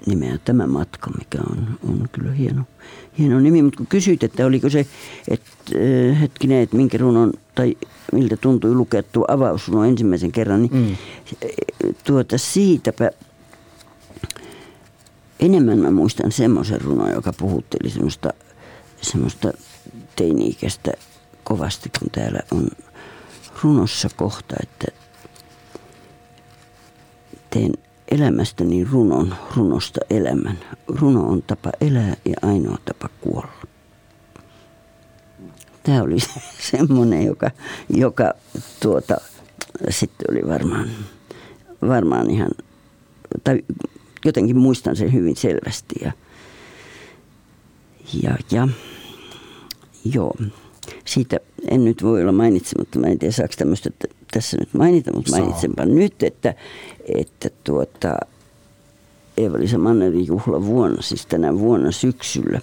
nimeä 0.05 0.37
tämä 0.45 0.67
matka, 0.67 1.11
mikä 1.17 1.37
on, 1.51 1.77
on 1.89 2.09
kyllä 2.11 2.31
hieno, 2.31 2.63
hieno 3.19 3.39
nimi. 3.39 3.61
Mutta 3.61 3.77
kun 3.77 3.87
kysyit, 3.87 4.23
että 4.23 4.45
oliko 4.45 4.69
se, 4.69 4.87
että 5.27 5.51
äh, 5.75 6.21
hetkinen, 6.21 6.63
että 6.63 6.77
minkä 6.77 6.97
runon, 6.97 7.33
tai 7.55 7.77
miltä 8.11 8.37
tuntui 8.37 8.75
lukea 8.75 9.03
tuo 9.03 9.25
avausruno 9.27 9.83
ensimmäisen 9.83 10.31
kerran, 10.31 10.61
niin 10.61 10.73
mm. 10.73 10.97
tuota 12.03 12.37
siitäpä 12.37 13.11
enemmän 15.39 15.79
mä 15.79 15.91
muistan 15.91 16.31
semmoisen 16.31 16.81
runon, 16.81 17.11
joka 17.11 17.33
puhutteli 17.33 17.89
semmoista, 17.89 18.33
semmoista 19.01 19.53
teini-ikäistä 20.15 20.91
kovasti, 21.43 21.91
kun 21.99 22.09
täällä 22.11 22.39
on 22.51 22.67
runossa 23.63 24.09
kohta, 24.15 24.55
että 24.63 25.06
teen 27.57 27.73
elämästäni 28.11 28.83
runon, 28.83 29.35
runosta 29.55 29.99
elämän. 30.09 30.59
Runo 30.87 31.23
on 31.23 31.43
tapa 31.43 31.71
elää 31.81 32.15
ja 32.25 32.35
ainoa 32.41 32.77
tapa 32.85 33.09
kuolla. 33.21 33.63
Tämä 35.83 36.01
oli 36.01 36.17
semmoinen, 36.71 37.25
joka, 37.25 37.51
joka 37.89 38.33
tuota, 38.79 39.17
sitten 39.89 40.25
oli 40.31 40.47
varmaan, 40.47 40.89
varmaan 41.81 42.29
ihan, 42.29 42.51
tai 43.43 43.63
jotenkin 44.25 44.57
muistan 44.57 44.95
sen 44.95 45.13
hyvin 45.13 45.35
selvästi. 45.35 45.95
Ja, 46.03 46.11
ja, 48.23 48.37
ja 48.51 48.67
joo, 50.05 50.35
siitä 51.05 51.37
en 51.67 51.85
nyt 51.85 52.03
voi 52.03 52.21
olla 52.21 52.31
mainitsematta, 52.31 52.99
mä 52.99 53.07
en 53.07 53.19
tiedä 53.19 53.31
saako 53.31 53.53
tämmöistä 53.57 53.89
tässä 54.31 54.57
nyt 54.57 54.73
mainita, 54.73 55.13
mutta 55.13 55.31
Saa. 55.31 55.39
mainitsenpa 55.39 55.85
nyt, 55.85 56.23
että, 56.23 56.53
että 57.15 57.49
tuota, 57.63 58.17
Eeva-Liisa 59.37 59.77
Mannerin 59.77 60.27
juhlavuonna, 60.27 61.01
siis 61.01 61.25
tänä 61.25 61.57
vuonna 61.57 61.91
syksyllä, 61.91 62.61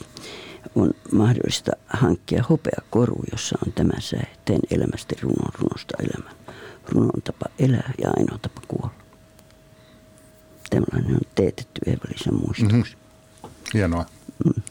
on 0.75 0.91
mahdollista 1.13 1.73
hankkia 1.87 2.45
hopeakoru, 2.51 3.25
jossa 3.33 3.59
on 3.67 3.73
tämä 3.73 4.01
sää. 4.01 4.27
Teen 4.45 4.61
elämästä 4.71 5.15
runon, 5.23 5.53
runosta 5.59 5.95
elämän. 5.99 6.35
Runon 6.89 7.23
tapa 7.25 7.47
elää 7.59 7.93
ja 8.03 8.11
ainoa 8.17 8.39
tapa 8.39 8.61
kuolla. 8.69 8.95
Tällainen 10.71 11.15
on 11.15 11.21
teetetty 11.35 11.81
Eeva-Liisan 11.87 12.35
muistoksi. 12.35 12.97
Mm-hmm. 12.97 13.51
Hienoa. 13.75 14.07
Mm. 14.45 14.63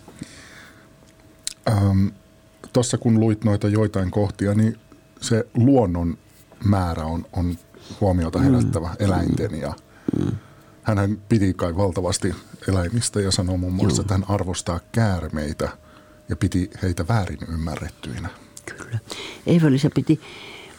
Ähm, 1.67 2.07
Tuossa 2.73 2.97
kun 2.97 3.19
luit 3.19 3.43
noita 3.43 3.67
joitain 3.67 4.11
kohtia, 4.11 4.53
niin 4.53 4.77
se 5.21 5.45
luonnon 5.53 6.17
määrä 6.63 7.05
on, 7.05 7.25
on 7.33 7.57
huomiota 8.01 8.39
herättävä 8.39 8.87
mm. 8.87 9.05
eläinten 9.05 9.61
ja 9.61 9.73
mm. 10.19 10.31
hän 10.83 11.21
piti 11.29 11.53
kai 11.53 11.77
valtavasti 11.77 12.35
eläimistä 12.67 13.21
ja 13.21 13.31
sanoi 13.31 13.57
muun 13.57 13.73
muassa, 13.73 14.01
että 14.01 14.13
hän 14.13 14.25
arvostaa 14.27 14.79
käärmeitä 14.91 15.69
ja 16.29 16.35
piti 16.35 16.69
heitä 16.81 17.07
väärin 17.07 17.39
ymmärrettyinä. 17.49 18.29
Kyllä. 18.77 18.99
Eeva-Liisa 19.47 19.89
piti 19.95 20.19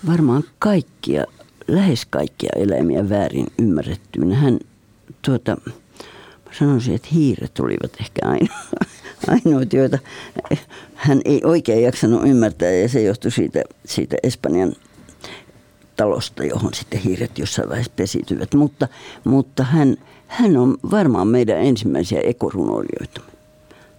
varmaan 0.06 0.44
kaikkia, 0.58 1.24
lähes 1.68 2.06
kaikkia 2.06 2.50
eläimiä 2.56 3.08
väärin 3.08 3.46
ymmärrettyinä. 3.58 4.34
Hän 4.34 4.58
tuota, 5.22 5.56
sanoisin, 6.58 6.94
että 6.94 7.08
hiiret 7.12 7.58
olivat 7.58 8.00
ehkä 8.00 8.20
ainoa, 8.28 8.58
ainoat, 9.28 9.72
joita 9.72 9.98
hän 10.94 11.20
ei 11.24 11.40
oikein 11.44 11.82
jaksanut 11.82 12.22
ymmärtää 12.26 12.70
ja 12.70 12.88
se 12.88 13.02
johtui 13.02 13.30
siitä, 13.30 13.62
siitä 13.84 14.16
Espanjan 14.22 14.72
talosta, 15.96 16.44
johon 16.44 16.74
sitten 16.74 17.00
hiiret 17.00 17.38
jossain 17.38 17.68
vaiheessa 17.68 17.92
pesiytyvät. 17.96 18.54
Mutta, 18.54 18.88
mutta 19.24 19.62
hän, 19.62 19.96
hän 20.26 20.56
on 20.56 20.76
varmaan 20.90 21.28
meidän 21.28 21.58
ensimmäisiä 21.58 22.20
ekorunoilijoita. 22.20 23.20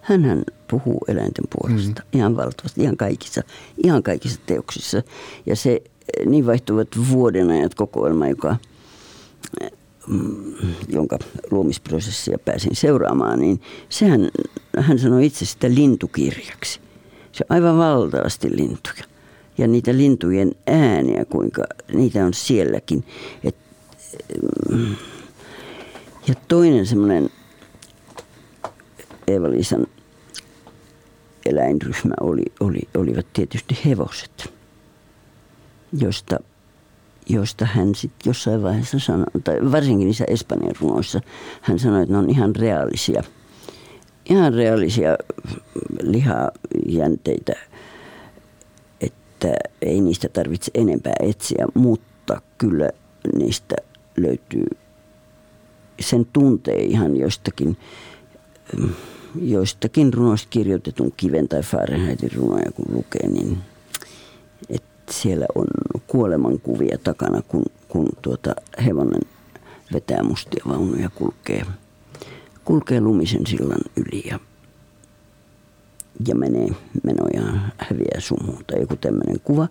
Hänhän 0.02 0.44
puhuu 0.68 1.00
eläinten 1.08 1.46
puolesta 1.50 2.02
mm. 2.02 2.20
ihan 2.20 2.38
valtavasti, 2.38 2.82
ihan 2.82 2.98
kaikissa, 2.98 3.42
ihan 3.84 4.04
kaikissa 4.04 4.40
teoksissa. 4.46 5.04
Ja 5.46 5.56
se 5.56 5.82
niin 6.26 6.46
vaihtuvat 6.46 6.88
vuodenajat 7.10 7.76
kokoelma, 7.76 8.28
joka, 8.28 8.58
mm, 10.08 10.54
jonka 10.88 11.20
luomisprosessia 11.52 12.38
pääsin 12.46 12.76
seuraamaan, 12.76 13.40
niin 13.40 13.62
sehän, 13.90 14.30
hän 14.80 15.00
sanoi 15.00 15.26
itse 15.26 15.46
sitä 15.46 15.70
lintukirjaksi. 15.70 16.80
Se 17.32 17.46
on 17.50 17.56
aivan 17.56 17.78
valtavasti 17.78 18.58
lintuja 18.58 19.15
ja 19.58 19.68
niitä 19.68 19.98
lintujen 19.98 20.52
ääniä, 20.68 21.26
kuinka 21.26 21.64
niitä 21.94 22.26
on 22.26 22.34
sielläkin. 22.34 23.04
Et, 23.44 23.56
ja 26.28 26.34
toinen 26.48 26.86
semmoinen 26.86 27.30
Eeva-Liisan 29.28 29.88
eläinryhmä 31.46 32.14
oli, 32.22 32.46
oli, 32.60 32.80
olivat 32.98 33.26
tietysti 33.34 33.78
hevoset, 33.86 34.54
joista, 36.00 36.40
joista 37.30 37.66
hän 37.66 37.96
sitten 37.96 38.30
jossain 38.30 38.64
vaiheessa 38.64 39.00
sanoi, 39.00 39.26
tai 39.44 39.72
varsinkin 39.72 40.06
niissä 40.06 40.26
Espanjan 40.28 40.76
runoissa, 40.82 41.22
hän 41.62 41.80
sanoi, 41.80 42.02
että 42.02 42.14
ne 42.14 42.18
on 42.18 42.30
ihan 42.30 42.56
reaalisia, 42.56 43.24
ihan 44.30 44.54
reaalisia 44.54 45.18
lihajänteitä– 46.02 47.54
että 49.46 49.70
ei 49.82 50.02
niistä 50.02 50.30
tarvitse 50.30 50.72
enempää 50.74 51.14
etsiä, 51.20 51.66
mutta 51.74 52.42
kyllä 52.58 52.90
niistä 53.38 53.76
löytyy, 54.18 54.68
sen 56.00 56.28
tuntee 56.34 56.80
ihan 56.80 57.18
joistakin, 57.18 57.78
joistakin 59.42 60.14
runoista 60.14 60.48
kirjoitetun 60.50 61.14
kiven 61.18 61.48
tai 61.48 61.64
Fahrenheitin 61.64 62.32
runoja 62.36 62.72
kun 62.72 62.96
lukee, 62.96 63.30
niin 63.30 63.58
että 64.70 65.14
siellä 65.14 65.46
on 65.56 65.66
kuolemankuvia 66.08 66.98
takana, 67.04 67.42
kun, 67.48 67.66
kun 67.88 68.10
tuota 68.22 68.56
hevonen 68.86 69.22
vetää 69.94 70.24
mustia 70.24 70.64
vaunuja 70.68 71.10
kulkee, 71.10 71.66
kulkee 72.66 73.02
lumisen 73.02 73.48
sillan 73.48 73.82
yli 73.96 74.24
ja 74.28 74.40
ja 76.28 76.36
menee 76.36 76.68
menojaan, 77.04 77.74
häviää 77.78 78.20
sumuun 78.20 78.64
tai 78.68 78.80
joku 78.80 78.96
tämmöinen 78.96 79.40
kuva. 79.44 79.68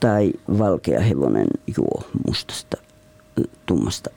Tai 0.00 0.32
valkea 0.58 1.00
hevonen 1.00 1.46
juo 1.76 2.02
mustasta, 2.26 2.76
tummasta 3.66 4.10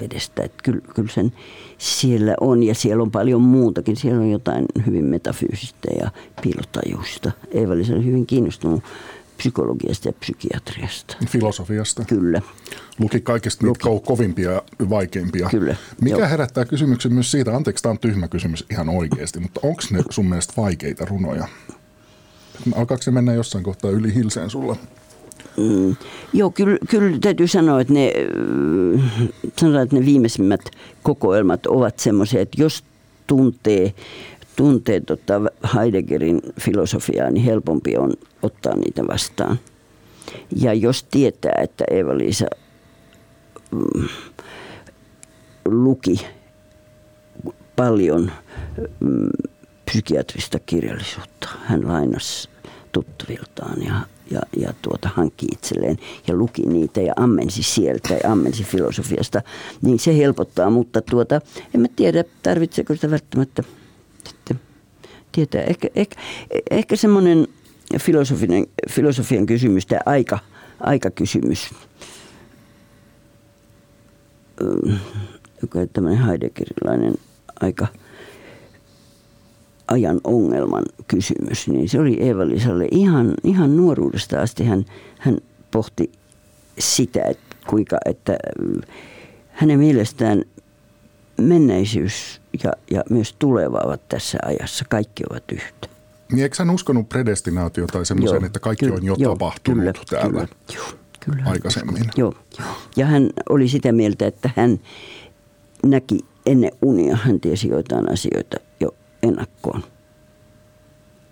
vedestä. 0.00 0.42
Että 0.42 0.62
kyllä, 0.62 0.80
kyllä 0.94 1.08
sen 1.12 1.32
siellä 1.78 2.34
on 2.40 2.62
ja 2.62 2.74
siellä 2.74 3.02
on 3.02 3.10
paljon 3.10 3.40
muutakin. 3.42 3.96
Siellä 3.96 4.20
on 4.20 4.30
jotain 4.30 4.64
hyvin 4.86 5.04
metafyysistä 5.04 5.88
ja 6.00 6.10
piilotajuista. 6.42 7.32
Eeva 7.50 7.72
oli 7.72 8.04
hyvin 8.04 8.26
kiinnostunut 8.26 8.82
psykologiasta 9.36 10.08
ja 10.08 10.12
psykiatriasta. 10.12 11.16
Filosofiasta. 11.26 12.04
Kyllä. 12.04 12.42
Luki 12.98 13.20
kaikista 13.20 13.66
niitä 13.66 13.88
Luki. 13.88 14.06
kovimpia 14.06 14.50
ja 14.52 14.62
vaikeimpia. 14.90 15.48
Kyllä. 15.50 15.76
Mikä 16.00 16.16
Joo. 16.16 16.28
herättää 16.28 16.64
kysymyksen 16.64 17.12
myös 17.14 17.30
siitä, 17.30 17.56
anteeksi 17.56 17.82
tämä 17.82 17.90
on 17.90 17.98
tyhmä 17.98 18.28
kysymys 18.28 18.66
ihan 18.70 18.88
oikeasti, 18.88 19.40
mutta 19.40 19.60
onko 19.62 19.82
ne 19.90 20.02
sun 20.10 20.26
mielestä 20.26 20.52
vaikeita 20.56 21.04
runoja? 21.04 21.48
Alkaako 22.74 23.02
se 23.02 23.10
mennä 23.10 23.34
jossain 23.34 23.64
kohtaa 23.64 23.90
yli 23.90 24.14
hilseen 24.14 24.50
sulla? 24.50 24.76
Mm, 25.56 25.96
joo, 26.32 26.50
kyllä, 26.50 26.78
kyllä 26.88 27.18
täytyy 27.20 27.48
sanoa, 27.48 27.80
että 27.80 27.92
ne, 27.92 28.12
sanotaan, 29.56 29.84
että 29.84 29.96
ne 29.96 30.06
viimeisimmät 30.06 30.60
kokoelmat 31.02 31.66
ovat 31.66 31.98
semmoisia, 31.98 32.40
että 32.40 32.62
jos 32.62 32.84
tuntee 33.26 33.94
tuntee 34.56 35.00
tota 35.00 35.40
Heideggerin 35.74 36.42
filosofiaa, 36.60 37.30
niin 37.30 37.44
helpompi 37.44 37.96
on 37.96 38.12
ottaa 38.42 38.76
niitä 38.76 39.06
vastaan. 39.06 39.58
Ja 40.56 40.74
jos 40.74 41.04
tietää, 41.04 41.58
että 41.62 41.84
Eeva-Liisa 41.90 42.46
mm, 43.70 44.08
luki 45.64 46.26
paljon 47.76 48.30
mm, 49.00 49.28
psykiatrista 49.84 50.58
kirjallisuutta, 50.58 51.48
hän 51.64 51.88
lainasi 51.88 52.48
tuttaviltaan 52.92 53.82
ja, 53.82 54.00
ja, 54.30 54.40
ja 54.56 54.74
tuota, 54.82 55.08
hankki 55.14 55.46
itselleen 55.52 55.96
ja 56.28 56.34
luki 56.34 56.62
niitä 56.62 57.00
ja 57.00 57.12
ammensi 57.16 57.62
sieltä 57.62 58.14
ja 58.14 58.32
ammensi 58.32 58.64
filosofiasta, 58.64 59.42
niin 59.82 59.98
se 59.98 60.16
helpottaa, 60.16 60.70
mutta 60.70 61.02
tuota, 61.02 61.40
en 61.74 61.80
mä 61.80 61.88
tiedä, 61.96 62.24
tarvitseeko 62.42 62.94
sitä 62.94 63.10
välttämättä 63.10 63.62
tietää. 65.34 65.62
Ehkä, 65.62 65.88
ehkä, 65.94 66.16
ehkä 66.70 66.96
semmoinen 66.96 67.48
filosofinen, 68.00 68.66
filosofian 68.90 69.46
kysymys, 69.46 69.86
tämä 69.86 70.00
aika, 70.06 70.38
aikakysymys, 70.80 71.74
joka 75.62 75.78
on 75.78 75.88
tämmöinen 75.92 76.24
Heideggerilainen 76.24 77.14
aika 77.60 77.86
ajan 79.88 80.20
ongelman 80.24 80.84
kysymys, 81.08 81.68
niin 81.68 81.88
se 81.88 82.00
oli 82.00 82.16
Eeva-Lisalle 82.20 82.88
ihan, 82.90 83.34
ihan 83.44 83.76
nuoruudesta 83.76 84.40
asti. 84.40 84.64
Hän, 84.64 84.84
hän 85.18 85.38
pohti 85.70 86.12
sitä, 86.78 87.22
että 87.22 87.56
kuinka, 87.66 87.98
että 88.04 88.36
hänen 89.50 89.78
mielestään 89.78 90.44
menneisyys 91.40 92.40
ja, 92.64 92.72
ja 92.90 93.02
myös 93.10 93.34
tuleva 93.38 93.80
ovat 93.84 94.08
tässä 94.08 94.38
ajassa. 94.44 94.84
Kaikki 94.88 95.22
ovat 95.30 95.44
yhtä. 95.52 95.88
Niin 96.32 96.42
eikö 96.42 96.56
hän 96.58 96.70
uskonut 96.70 97.08
predestinaatio 97.08 97.86
tai 97.86 98.06
semmoisen, 98.06 98.44
että 98.44 98.60
kaikki 98.60 98.84
kyllä, 98.84 98.96
on 98.96 99.04
jo 99.04 99.14
joo, 99.18 99.32
tapahtunut 99.32 99.78
kyllä, 99.78 99.92
täällä 100.10 100.46
kyllä, 100.46 100.46
joo, 100.74 100.86
kyllä, 101.20 101.42
aikaisemmin? 101.46 102.04
Joo, 102.16 102.34
joo. 102.58 102.68
Ja 102.96 103.06
hän 103.06 103.30
oli 103.48 103.68
sitä 103.68 103.92
mieltä, 103.92 104.26
että 104.26 104.50
hän 104.56 104.80
näki 105.86 106.18
ennen 106.46 106.72
unia, 106.82 107.16
hän 107.16 107.40
tiesi 107.40 107.68
joitain 107.68 108.12
asioita 108.12 108.56
jo 108.80 108.94
ennakkoon. 109.22 109.84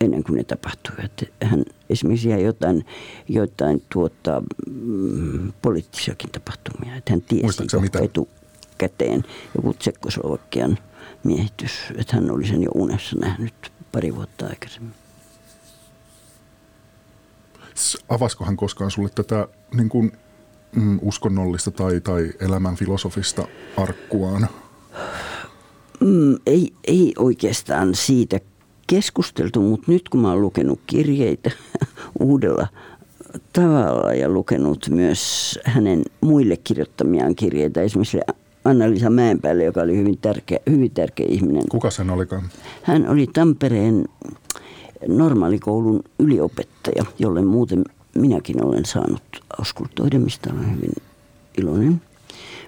ennen 0.01 0.25
kuin 0.25 0.37
ne 0.37 0.45
tapahtuivat. 0.45 1.13
Hän 1.45 1.63
esimerkiksi 1.91 2.29
jäi 2.29 2.45
jotain, 2.45 2.85
jotain 3.29 3.83
tuota, 3.93 4.43
mm, 4.67 5.53
poliittisiakin 5.63 6.31
tapahtumia. 6.31 6.97
Että 6.97 7.13
hän 7.13 7.23
tiesi 7.23 7.63
mitä? 7.81 7.99
Etukäteen 8.85 9.25
joku 9.57 9.75
Tsekkoslovakian 9.75 10.79
miehitys, 11.25 11.73
että 11.99 12.17
hän 12.17 12.31
oli 12.31 12.47
sen 12.47 12.63
jo 12.63 12.71
unessa 12.75 13.17
nähnyt 13.19 13.73
pari 13.93 14.15
vuotta 14.15 14.47
aikaisemmin. 14.47 14.95
Avasko 18.09 18.45
hän 18.45 18.57
koskaan 18.57 18.91
sulle 18.91 19.09
tätä 19.15 19.49
niin 19.75 19.89
kuin, 19.89 20.13
mm, 20.77 20.99
uskonnollista 21.03 21.71
tai, 21.71 22.01
tai 22.01 22.33
elämän 22.41 22.77
filosofista 22.77 23.49
arkkuaan? 23.77 24.49
Mm, 26.01 26.37
ei, 26.47 26.73
ei 26.85 27.13
oikeastaan 27.19 27.95
siitä 27.95 28.41
keskusteltu, 28.87 29.61
mutta 29.61 29.93
nyt 29.93 30.09
kun 30.09 30.21
mä 30.21 30.31
oon 30.31 30.43
lukenut 30.43 30.81
kirjeitä 30.87 31.51
uudella 32.21 32.69
tavalla 33.53 34.15
ja 34.15 34.29
lukenut 34.29 34.89
myös 34.91 35.59
hänen 35.65 36.03
muille 36.21 36.57
kirjoittamiaan 36.57 37.35
kirjeitä, 37.35 37.83
esimerkiksi 37.83 38.19
Anna-Liisa 38.65 39.11
Mäenpäälle, 39.11 39.65
joka 39.65 39.81
oli 39.81 39.97
hyvin 39.97 40.19
tärkeä, 40.19 40.59
hyvin 40.71 40.91
tärkeä 40.91 41.27
ihminen. 41.29 41.63
Kuka 41.71 41.91
sen 41.91 42.11
olikaan? 42.11 42.43
Hän 42.83 43.09
oli 43.09 43.27
Tampereen 43.27 44.05
normaalikoulun 45.09 46.03
yliopettaja, 46.19 47.05
jolle 47.19 47.43
muuten 47.43 47.85
minäkin 48.15 48.65
olen 48.65 48.85
saanut 48.85 49.23
auskultoida, 49.59 50.19
mistä 50.19 50.51
olen 50.53 50.77
hyvin 50.77 50.93
iloinen. 51.59 52.03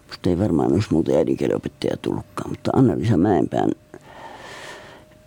Musta 0.08 0.30
ei 0.30 0.38
varmaan 0.38 0.72
olisi 0.72 0.88
muuten 0.90 1.16
äidinkielenopettaja 1.16 1.96
tullutkaan, 1.96 2.50
mutta 2.50 2.70
Anna-Liisa 2.74 3.16
Mäenpään, 3.16 3.70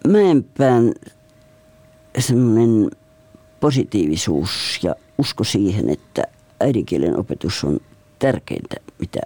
Mäenpään 0.08 0.94
semmoinen 2.20 2.92
positiivisuus 3.60 4.80
ja 4.84 4.96
usko 5.18 5.44
siihen, 5.44 5.90
että 5.90 6.24
äidinkielen 6.60 7.20
opetus 7.20 7.64
on 7.64 7.80
tärkeintä, 8.20 8.76
mitä 9.00 9.20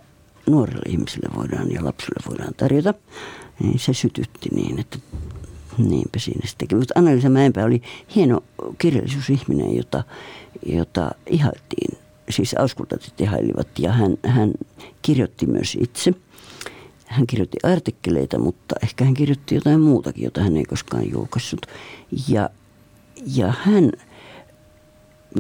nuorille 0.50 0.82
ihmisille 0.88 1.30
voidaan 1.36 1.72
ja 1.72 1.86
lapsille 1.86 2.24
voidaan 2.30 2.54
tarjota, 2.58 2.94
niin 3.60 3.80
se 3.80 3.94
sytytti 3.94 4.50
niin, 4.54 4.80
että 4.80 4.98
niinpä 5.78 6.20
siinä 6.20 6.48
sitten. 6.48 6.78
Mutta 6.78 6.94
Anna-Liisa 6.98 7.30
Mäenpää 7.30 7.66
oli 7.66 7.82
hieno 8.16 8.44
kirjallisuusihminen, 8.78 9.76
jota, 9.76 10.04
jota 10.66 11.12
ihailtiin. 11.26 11.98
Siis 12.30 12.54
auskultatit 12.54 13.22
ihailivat 13.22 13.68
ja 13.80 13.92
hän, 13.92 14.18
hän 14.26 14.52
kirjoitti 15.02 15.46
myös 15.46 15.78
itse. 15.82 16.14
Hän 17.06 17.28
kirjoitti 17.28 17.58
artikkeleita, 17.64 18.40
mutta 18.40 18.76
ehkä 18.84 19.06
hän 19.06 19.14
kirjoitti 19.14 19.56
jotain 19.56 19.82
muutakin, 19.82 20.24
jota 20.24 20.42
hän 20.42 20.58
ei 20.58 20.66
koskaan 20.66 21.12
julkaissut. 21.12 21.66
Ja, 22.28 22.50
ja 23.36 23.54
hän 23.62 23.92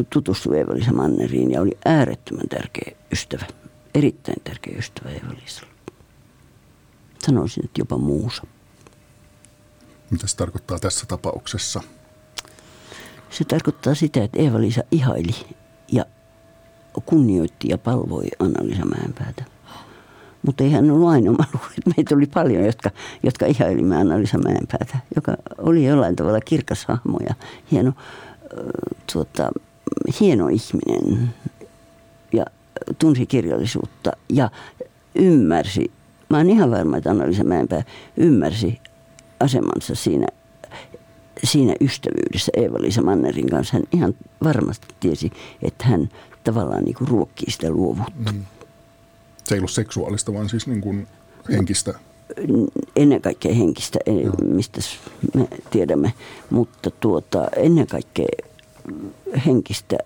tutustui 0.09 0.57
Eeva-Liisa 0.57 0.93
Manneriin 0.93 1.51
ja 1.51 1.61
oli 1.61 1.77
äärettömän 1.85 2.49
tärkeä 2.49 2.91
ystävä 3.11 3.45
erittäin 3.93 4.41
tärkeä 4.43 4.77
ystävä 4.77 5.09
Eeva-Liisalla. 5.09 5.71
Sanoisin, 7.19 7.65
että 7.65 7.81
jopa 7.81 7.97
muusa. 7.97 8.43
Mitä 10.09 10.27
se 10.27 10.37
tarkoittaa 10.37 10.79
tässä 10.79 11.05
tapauksessa? 11.05 11.81
Se 13.29 13.43
tarkoittaa 13.43 13.95
sitä, 13.95 14.23
että 14.23 14.39
Eeva-Liisa 14.39 14.83
ihaili 14.91 15.35
ja 15.91 16.05
kunnioitti 17.05 17.67
ja 17.69 17.77
palvoi 17.77 18.27
Anna-Liisa 18.39 18.85
Mäenpäätä. 18.85 19.43
Mutta 20.45 20.63
ei 20.63 20.71
hän 20.71 20.91
ollut 20.91 21.09
ainoa. 21.09 21.35
Mä 21.39 21.45
luulen, 21.53 21.71
että 21.77 21.91
meitä 21.97 22.15
oli 22.15 22.25
paljon, 22.25 22.65
jotka, 22.65 22.89
jotka 23.23 23.45
ihailimme 23.45 23.97
Anna-Liisa 23.97 24.37
Mäenpäätä, 24.37 24.97
joka 25.15 25.35
oli 25.57 25.85
jollain 25.85 26.15
tavalla 26.15 26.41
kirkas 26.41 26.85
hahmo 26.85 27.19
ja 27.29 27.35
hieno, 27.71 27.93
tuota, 29.13 29.51
hieno 30.19 30.47
ihminen 30.47 31.33
tunsi 32.99 33.25
kirjallisuutta 33.25 34.11
ja 34.29 34.49
ymmärsi, 35.15 35.91
mä 36.29 36.37
oon 36.37 36.49
ihan 36.49 36.71
varma, 36.71 36.97
että 36.97 37.09
Anna-Liisa 37.09 37.43
Mäenpää 37.43 37.83
ymmärsi 38.17 38.79
asemansa 39.39 39.95
siinä, 39.95 40.27
siinä 41.43 41.73
ystävyydessä 41.81 42.51
Eeva-Liisa 42.57 43.01
Mannerin 43.01 43.49
kanssa. 43.49 43.73
Hän 43.73 43.83
ihan 43.91 44.15
varmasti 44.43 44.87
tiesi, 44.99 45.31
että 45.61 45.85
hän 45.85 46.09
tavallaan 46.43 46.83
niin 46.83 46.95
kuin 46.95 47.07
ruokkii 47.07 47.51
sitä 47.51 47.69
luovuutta. 47.69 48.31
Mm. 48.31 48.45
Se 49.43 49.55
ei 49.55 49.59
ollut 49.59 49.71
seksuaalista, 49.71 50.33
vaan 50.33 50.49
siis 50.49 50.67
niin 50.67 50.81
kuin 50.81 51.07
henkistä? 51.51 51.93
Ennen 52.95 53.21
kaikkea 53.21 53.53
henkistä, 53.53 53.99
mistä 54.43 54.79
me 55.33 55.47
tiedämme, 55.71 56.13
mutta 56.49 56.91
tuota, 56.91 57.47
ennen 57.55 57.87
kaikkea 57.87 58.27
henkistä 59.45 59.97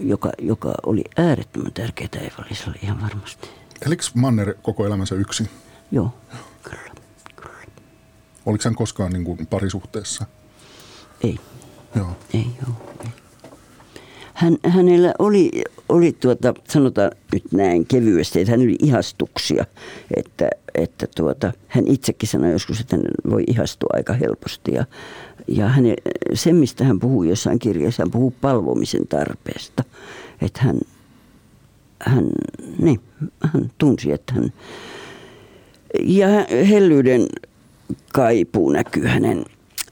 joka, 0.00 0.30
joka 0.38 0.74
oli 0.86 1.04
äärettömän 1.16 1.72
tärkeää 1.72 2.08
Eeva-Liisalle 2.20 2.78
ihan 2.82 3.00
varmasti. 3.02 3.48
Elikö 3.86 4.04
Manner 4.14 4.54
koko 4.62 4.86
elämänsä 4.86 5.14
yksin? 5.14 5.48
Joo, 5.90 6.14
kyllä. 6.62 6.92
kyllä. 7.36 7.54
Oliko 8.46 8.62
hän 8.64 8.74
koskaan 8.74 9.12
niin 9.12 9.24
kuin 9.24 9.46
parisuhteessa? 9.46 10.26
Ei. 11.24 11.38
Joo. 11.94 12.16
Ei, 12.34 12.46
joo. 12.66 12.96
Ei. 13.04 13.10
Hän, 14.34 14.56
hänellä 14.68 15.14
oli, 15.18 15.50
oli 15.90 16.12
tuota, 16.12 16.54
sanotaan 16.68 17.10
nyt 17.32 17.52
näin 17.52 17.86
kevyesti, 17.86 18.40
että 18.40 18.50
hän 18.50 18.60
oli 18.60 18.76
ihastuksia. 18.82 19.64
Että, 20.16 20.50
että 20.74 21.06
tuota, 21.16 21.52
hän 21.68 21.86
itsekin 21.86 22.28
sanoi 22.28 22.52
joskus, 22.52 22.80
että 22.80 22.96
hän 22.96 23.04
voi 23.30 23.44
ihastua 23.46 23.90
aika 23.92 24.12
helposti. 24.12 24.74
Ja, 24.74 24.84
ja 25.48 25.68
hänen, 25.68 25.96
se, 26.34 26.52
mistä 26.52 26.84
hän 26.84 27.00
puhuu 27.00 27.22
jossain 27.22 27.58
kirjassa, 27.58 28.02
hän 28.02 28.10
puhuu 28.10 28.34
palvomisen 28.40 29.06
tarpeesta. 29.08 29.84
Että 30.42 30.60
hän, 30.62 30.78
hän, 31.98 32.26
niin, 32.78 33.00
hän 33.52 33.70
tunsi, 33.78 34.12
että 34.12 34.32
hän... 34.32 34.52
Ja 36.02 36.28
hellyyden 36.68 37.26
kaipuu 38.12 38.70
näkyy 38.70 39.06
hänen 39.06 39.44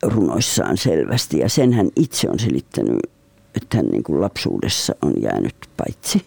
runoissaan 0.03 0.77
selvästi. 0.77 1.39
Ja 1.39 1.49
sen 1.49 1.73
hän 1.73 1.89
itse 1.97 2.31
on 2.31 2.39
selittänyt 2.39 2.99
että 3.55 3.77
hän 3.77 3.87
niin 3.87 4.03
kuin 4.03 4.21
lapsuudessa 4.21 4.95
on 5.03 5.13
jäänyt 5.23 5.55
paitsi. 5.77 6.27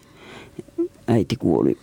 Äiti 1.07 1.35
kuoli, 1.35 1.77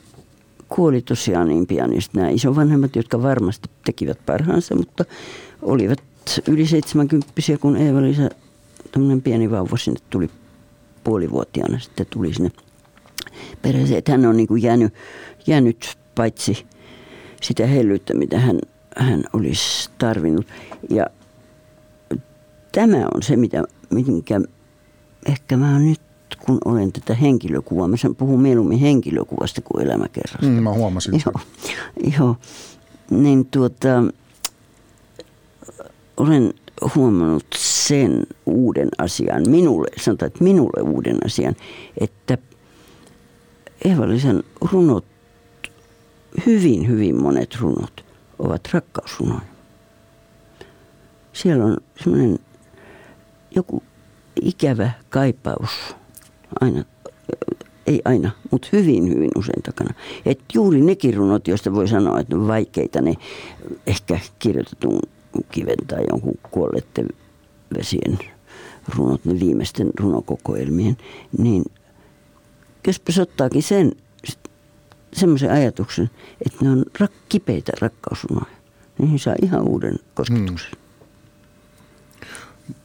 kuoli 0.68 1.02
tosiaan 1.02 1.48
niin 1.48 1.66
pian. 1.66 1.94
Ja 1.94 2.00
nämä 2.12 2.28
isovanhemmat, 2.28 2.96
jotka 2.96 3.22
varmasti 3.22 3.70
tekivät 3.84 4.18
parhaansa, 4.26 4.74
mutta 4.74 5.04
olivat 5.62 5.98
yli 6.48 6.66
70 6.66 7.32
kun 7.60 7.76
Eeva-Liisa, 7.76 8.28
tämmöinen 8.92 9.22
pieni 9.22 9.50
vauva 9.50 9.76
sinne 9.76 10.00
tuli 10.10 10.30
puolivuotiaana 11.04 11.78
sitten 11.78 12.06
tuli 12.10 12.34
sinne 12.34 12.50
perheeseen. 13.62 13.98
Että 13.98 14.12
hän 14.12 14.26
on 14.26 14.36
niin 14.36 14.48
kuin 14.48 14.62
jäänyt, 14.62 14.94
jäänyt 15.46 15.98
paitsi 16.14 16.66
sitä 17.42 17.66
hellyyttä, 17.66 18.14
mitä 18.14 18.38
hän, 18.38 18.58
hän 18.96 19.24
olisi 19.32 19.90
tarvinnut. 19.98 20.46
Ja 20.90 21.06
tämä 22.72 23.06
on 23.14 23.22
se, 23.22 23.36
mitä, 23.36 23.64
minkä 23.90 24.40
ehkä 25.26 25.56
mä 25.56 25.78
nyt 25.78 26.00
kun 26.46 26.58
olen 26.64 26.92
tätä 26.92 27.14
henkilökuvaa, 27.14 27.88
mä 27.88 27.96
sen 27.96 28.14
puhun 28.14 28.40
mieluummin 28.40 28.78
henkilökuvasta 28.78 29.60
kuin 29.60 29.86
elämäkerrasta. 29.86 30.46
Mm, 30.46 30.62
mä 30.62 30.72
huomasin 30.72 31.22
joo, 31.26 31.40
joo, 32.18 32.36
niin 33.10 33.46
tuota, 33.46 34.04
olen 36.16 36.54
huomannut 36.94 37.46
sen 37.56 38.26
uuden 38.46 38.88
asian, 38.98 39.50
minulle, 39.50 39.88
sanotaan, 40.00 40.26
että 40.26 40.44
minulle 40.44 40.90
uuden 40.90 41.16
asian, 41.26 41.56
että 42.00 42.38
Eeva-Liisan 43.84 44.42
runot, 44.72 45.04
hyvin, 46.46 46.88
hyvin 46.88 47.22
monet 47.22 47.56
runot 47.60 48.04
ovat 48.38 48.68
rakkausrunoja. 48.72 49.40
Siellä 51.32 51.64
on 51.64 51.76
semmoinen 52.02 52.38
joku 53.54 53.82
ikävä 54.42 54.90
kaipaus 55.10 55.70
aina, 56.60 56.84
ei 57.86 58.02
aina, 58.04 58.30
mutta 58.50 58.68
hyvin, 58.72 59.08
hyvin 59.08 59.30
usein 59.36 59.62
takana. 59.62 59.94
Et 60.26 60.40
juuri 60.54 60.80
nekin 60.80 61.14
runot, 61.14 61.48
joista 61.48 61.72
voi 61.72 61.88
sanoa, 61.88 62.20
että 62.20 62.36
on 62.36 62.48
vaikeita, 62.48 63.00
ne 63.00 63.14
ehkä 63.86 64.20
kirjoitetun 64.38 65.00
kiven 65.50 65.86
tai 65.86 66.04
jonkun 66.10 66.34
kuolleiden 66.50 67.08
vesien 67.78 68.18
runot, 68.96 69.24
ne 69.24 69.40
viimeisten 69.40 69.90
runokokoelmien, 70.00 70.96
niin 71.38 71.64
jospa 72.86 73.12
ottaakin 73.22 73.62
sen 73.62 73.92
semmoisen 75.12 75.50
ajatuksen, 75.50 76.10
että 76.46 76.64
ne 76.64 76.70
on 76.70 76.84
rak, 77.00 77.12
kipeitä 77.28 77.72
rakkausrunoja. 77.80 78.58
Niihin 78.98 79.18
saa 79.18 79.34
ihan 79.42 79.68
uuden 79.68 79.96
kosketuksen. 80.14 80.70
Hmm 80.70 80.87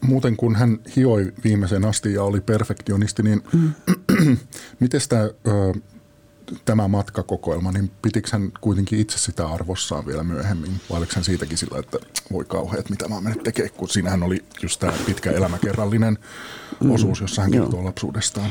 muuten 0.01 0.37
kun 0.37 0.55
hän 0.55 0.79
hioi 0.95 1.33
viimeisen 1.43 1.85
asti 1.85 2.13
ja 2.13 2.23
oli 2.23 2.41
perfektionisti, 2.41 3.23
niin 3.23 3.43
mm. 3.53 3.73
miten 4.79 5.01
tämä 5.09 5.29
tämä 6.65 6.87
matkakokoelma, 6.87 7.71
niin 7.71 7.91
pitikö 8.01 8.29
hän 8.31 8.51
kuitenkin 8.61 8.99
itse 8.99 9.17
sitä 9.17 9.47
arvossaan 9.47 10.05
vielä 10.05 10.23
myöhemmin? 10.23 10.71
Vai 10.89 10.97
oliko 10.97 11.11
hän 11.15 11.23
siitäkin 11.23 11.57
sillä, 11.57 11.79
että 11.79 11.97
voi 12.31 12.45
kauheat, 12.45 12.89
mitä 12.89 13.07
mä 13.07 13.15
oon 13.15 13.23
mennyt 13.23 13.43
tekemään, 13.43 13.73
kun 13.77 13.89
siinähän 13.89 14.23
oli 14.23 14.45
just 14.61 14.79
tämä 14.79 14.93
pitkä 15.05 15.31
elämäkerrallinen 15.31 16.17
mm, 16.83 16.91
osuus, 16.91 17.21
jossa 17.21 17.41
hän 17.41 17.51
kertoo 17.51 17.85
lapsuudestaan. 17.85 18.49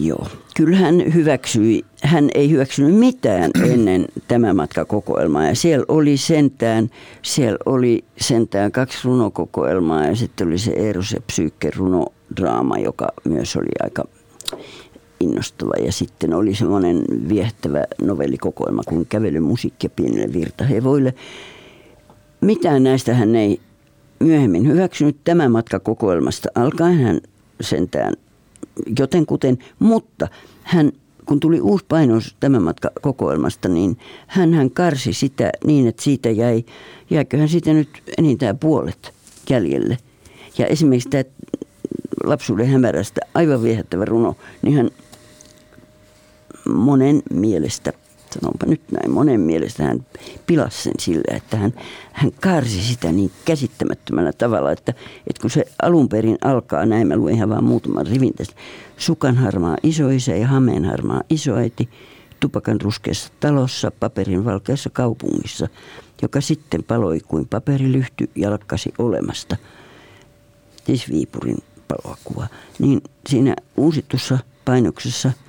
Joo, 0.00 0.26
kyllä 0.56 0.76
hän 0.76 1.14
hyväksyi, 1.14 1.84
hän 2.02 2.28
ei 2.34 2.50
hyväksynyt 2.50 2.94
mitään 2.94 3.50
ennen 3.64 4.04
tämä 4.28 4.54
matkakokoelmaa 4.54 5.46
ja 5.46 5.54
siellä 5.54 5.84
oli 5.88 6.16
sentään, 6.16 6.90
siellä 7.22 7.58
oli 7.66 8.04
sentään 8.20 8.72
kaksi 8.72 8.98
runokokoelmaa 9.04 10.06
ja 10.06 10.16
sitten 10.16 10.46
oli 10.46 10.58
se 10.58 10.72
Eeros 10.72 11.12
ja 11.12 11.20
Psyykke 11.26 11.70
runodraama, 11.76 12.78
joka 12.78 13.06
myös 13.24 13.56
oli 13.56 13.66
aika 13.82 14.04
innostava. 15.20 15.72
Ja 15.84 15.92
sitten 15.92 16.34
oli 16.34 16.54
semmoinen 16.54 17.04
viehtävä 17.28 17.84
novellikokoelma 18.02 18.82
kuin 18.86 19.06
Kävelymusiikki 19.08 19.88
pienille 19.88 20.32
virtahevoille. 20.32 21.14
Mitään 22.40 22.82
näistä 22.82 23.14
hän 23.14 23.36
ei 23.36 23.60
myöhemmin 24.20 24.66
hyväksynyt 24.66 25.16
tämän 25.24 25.52
matkakokoelmasta 25.52 26.48
alkaen. 26.54 26.98
Hän 26.98 27.20
sentään 27.60 28.14
jotenkuten, 28.98 29.58
mutta 29.78 30.28
hän 30.62 30.92
kun 31.26 31.40
tuli 31.40 31.60
uusi 31.60 31.84
painos 31.88 32.36
tämän 32.40 32.62
matka 32.62 32.90
kokoelmasta, 33.00 33.68
niin 33.68 33.98
hän, 34.26 34.54
hän 34.54 34.70
karsi 34.70 35.12
sitä 35.12 35.50
niin, 35.66 35.86
että 35.86 36.02
siitä 36.02 36.30
jäi, 36.30 36.64
jäiköhän 37.10 37.48
siitä 37.48 37.72
nyt 37.72 37.88
enintään 38.18 38.58
puolet 38.58 39.14
jäljelle. 39.50 39.98
Ja 40.58 40.66
esimerkiksi 40.66 41.08
tämä 41.08 41.24
lapsuuden 42.24 42.68
hämärästä 42.68 43.20
aivan 43.34 43.62
viehättävä 43.62 44.04
runo, 44.04 44.36
niin 44.62 44.76
hän 44.76 44.90
monen 46.74 47.22
mielestä, 47.30 47.92
sanonpa 48.40 48.66
nyt 48.66 48.80
näin, 48.90 49.10
monen 49.10 49.40
mielestä 49.40 49.82
hän 49.82 50.06
pilasi 50.46 50.82
sen 50.82 50.92
sillä, 50.98 51.36
että 51.36 51.56
hän, 51.56 51.74
hän 52.12 52.32
kaarsi 52.40 52.82
sitä 52.82 53.12
niin 53.12 53.30
käsittämättömällä 53.44 54.32
tavalla, 54.32 54.72
että, 54.72 54.94
että 55.26 55.40
kun 55.40 55.50
se 55.50 55.64
alun 55.82 56.08
perin 56.08 56.38
alkaa, 56.44 56.86
näin 56.86 57.08
mä 57.08 57.16
luen 57.16 57.34
ihan 57.34 57.48
vaan 57.48 57.64
muutaman 57.64 58.06
rivin 58.06 58.34
tästä, 58.34 58.54
sukanharmaa 58.96 59.76
isoisä 59.82 60.36
ja 60.36 60.46
hameenharmaa 60.46 61.22
isoäiti, 61.30 61.88
tupakan 62.40 62.80
ruskeassa 62.80 63.32
talossa, 63.40 63.90
paperin 64.00 64.44
valkeassa 64.44 64.90
kaupungissa, 64.90 65.68
joka 66.22 66.40
sitten 66.40 66.84
paloi 66.84 67.20
kuin 67.20 67.48
paperilyhty 67.48 68.30
ja 68.36 68.50
lakkasi 68.50 68.92
olemasta. 68.98 69.56
Siis 70.86 71.10
Viipurin 71.10 71.58
palokuva. 71.88 72.46
Niin 72.78 73.02
siinä 73.28 73.56
uusitussa 73.76 74.38
painoksessa– 74.64 75.32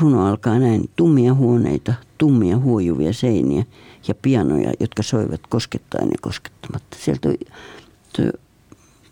Runo 0.00 0.26
alkaa 0.26 0.58
näin. 0.58 0.90
Tummia 0.96 1.34
huoneita, 1.34 1.94
tummia 2.18 2.58
huojuvia 2.58 3.12
seiniä 3.12 3.64
ja 4.08 4.14
pianoja, 4.14 4.72
jotka 4.80 5.02
soivat 5.02 5.40
koskettaen 5.48 6.08
ja 6.08 6.18
koskettamatta. 6.20 6.96
Sieltä 7.00 7.28
on 7.28 7.34
tuo 8.16 8.24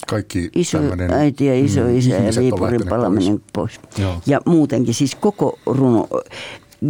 kaikki 0.07 0.51
iso 0.55 0.79
äiti 1.12 1.47
ja 1.47 1.64
iso 1.64 1.81
mm, 1.81 1.99
isä 1.99 2.11
ja 2.11 2.33
Viipurin 2.39 2.81
palaminen 2.89 3.43
pois. 3.53 3.81
pois. 3.97 4.27
Ja 4.27 4.41
muutenkin 4.47 4.95
siis 4.95 5.14
koko 5.14 5.59
runo, 5.66 6.09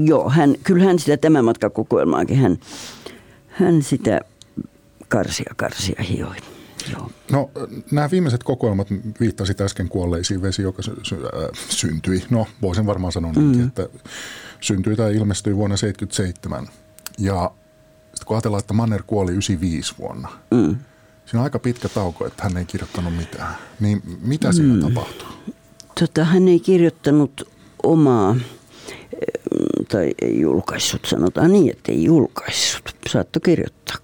joo, 0.04 0.30
hän, 0.30 0.54
kyllä 0.64 0.84
hän 0.84 0.98
sitä 0.98 1.16
tämän 1.16 1.44
matkakokoelmaakin, 1.44 2.36
hän, 2.36 2.58
hän 3.48 3.82
sitä 3.82 4.20
karsia 5.08 5.52
karsia 5.56 6.02
hioi. 6.02 6.36
Joo. 6.92 7.10
No 7.30 7.50
nämä 7.90 8.10
viimeiset 8.10 8.42
kokoelmat 8.42 8.88
viittasit 9.20 9.60
äsken 9.60 9.88
kuolleisiin 9.88 10.42
vesi, 10.42 10.62
joka 10.62 10.82
sy- 10.82 11.00
sy- 11.02 11.24
äh, 11.24 11.50
syntyi. 11.68 12.24
No 12.30 12.46
voisin 12.62 12.86
varmaan 12.86 13.12
sanoa 13.12 13.32
mm. 13.32 13.52
niin, 13.52 13.66
että 13.66 13.88
syntyi 14.60 14.96
tai 14.96 15.16
ilmestyi 15.16 15.56
vuonna 15.56 15.76
1977. 15.76 16.68
Ja 17.18 17.50
sitten 18.04 18.26
kun 18.26 18.36
ajatellaan, 18.36 18.60
että 18.60 18.74
Manner 18.74 19.02
kuoli 19.06 19.30
95 19.32 19.94
vuonna, 19.98 20.28
mm. 20.50 20.76
siinä 21.26 21.40
on 21.40 21.44
aika 21.44 21.58
pitkä 21.58 21.88
tauko, 21.88 22.26
että 22.26 22.42
hän 22.42 22.56
ei 22.56 22.64
kirjoittanut 22.64 23.16
mitään. 23.16 23.54
Niin 23.80 24.02
mitä 24.22 24.52
siinä 24.52 24.74
mm. 24.74 24.80
tapahtui? 24.80 25.28
Tota, 26.00 26.24
hän 26.24 26.48
ei 26.48 26.60
kirjoittanut 26.60 27.48
omaa 27.82 28.36
tai 29.88 30.14
ei 30.22 30.40
julkaissut, 30.40 31.04
sanotaan 31.04 31.52
niin, 31.52 31.70
että 31.70 31.92
ei 31.92 32.04
julkaissut. 32.04 32.94
Saatto 33.08 33.40
kirjoittaa 33.40 33.96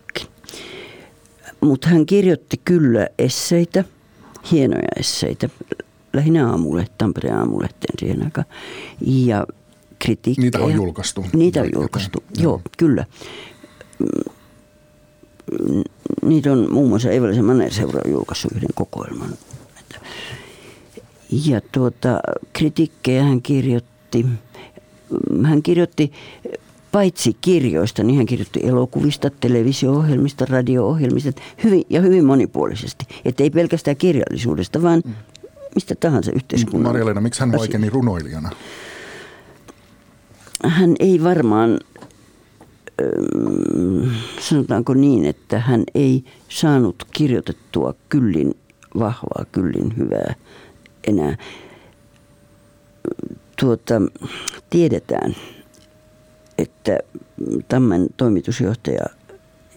mutta 1.61 1.89
hän 1.89 2.07
kirjoitti 2.07 2.61
kyllä 2.65 3.07
esseitä, 3.19 3.85
hienoja 4.53 4.89
esseitä, 4.99 5.49
lähinnä 6.13 6.51
aamulle, 6.51 6.87
Tampereen 6.99 7.37
aamulehteen 7.37 7.95
siihen 7.99 8.25
aikaan. 8.25 8.47
Ja 9.01 9.47
kritiikkejä. 9.99 10.45
Niitä 10.45 10.59
on 10.59 10.75
julkaistu. 10.75 11.27
Niitä 11.33 11.61
on 11.61 11.71
julkaistu, 11.75 12.25
joo, 12.37 12.43
joo 12.43 12.61
kyllä. 12.79 13.05
Niitä 16.23 16.53
on 16.53 16.73
muun 16.73 16.89
muassa 16.89 17.11
Eivalisen 17.11 17.45
Manner-seura 17.45 18.01
julkaissut 18.09 18.53
yhden 18.53 18.69
kokoelman. 18.75 19.31
Ja 21.31 21.61
tuota, 21.73 22.21
kritiikkejä 22.53 23.23
hän 23.23 23.43
kirjoitti. 23.43 24.27
Hän 25.45 25.63
kirjoitti 25.63 26.13
paitsi 26.93 27.37
kirjoista, 27.41 28.03
niin 28.03 28.17
hän 28.17 28.27
kirjoitti 28.27 28.61
elokuvista, 28.63 29.31
televisio-ohjelmista, 29.31 30.45
radio-ohjelmista 30.49 31.33
hyvin, 31.65 31.85
ja 31.91 32.01
hyvin 32.01 32.25
monipuolisesti. 32.25 33.05
Että 33.25 33.43
ei 33.43 33.51
pelkästään 33.51 33.97
kirjallisuudesta, 33.97 34.83
vaan 34.83 35.03
mm. 35.05 35.15
mistä 35.75 35.95
tahansa 35.95 36.33
yhteiskunnan. 36.33 36.93
Marja-Leena, 36.93 37.21
miksi 37.21 37.41
hän 37.41 37.53
vaikeni 37.53 37.91
runoilijana? 37.91 38.51
Hän 40.65 40.95
ei 41.01 41.23
varmaan, 41.23 41.79
sanotaanko 44.41 44.95
niin, 44.95 45.25
että 45.25 45.61
hän 45.61 45.85
ei 45.95 46.25
saanut 46.49 47.05
kirjoitettua 47.13 47.95
kyllin 48.09 48.55
vahvaa, 48.99 49.45
kyllin 49.53 49.97
hyvää 49.97 50.35
enää. 51.07 51.37
Tuota, 53.61 53.95
tiedetään, 54.71 55.37
että 56.59 56.99
Tammen 57.69 58.07
toimitusjohtaja 58.17 59.07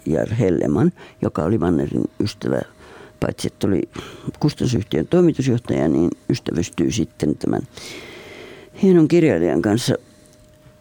Jar 0.05 0.34
Helleman, 0.34 0.91
joka 1.21 1.43
oli 1.43 1.57
Mannerin 1.57 2.09
ystävä, 2.19 2.61
paitsi 3.19 3.47
että 3.47 3.67
oli 3.67 3.82
kustannusyhtiön 4.39 5.07
toimitusjohtaja, 5.07 5.88
niin 5.88 6.09
ystävystyy 6.29 6.91
sitten 6.91 7.38
tämän 7.38 7.61
hienon 8.84 9.07
kirjailijan 9.07 9.61
kanssa 9.61 9.95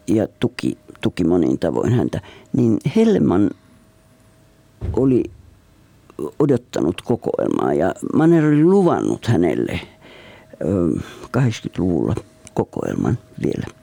ja 0.07 0.27
tuki, 0.39 0.77
tuki 1.01 1.23
monin 1.23 1.59
tavoin 1.59 1.93
häntä. 1.93 2.21
Niin 2.53 2.77
Helleman 2.95 3.49
oli 4.93 5.23
odottanut 6.39 7.01
kokoelmaa 7.01 7.73
ja 7.73 7.93
Manner 8.13 8.45
oli 8.45 8.63
luvannut 8.63 9.25
hänelle 9.25 9.79
80-luvulla 11.37 12.15
kokoelman 12.53 13.17
vielä– 13.43 13.65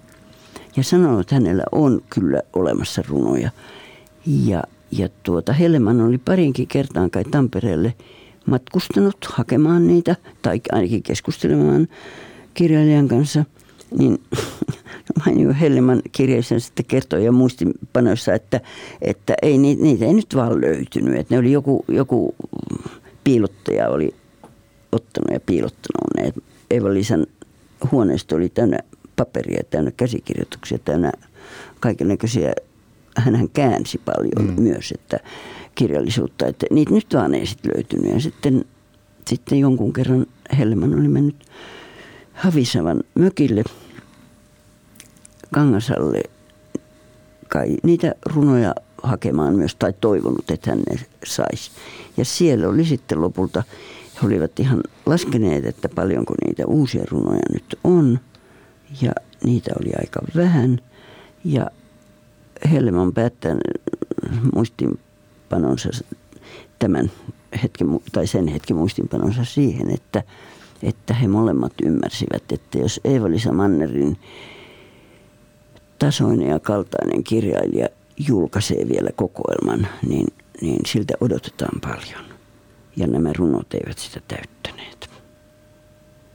ja 0.79 0.85
sanonut, 0.85 1.20
että 1.20 1.35
hänellä 1.35 1.62
on 1.72 2.01
kyllä 2.11 2.43
olemassa 2.53 3.03
runoja. 3.09 3.51
Ja, 4.26 4.62
ja 4.91 5.09
tuota, 5.22 5.53
Helleman 5.53 6.01
oli 6.01 6.18
parinkin 6.18 6.66
kertaan 6.66 7.11
kai 7.11 7.24
Tampereelle 7.24 7.95
matkustanut 8.47 9.16
hakemaan 9.24 9.87
niitä, 9.87 10.16
tai 10.43 10.61
ainakin 10.72 11.03
keskustelemaan 11.03 11.89
kirjailijan 12.55 13.09
kanssa. 13.09 13.45
Niin 13.99 14.18
mainio 15.26 15.55
Helleman 15.61 16.03
kirjeessä 16.12 16.59
sitten 16.59 16.85
kertoi 16.85 17.24
ja 17.24 17.33
muistinpanoissa, 17.33 18.35
että, 18.35 18.61
että 19.03 19.35
ei, 19.43 19.59
niitä, 19.59 19.83
niitä 19.83 20.05
ei 20.05 20.14
nyt 20.14 20.35
vaan 20.35 20.61
löytynyt. 20.61 21.16
Että 21.16 21.35
ne 21.35 21.39
oli 21.39 21.53
joku, 21.53 21.85
joku 21.89 22.35
piilottaja 23.24 23.89
oli 23.89 24.14
ottanut 24.93 25.31
ja 25.33 25.41
piilottanut 25.41 26.14
ne. 26.16 26.33
Eva-Liisan 26.70 27.26
huoneisto 27.93 28.37
oli 28.37 28.49
täynnä 28.49 28.79
paperia 29.18 29.62
täynnä, 29.70 29.90
käsikirjoituksia 29.90 30.78
täynnä, 30.78 31.12
kaikenlaisia. 31.80 32.52
Hän 33.16 33.48
käänsi 33.52 33.98
paljon 33.98 34.56
mm. 34.56 34.62
myös, 34.62 34.92
että 34.92 35.20
kirjallisuutta, 35.74 36.46
että 36.46 36.66
niitä 36.70 36.94
nyt 36.94 37.14
vaan 37.14 37.34
ei 37.34 37.46
sitten 37.46 37.72
löytynyt. 37.74 38.12
Ja 38.12 38.20
sitten, 38.20 38.64
sitten 39.26 39.58
jonkun 39.58 39.92
kerran 39.92 40.26
Helman 40.58 40.98
oli 40.98 41.08
mennyt 41.08 41.36
Havisavan 42.32 43.02
mökille 43.14 43.64
Kangasalle 45.54 46.22
kai 47.48 47.76
niitä 47.82 48.14
runoja 48.26 48.74
hakemaan 49.02 49.56
myös 49.56 49.74
tai 49.74 49.92
toivonut, 50.00 50.50
että 50.50 50.70
hän 50.70 50.82
ne 50.90 51.00
saisi. 51.24 51.70
Ja 52.16 52.24
siellä 52.24 52.68
oli 52.68 52.84
sitten 52.84 53.20
lopulta, 53.20 53.62
he 54.22 54.26
olivat 54.26 54.60
ihan 54.60 54.80
laskeneet, 55.06 55.66
että 55.66 55.88
paljonko 55.88 56.34
niitä 56.46 56.66
uusia 56.66 57.04
runoja 57.10 57.40
nyt 57.52 57.78
on 57.84 58.20
ja 59.03 59.12
niitä 59.45 59.70
oli 59.80 59.93
aika 60.01 60.20
vähän. 60.36 60.78
Ja 61.45 61.70
Helman 62.70 63.12
päättänyt 63.12 63.62
muistinpanonsa 64.55 65.89
tämän 66.78 67.11
hetken, 67.62 67.89
tai 68.12 68.26
sen 68.26 68.49
hetken 68.49 68.76
muistinpanonsa 68.76 69.45
siihen, 69.45 69.91
että, 69.91 70.22
että 70.82 71.14
he 71.14 71.28
molemmat 71.28 71.72
ymmärsivät, 71.82 72.53
että 72.53 72.78
jos 72.78 73.01
Eeva-Lisa 73.05 73.53
Mannerin 73.53 74.18
tasoinen 75.99 76.49
ja 76.49 76.59
kaltainen 76.59 77.24
kirjailija 77.24 77.89
julkaisee 78.28 78.89
vielä 78.89 79.11
kokoelman, 79.16 79.89
niin, 80.09 80.26
niin 80.61 80.80
siltä 80.86 81.14
odotetaan 81.20 81.80
paljon. 81.80 82.24
Ja 82.97 83.07
nämä 83.07 83.32
runot 83.32 83.74
eivät 83.74 83.99
sitä 83.99 84.20
täyttäneet. 84.28 85.07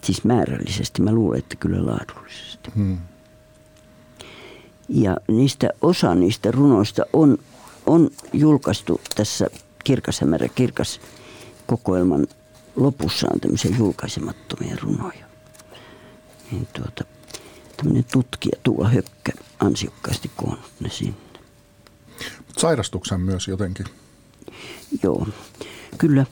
Siis 0.04 0.24
määrällisesti, 0.24 1.02
mä 1.02 1.12
luulen, 1.12 1.40
että 1.40 1.56
kyllä 1.56 1.86
laadullisesti. 1.86 2.72
Hmm. 2.76 2.98
Ja 4.90 5.18
niistä, 5.28 5.70
osa 5.82 6.16
niistä 6.16 6.52
runoista 6.52 7.04
on, 7.14 7.38
on 7.86 8.10
julkaistu 8.34 9.02
tässä 9.16 9.48
Kirkas 9.84 10.22
hämärä 10.22 10.48
kirkas 10.56 11.00
kokoelman 11.68 12.28
lopussa 12.76 13.28
on 13.34 13.40
tämmöisiä 13.40 13.76
julkaisemattomia 13.78 14.76
runoja. 14.82 15.26
Niin 16.52 16.68
tuota, 16.74 17.04
tämmöinen 17.78 18.06
tutkija 18.12 18.60
Tuula 18.64 18.90
Hökkä 18.90 19.32
ansiokkaasti 19.60 20.32
koonnut 20.36 20.72
ne 20.80 20.90
sinne. 20.90 21.16
Sairastuksen 22.58 23.22
myös 23.22 23.48
jotenkin. 23.48 23.86
Joo, 25.04 25.28
kyllä. 25.98 26.26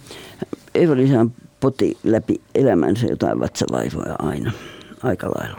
Eva-Liisa 0.76 1.26
poti 1.62 1.97
läpi 2.03 2.41
elämänsä 2.55 3.05
jotain 3.07 3.39
vatsavaivoja 3.39 4.16
aina, 4.20 4.51
aika 5.03 5.28
lailla. 5.28 5.57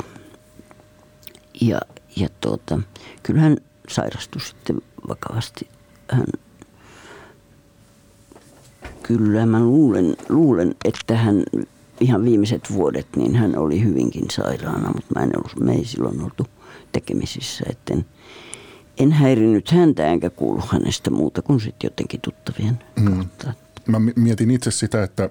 Ja, 1.61 1.81
ja 2.17 2.29
tuota, 2.41 2.81
kyllä 3.23 3.41
hän 3.41 3.57
sairastui 3.89 4.41
sitten 4.41 4.83
vakavasti. 5.09 5.69
Hän, 6.11 6.27
kyllä 9.03 9.47
mä 9.47 9.61
luulen, 9.61 10.17
luulen, 10.29 10.75
että 10.85 11.17
hän 11.17 11.43
ihan 12.01 12.25
viimeiset 12.25 12.73
vuodet, 12.73 13.07
niin 13.17 13.35
hän 13.37 13.59
oli 13.59 13.83
hyvinkin 13.83 14.25
sairaana, 14.31 14.93
mutta 14.95 15.15
mä 15.17 15.23
en 15.23 15.31
ollut, 15.37 15.61
me 15.61 15.73
ei 15.73 15.85
silloin 15.85 16.23
oltu 16.23 16.47
tekemisissä, 16.93 17.65
etten, 17.71 18.05
en 18.99 19.13
häirinyt 19.13 19.71
häntä 19.71 20.07
enkä 20.07 20.31
kuulu 20.31 20.63
hänestä 20.69 21.11
muuta 21.11 21.43
kuin 21.43 21.61
sitten 21.61 21.87
jotenkin 21.87 22.21
tuttavien 22.21 22.79
mm. 23.01 23.17
kautta. 23.17 23.53
Mä 23.87 23.99
mietin 24.17 24.51
itse 24.51 24.71
sitä, 24.71 25.03
että 25.03 25.31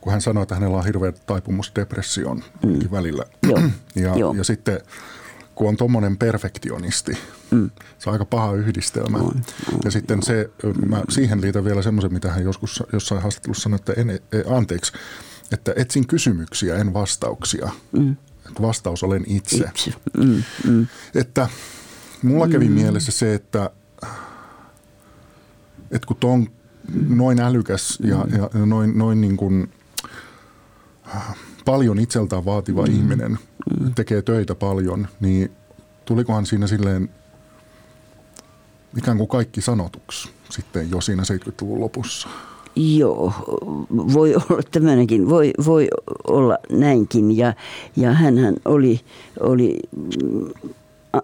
kun 0.00 0.12
hän 0.12 0.20
sanoi, 0.20 0.42
että 0.42 0.54
hänellä 0.54 0.76
on 0.76 0.84
hirveä 0.84 1.12
taipumus 1.12 1.72
depressioon 1.76 2.44
mm. 2.66 2.78
välillä. 2.90 3.24
Joo. 3.42 3.60
ja, 3.94 4.16
Joo. 4.16 4.34
ja 4.34 4.44
sitten 4.44 4.80
kun 5.54 5.68
on 5.68 5.76
tuommoinen 5.76 6.16
perfektionisti, 6.16 7.18
mm. 7.50 7.70
se 7.98 8.10
on 8.10 8.12
aika 8.12 8.24
paha 8.24 8.52
yhdistelmä. 8.52 9.18
On, 9.18 9.40
ja 9.84 9.90
sitten 9.90 10.22
se, 10.22 10.50
mä 10.86 11.02
siihen 11.08 11.40
liitän 11.40 11.64
vielä 11.64 11.82
semmoisen, 11.82 12.12
mitä 12.12 12.32
hän 12.32 12.44
joskus 12.44 12.82
jossain 12.92 13.22
haastattelussa 13.22 13.62
sanoi, 13.62 13.76
että 13.76 13.92
en, 13.92 14.10
e, 14.10 14.18
anteeksi, 14.56 14.92
että 15.52 15.72
etsin 15.76 16.06
kysymyksiä, 16.06 16.76
en 16.76 16.94
vastauksia. 16.94 17.70
Mm. 17.92 18.16
Että 18.48 18.62
vastaus 18.62 19.02
olen 19.02 19.24
itse. 19.26 19.56
itse. 19.56 19.92
Mm, 20.16 20.42
mm. 20.64 20.86
Että 21.14 21.48
mulla 22.22 22.48
kävi 22.48 22.68
mm. 22.68 22.74
mielessä 22.74 23.12
se, 23.12 23.34
että, 23.34 23.70
että 25.90 26.06
kun 26.06 26.16
on 26.24 26.48
noin 27.08 27.40
älykäs 27.40 27.98
ja, 28.00 28.16
mm. 28.16 28.36
ja 28.60 28.66
noin, 28.66 28.98
noin 28.98 29.20
niin 29.20 29.36
kuin, 29.36 29.72
paljon 31.64 31.98
itseltään 31.98 32.44
vaativa 32.44 32.86
mm. 32.86 32.94
ihminen, 32.94 33.38
mm. 33.80 33.94
tekee 33.94 34.22
töitä 34.22 34.54
paljon, 34.54 35.08
niin 35.20 35.52
tulikohan 36.04 36.46
siinä 36.46 36.66
silleen 36.66 37.08
ikään 38.98 39.16
kuin 39.16 39.28
kaikki 39.28 39.60
sanotuksi 39.60 40.30
sitten 40.50 40.90
jo 40.90 41.00
siinä 41.00 41.22
70-luvun 41.22 41.80
lopussa? 41.80 42.28
Joo, 42.76 43.32
voi 44.12 44.34
olla 44.34 44.62
tämmöinenkin, 44.70 45.28
voi, 45.28 45.52
voi 45.66 45.88
olla 46.28 46.58
näinkin. 46.70 47.36
Ja, 47.36 47.54
ja 47.96 48.12
hänhän 48.12 48.56
oli, 48.64 49.00
oli 49.40 49.78
a, 51.12 51.18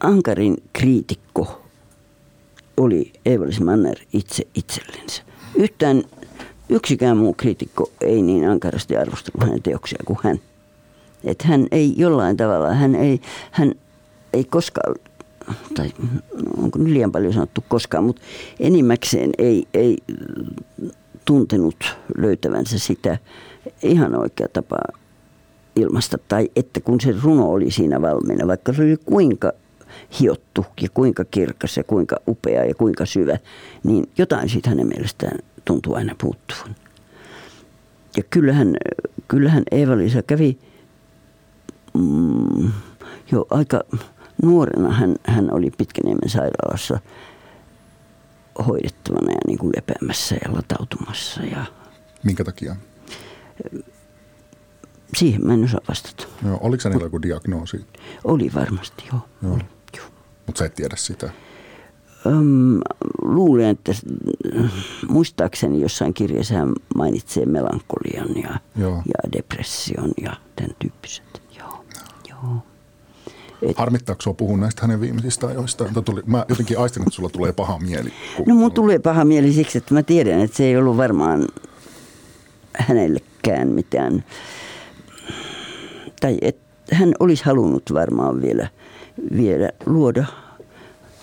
Ankarin 0.00 0.56
kriitikko, 0.72 1.62
oli 2.76 3.12
Evalis 3.26 3.60
Manner 3.60 3.98
itse 4.12 4.46
itsellensä. 4.54 5.22
Yhtään 5.54 6.04
yksikään 6.68 7.16
muu 7.16 7.34
kriitikko 7.34 7.90
ei 8.00 8.22
niin 8.22 8.48
ankarasti 8.48 8.96
arvostellut 8.96 9.48
hänen 9.48 9.62
teoksia 9.62 9.98
kuin 10.04 10.18
hän. 10.22 10.40
Että 11.24 11.48
hän 11.48 11.66
ei 11.70 11.94
jollain 11.96 12.36
tavalla, 12.36 12.74
hän 12.74 12.94
ei, 12.94 13.20
hän 13.50 13.74
ei 14.32 14.44
koskaan 14.44 14.94
tai 15.74 15.90
onko 16.56 16.78
nyt 16.78 16.88
liian 16.88 17.12
paljon 17.12 17.32
sanottu 17.32 17.64
koskaan, 17.68 18.04
mutta 18.04 18.22
enimmäkseen 18.60 19.30
ei, 19.38 19.68
ei 19.74 19.96
tuntenut 21.24 21.96
löytävänsä 22.16 22.78
sitä 22.78 23.18
ihan 23.82 24.14
oikea 24.14 24.48
tapa 24.48 24.76
ilmasta. 25.76 26.18
Tai 26.28 26.50
että 26.56 26.80
kun 26.80 27.00
se 27.00 27.14
runo 27.22 27.50
oli 27.50 27.70
siinä 27.70 28.02
valmiina, 28.02 28.46
vaikka 28.46 28.72
se 28.72 28.82
oli 28.82 28.96
kuinka 29.04 29.52
hiottu 30.20 30.66
ja 30.80 30.88
kuinka 30.94 31.24
kirkas 31.24 31.76
ja 31.76 31.84
kuinka 31.84 32.16
upea 32.28 32.64
ja 32.64 32.74
kuinka 32.74 33.06
syvä, 33.06 33.38
niin 33.84 34.08
jotain 34.18 34.48
siitä 34.48 34.70
hänen 34.70 34.86
mielestään 34.86 35.38
tuntuu 35.64 35.94
aina 35.94 36.14
puuttuvan. 36.20 36.76
Ja 38.16 38.22
kyllähän, 38.22 38.76
kyllähän 39.28 39.62
Eeva-Liisa 39.70 40.22
kävi 40.22 40.58
mm, 41.94 42.72
jo 43.32 43.46
aika 43.50 43.80
nuorena 44.42 44.90
hän, 44.90 45.16
hän 45.24 45.52
oli 45.52 45.70
Pitkäniemen 45.78 46.28
sairaalassa 46.30 47.00
hoidettavana 48.66 49.32
ja 49.32 49.38
niin 49.46 49.58
kuin 49.58 49.72
lepäämässä 49.76 50.34
ja 50.44 50.54
latautumassa. 50.56 51.42
Ja 51.42 51.64
Minkä 52.22 52.44
takia? 52.44 52.76
Siihen 55.16 55.46
mä 55.46 55.54
en 55.54 55.64
osaa 55.64 55.80
vastata. 55.88 56.26
Joo, 56.46 56.58
oliko 56.60 56.80
hänellä 56.84 57.06
joku 57.06 57.22
diagnoosi? 57.22 57.86
Oli 58.24 58.50
varmasti, 58.54 59.04
joo. 59.12 59.20
joo. 59.42 59.58
joo. 59.96 60.06
Mutta 60.46 60.58
sä 60.58 60.64
et 60.64 60.74
tiedä 60.74 60.96
sitä? 60.96 61.30
Öm, 62.26 62.80
luulen, 63.22 63.66
että 63.66 63.92
muistaakseni 65.08 65.80
jossain 65.80 66.14
kirjassa 66.14 66.54
hän 66.54 66.72
mainitsee 66.94 67.46
melankolian 67.46 68.28
ja, 68.42 68.60
ja 68.76 69.32
depression 69.32 70.10
ja 70.22 70.36
tämän 70.56 70.76
tyyppiset. 70.78 71.42
Joo, 71.58 71.84
joo. 72.28 72.56
Et... 73.62 73.78
Harmittaako 73.78 74.22
sinua 74.22 74.34
puhua 74.34 74.56
näistä 74.56 74.82
hänen 74.82 75.00
viimeisistä 75.00 75.46
ajoista? 75.46 75.84
Tuli, 76.04 76.22
mä 76.26 76.44
jotenkin 76.48 76.78
aistin, 76.78 77.02
että 77.02 77.14
sulla 77.14 77.28
tulee 77.28 77.52
paha 77.52 77.78
mieli. 77.78 78.12
No 78.46 78.54
mun 78.54 78.72
tulee 78.72 78.98
paha 78.98 79.24
mieli 79.24 79.52
siksi, 79.52 79.78
että 79.78 79.94
mä 79.94 80.02
tiedän, 80.02 80.40
että 80.40 80.56
se 80.56 80.64
ei 80.64 80.76
ollut 80.76 80.96
varmaan 80.96 81.48
hänellekään 82.78 83.68
mitään. 83.68 84.24
Tai 86.20 86.38
että 86.42 86.64
hän 86.92 87.12
olisi 87.20 87.44
halunnut 87.44 87.82
varmaan 87.94 88.42
vielä, 88.42 88.68
vielä 89.36 89.70
luoda, 89.86 90.24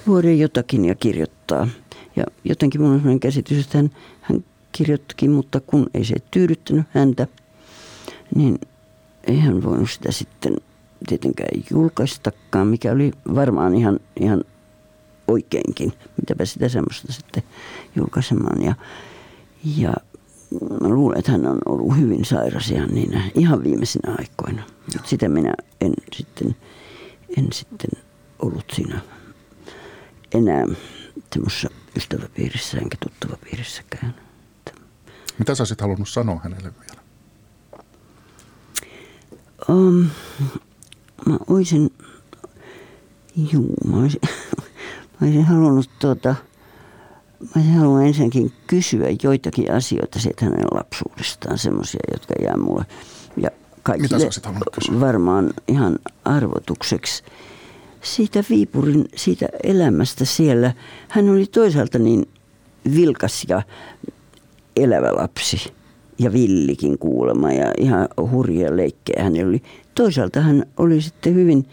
luoda 0.05 0.31
jotakin 0.31 0.85
ja 0.85 0.95
kirjoittaa. 0.95 1.67
Ja 2.15 2.23
jotenkin 2.43 2.81
mun 2.81 2.89
on 2.89 2.97
sellainen 2.97 3.19
käsitys, 3.19 3.65
että 3.65 3.77
hän, 3.77 3.91
hän 4.21 4.43
kirjoittikin, 4.71 5.31
mutta 5.31 5.59
kun 5.59 5.89
ei 5.93 6.05
se 6.05 6.15
tyydyttänyt 6.31 6.85
häntä, 6.89 7.27
niin 8.35 8.59
ei 9.23 9.39
hän 9.39 9.63
voinut 9.63 9.91
sitä 9.91 10.11
sitten– 10.11 10.55
tietenkään 11.07 11.63
julkaistakaan, 11.71 12.67
mikä 12.67 12.91
oli 12.91 13.11
varmaan 13.35 13.75
ihan, 13.75 13.99
ihan 14.19 14.43
oikeinkin. 15.27 15.93
Mitäpä 16.17 16.45
sitä 16.45 16.69
semmoista 16.69 17.13
sitten 17.13 17.43
julkaisemaan. 17.95 18.61
Ja, 18.61 18.75
ja 19.77 19.93
mä 20.81 20.89
luulen, 20.89 21.19
että 21.19 21.31
hän 21.31 21.47
on 21.47 21.59
ollut 21.65 21.97
hyvin 21.97 22.25
sairas 22.25 22.71
ihan, 22.71 22.89
niin, 22.89 23.23
ihan 23.35 23.63
viimeisinä 23.63 24.15
aikoina. 24.17 24.63
Sitä 25.05 25.29
minä 25.29 25.53
en 25.81 25.93
sitten, 26.13 26.55
en 27.37 27.47
sitten 27.51 27.89
ollut 28.39 28.65
siinä 28.73 28.99
enää 30.33 30.65
semmoisessa 31.33 31.69
ystäväpiirissä 31.97 32.77
enkä 32.77 32.97
tuttavapiirissäkään. 32.99 34.15
Mitä 35.39 35.55
sä 35.55 35.61
olisit 35.61 35.81
halunnut 35.81 36.09
sanoa 36.09 36.39
hänelle 36.43 36.73
vielä? 36.79 37.01
Um, 39.69 40.09
mä 41.25 41.37
olisin, 41.47 41.89
juu, 43.51 43.73
mä 43.85 43.97
olisin, 43.97 44.21
mä 45.11 45.27
olisin 45.27 45.45
halunnut 45.45 45.89
tuota, 45.99 46.35
mä 47.39 47.47
olisin 47.55 47.73
halunnut 47.73 48.07
ensinnäkin 48.07 48.53
kysyä 48.67 49.07
joitakin 49.23 49.71
asioita 49.73 50.19
siitä 50.19 50.45
hänen 50.45 50.65
lapsuudestaan, 50.71 51.57
semmoisia, 51.57 52.01
jotka 52.11 52.33
jää 52.43 52.57
mulle. 52.57 52.85
Ja 53.37 53.49
kaikille 53.83 54.29
varmaan 54.99 55.53
ihan 55.67 55.99
arvotukseksi 56.25 57.23
siitä 58.01 58.43
Viipurin, 58.49 59.05
siitä 59.15 59.47
elämästä 59.63 60.25
siellä. 60.25 60.73
Hän 61.09 61.29
oli 61.29 61.45
toisaalta 61.45 61.99
niin 61.99 62.25
vilkas 62.95 63.45
ja 63.49 63.61
elävä 64.75 65.15
lapsi 65.15 65.73
ja 66.19 66.33
villikin 66.33 66.97
kuulema 66.97 67.51
ja 67.51 67.71
ihan 67.77 68.07
hurja 68.31 68.77
leikkejä 68.77 69.23
hänellä 69.23 69.49
oli. 69.49 69.61
Toisaalta 69.95 70.41
hän 70.41 70.65
oli 70.77 71.01
sitten 71.01 71.35
hyvin 71.35 71.65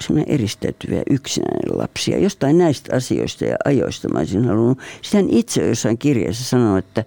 semmoinen 0.00 0.34
eristäytyvä 0.34 1.02
yksinäinen 1.10 1.78
lapsi. 1.78 2.10
Ja 2.10 2.18
jostain 2.18 2.58
näistä 2.58 2.96
asioista 2.96 3.44
ja 3.44 3.56
ajoista 3.64 4.08
mä 4.08 4.18
olisin 4.18 4.44
halunnut. 4.44 4.78
Sitten 5.02 5.24
hän 5.24 5.30
itse 5.30 5.68
jossain 5.68 5.98
kirjassa 5.98 6.44
sanoi, 6.44 6.78
että, 6.78 7.04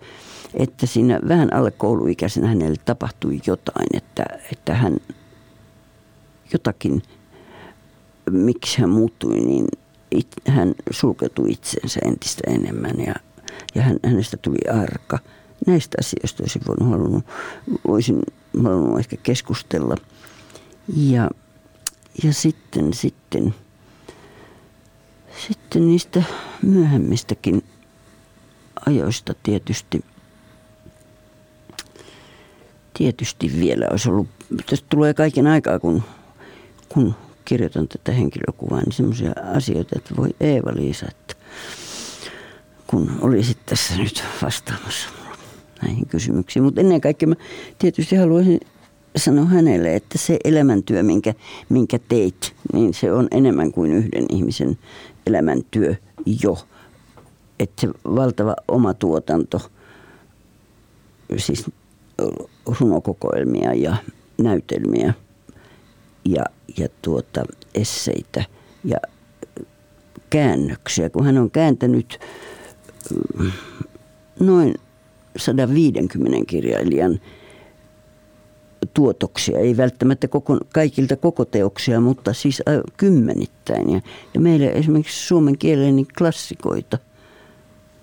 että 0.54 0.86
siinä 0.86 1.20
vähän 1.28 1.54
alle 1.54 1.72
kouluikäisenä 1.72 2.48
hänelle 2.48 2.78
tapahtui 2.86 3.40
jotain, 3.48 3.88
että, 3.94 4.26
että 4.52 4.74
hän 4.74 4.98
jotakin 6.54 7.02
miksi 8.32 8.82
hän 8.82 8.90
muuttui, 8.90 9.40
niin 9.40 9.66
it, 10.12 10.28
hän 10.48 10.76
sulkeutui 10.92 11.52
itsensä 11.52 12.00
entistä 12.06 12.52
enemmän 12.52 13.00
ja, 13.08 13.16
ja 13.76 13.82
hän, 13.82 14.00
hänestä 14.06 14.38
tuli 14.38 14.58
arka. 14.84 15.20
Näistä 15.68 15.98
asioista 16.00 16.44
olisin 16.44 16.62
voinut 16.68 16.90
halunnut, 16.90 17.26
voisin 17.88 18.22
halunnut 18.64 19.00
ehkä 19.00 19.18
keskustella. 19.24 19.96
Ja, 20.98 21.30
ja 22.24 22.34
sitten, 22.34 22.94
sitten, 22.94 23.56
sitten 25.48 25.88
niistä 25.88 26.24
myöhemmistäkin 26.62 27.64
ajoista 28.86 29.34
tietysti, 29.44 30.06
tietysti 32.98 33.52
vielä 33.60 33.88
olisi 33.92 34.10
ollut, 34.10 34.28
tästä 34.70 34.88
tulee 34.90 35.14
kaiken 35.14 35.48
aikaa, 35.48 35.80
kun, 35.80 36.04
kun 36.90 37.16
kirjoitan 37.46 37.88
tätä 37.88 38.12
henkilökuvaa, 38.12 38.82
niin 38.82 38.92
semmoisia 38.92 39.32
asioita, 39.56 39.96
että 39.96 40.16
voi 40.18 40.30
Eeva-Liisa, 40.40 41.06
että 41.10 41.36
kun 42.88 43.12
olisit 43.22 43.58
tässä 43.66 43.98
nyt 43.98 44.24
vastaamassa 44.42 45.10
näihin 45.82 46.06
kysymyksiin. 46.08 46.64
Mutta 46.64 46.82
ennen 46.82 47.02
kaikkea 47.02 47.28
mä 47.28 47.36
tietysti 47.80 48.16
haluaisin 48.16 48.60
sanoa 49.18 49.46
hänelle, 49.46 49.96
että 49.96 50.18
se 50.18 50.38
elämäntyö, 50.44 51.04
minkä, 51.04 51.34
minkä 51.70 52.00
teit, 52.00 52.56
niin 52.74 52.94
se 52.94 53.12
on 53.12 53.28
enemmän 53.32 53.72
kuin 53.72 53.92
yhden 53.92 54.26
ihmisen 54.30 54.78
elämäntyö 55.28 55.96
jo. 56.44 56.58
Että 57.60 57.82
se 57.82 57.88
valtava 58.16 58.56
oma 58.68 58.94
tuotanto, 58.94 59.62
siis 61.38 61.66
runokokoelmia 62.80 63.74
ja 63.74 63.96
näytelmiä 64.38 65.14
ja, 66.26 66.44
ja 66.78 66.88
tuota, 67.02 67.44
esseitä 67.76 68.44
ja 68.84 68.98
käännöksiä, 70.30 71.10
kun 71.10 71.26
hän 71.26 71.38
on 71.38 71.52
kääntänyt 71.52 72.20
mm, 73.40 73.52
noin 74.40 74.76
150 75.38 76.38
kirjailijan 76.48 77.20
tuotoksia, 78.94 79.60
ei 79.60 79.78
välttämättä 79.78 80.28
koko, 80.28 80.60
kaikilta 80.74 81.16
koko 81.16 81.46
teoksia, 81.46 82.02
mutta 82.02 82.34
siis 82.34 82.64
kymmenittäin. 82.98 83.90
Ja, 83.90 84.02
ja 84.34 84.40
meille 84.40 84.68
esimerkiksi 84.68 85.28
suomen 85.28 85.58
kielen 85.58 85.96
niin 85.96 86.08
klassikoita 86.18 86.98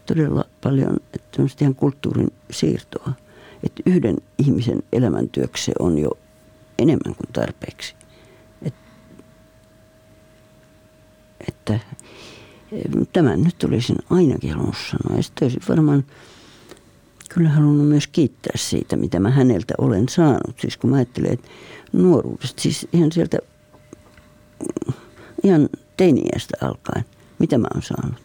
todella 0.06 0.44
paljon, 0.62 0.96
että 1.14 1.42
on 1.42 1.48
ihan 1.60 1.74
kulttuurin 1.74 2.32
siirtoa. 2.50 3.12
Että 3.64 3.82
yhden 3.86 4.16
ihmisen 4.38 4.82
elämäntyöksi 4.92 5.72
on 5.78 5.98
jo 5.98 6.10
enemmän 6.78 7.14
kuin 7.14 7.32
tarpeeksi. 7.32 7.94
Et, 11.48 11.51
että 11.70 11.80
tämän 13.12 13.42
nyt 13.42 13.64
olisin 13.64 13.96
ainakin 14.10 14.50
halunnut 14.50 14.76
sanoa. 14.90 15.16
Ja 15.16 15.22
sitten 15.22 15.46
olisin 15.46 15.62
varmaan 15.68 16.04
kyllä 17.28 17.48
halunnut 17.48 17.88
myös 17.88 18.06
kiittää 18.06 18.52
siitä, 18.56 18.96
mitä 18.96 19.20
mä 19.20 19.30
häneltä 19.30 19.74
olen 19.78 20.08
saanut. 20.08 20.60
Siis 20.60 20.76
kun 20.76 20.90
mä 20.90 20.96
ajattelen, 20.96 21.32
että 21.32 21.48
nuoruudesta, 21.92 22.62
siis 22.62 22.88
ihan 22.92 23.12
sieltä 23.12 23.38
ihan 25.42 25.68
teiniästä 25.96 26.56
alkaen, 26.60 27.04
mitä 27.38 27.58
mä 27.58 27.68
oon 27.74 27.82
saanut. 27.82 28.16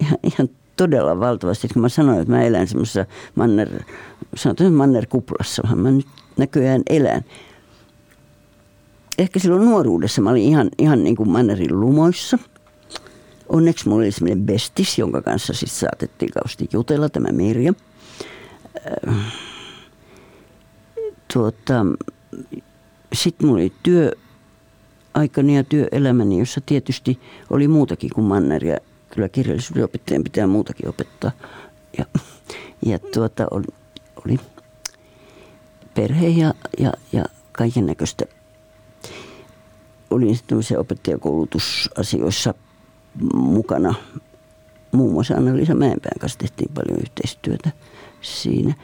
Ihan, 0.00 0.18
ihan 0.22 0.48
todella 0.76 1.20
valtavasti. 1.20 1.68
Kun 1.68 1.82
mä 1.82 1.88
sanoin, 1.88 2.20
että 2.20 2.32
mä 2.32 2.42
elän 2.42 2.66
semmoisessa 2.66 3.06
manner, 3.34 3.82
sanotaan 4.34 4.72
mannerkuplassa, 4.72 5.62
mä 5.76 5.90
nyt 5.90 6.06
näköjään 6.36 6.82
elän. 6.90 7.24
Ehkä 9.18 9.38
silloin 9.38 9.64
nuoruudessa 9.64 10.20
mä 10.20 10.30
olin 10.30 10.42
ihan, 10.42 10.70
ihan 10.78 11.04
niin 11.04 11.16
kuin 11.16 11.30
mannerin 11.30 11.80
lumoissa– 11.80 12.38
onneksi 13.48 13.88
mulla 13.88 14.02
oli 14.02 14.12
semmoinen 14.12 14.46
bestis, 14.46 14.98
jonka 14.98 15.22
kanssa 15.22 15.52
sitten 15.52 15.78
saatettiin 15.78 16.30
kausti 16.30 16.68
jutella, 16.72 17.08
tämä 17.08 17.28
Mirja. 17.32 17.72
Äh, 19.08 19.14
tuota, 21.32 21.86
sitten 23.12 23.46
mulla 23.46 23.60
oli 23.60 23.72
työaikani 23.82 25.56
ja 25.56 25.64
työelämäni, 25.64 26.38
jossa 26.38 26.60
tietysti 26.66 27.20
oli 27.50 27.68
muutakin 27.68 28.10
kuin 28.14 28.24
manneria. 28.24 28.76
Kyllä 29.10 29.28
kirjallisuuden 29.28 29.84
opettajan 29.84 30.24
pitää 30.24 30.46
muutakin 30.46 30.88
opettaa. 30.88 31.30
Ja, 31.98 32.04
ja 32.86 32.98
tuota, 32.98 33.46
oli, 33.50 33.64
oli 34.26 34.40
perhe 35.94 36.28
ja, 36.28 36.54
ja, 36.78 36.92
ja 37.12 37.24
kaiken 37.52 37.86
näköistä. 37.86 38.24
Olin 40.14 40.36
sitten 40.36 40.58
opettajakoulutusasioissa 40.78 42.54
mukana. 43.34 43.94
Muun 44.92 45.12
muassa 45.12 45.34
Anna-Liisa 45.34 45.74
Mäenpään 45.74 46.18
kanssa 46.20 46.38
tehtiin 46.38 46.70
paljon 46.74 46.98
yhteistyötä 47.00 47.70
siinä. 48.20 48.74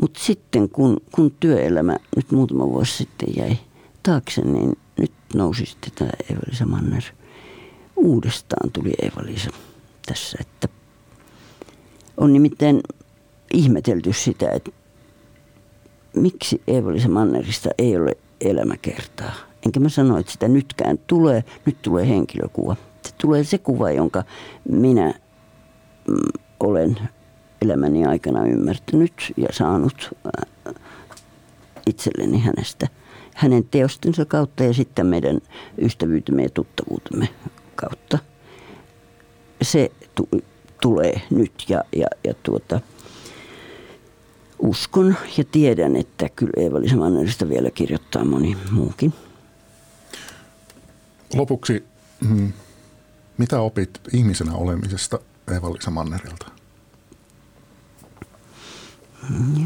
Mutta 0.00 0.20
sitten 0.20 0.68
kun, 0.68 0.96
kun 1.12 1.30
työelämä 1.40 1.96
nyt 2.16 2.32
muutama 2.32 2.68
vuosi 2.68 2.96
sitten 2.96 3.28
jäi 3.36 3.58
taakse, 4.02 4.42
niin 4.42 4.78
nyt 4.98 5.12
nousi 5.34 5.66
sitten 5.66 5.92
tämä 5.94 6.10
Eva-Liisa 6.30 6.66
Manner. 6.66 7.02
Uudestaan 7.96 8.70
tuli 8.72 8.92
Eva-Liisa 9.02 9.50
tässä, 10.06 10.38
että 10.40 10.68
on 12.16 12.32
nimittäin 12.32 12.80
ihmetelty 13.54 14.12
sitä, 14.12 14.50
että 14.50 14.70
miksi 16.16 16.62
Eeva-Liisa 16.66 17.08
Mannerista 17.08 17.68
ei 17.78 17.96
ole 17.96 18.16
elämäkertaa. 18.40 19.47
Enkä 19.68 19.80
mä 19.80 19.88
sano, 19.88 20.18
että 20.18 20.32
sitä 20.32 20.48
nytkään 20.48 20.98
tulee. 21.06 21.44
Nyt 21.66 21.82
tulee 21.82 22.08
henkilökuva. 22.08 22.76
Se 23.02 23.14
tulee 23.18 23.44
se 23.44 23.58
kuva, 23.58 23.90
jonka 23.90 24.24
minä 24.68 25.14
mm, 26.08 26.16
olen 26.60 26.98
elämäni 27.62 28.06
aikana 28.06 28.46
ymmärtänyt 28.46 29.32
ja 29.36 29.48
saanut 29.50 30.10
äh, 30.26 30.74
itselleni 31.86 32.40
hänestä, 32.40 32.88
hänen 33.34 33.64
teostensa 33.64 34.24
kautta 34.24 34.64
ja 34.64 34.72
sitten 34.74 35.06
meidän 35.06 35.40
ystävyytemme 35.78 36.42
ja 36.42 36.50
tuttavuutemme 36.50 37.28
kautta. 37.74 38.18
Se 39.62 39.92
tu- 40.14 40.42
tulee 40.80 41.20
nyt 41.30 41.52
ja, 41.68 41.84
ja, 41.96 42.06
ja 42.24 42.34
tuota, 42.42 42.80
uskon 44.58 45.16
ja 45.36 45.44
tiedän, 45.44 45.96
että 45.96 46.28
kyllä 46.28 46.96
Mannerista 46.96 47.48
vielä 47.48 47.70
kirjoittaa 47.70 48.24
moni 48.24 48.56
muukin. 48.70 49.12
Lopuksi, 51.34 51.84
mm, 52.20 52.52
mitä 53.38 53.60
opit 53.60 54.00
ihmisenä 54.12 54.54
olemisesta 54.54 55.18
Eeva-Liisa 55.52 55.90
Mannerilta? 55.90 56.50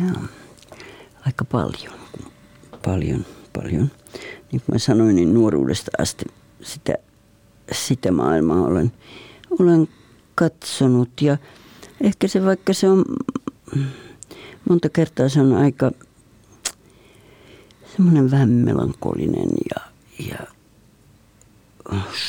Joo, 0.00 0.22
aika 1.26 1.44
paljon. 1.44 2.00
Paljon, 2.84 3.26
paljon. 3.52 3.90
Niin 4.52 4.62
kuin 4.66 4.72
mä 4.72 4.78
sanoin, 4.78 5.16
niin 5.16 5.34
nuoruudesta 5.34 5.90
asti 5.98 6.24
sitä, 6.62 6.94
sitä 7.72 8.12
maailmaa 8.12 8.60
olen, 8.60 8.92
olen 9.58 9.88
katsonut. 10.34 11.10
Ja 11.20 11.36
ehkä 12.00 12.28
se, 12.28 12.44
vaikka 12.44 12.72
se 12.72 12.88
on, 12.88 13.04
monta 14.68 14.88
kertaa 14.88 15.28
se 15.28 15.40
on 15.40 15.52
aika 15.52 15.90
semmoinen 17.96 18.30
vähän 18.30 18.48
melankolinen 18.48 19.48
ja, 19.70 19.80
ja 20.28 20.46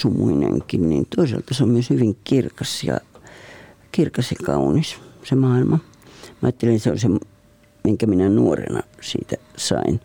sumuinenkin, 0.01 0.89
niin 0.89 1.07
toisaalta 1.15 1.53
se 1.53 1.63
on 1.63 1.69
myös 1.69 1.89
hyvin 1.89 2.17
kirkas 2.23 2.83
ja, 2.83 2.99
kirkas 3.91 4.31
ja 4.31 4.37
kaunis 4.45 4.95
se 5.23 5.35
maailma. 5.35 5.79
Mä 6.25 6.47
ajattelin, 6.47 6.79
se 6.79 6.91
on 6.91 6.99
se, 6.99 7.07
minkä 7.83 8.05
minä 8.05 8.29
nuorena 8.29 8.83
siitä 9.01 9.35
sain. 9.57 9.99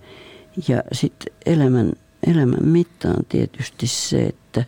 Ja 0.68 0.82
sitten 0.92 1.34
elämän, 1.46 1.92
elämän 2.26 2.64
mitta 2.64 3.08
on 3.08 3.24
tietysti 3.28 3.86
se, 3.86 4.18
että 4.22 4.64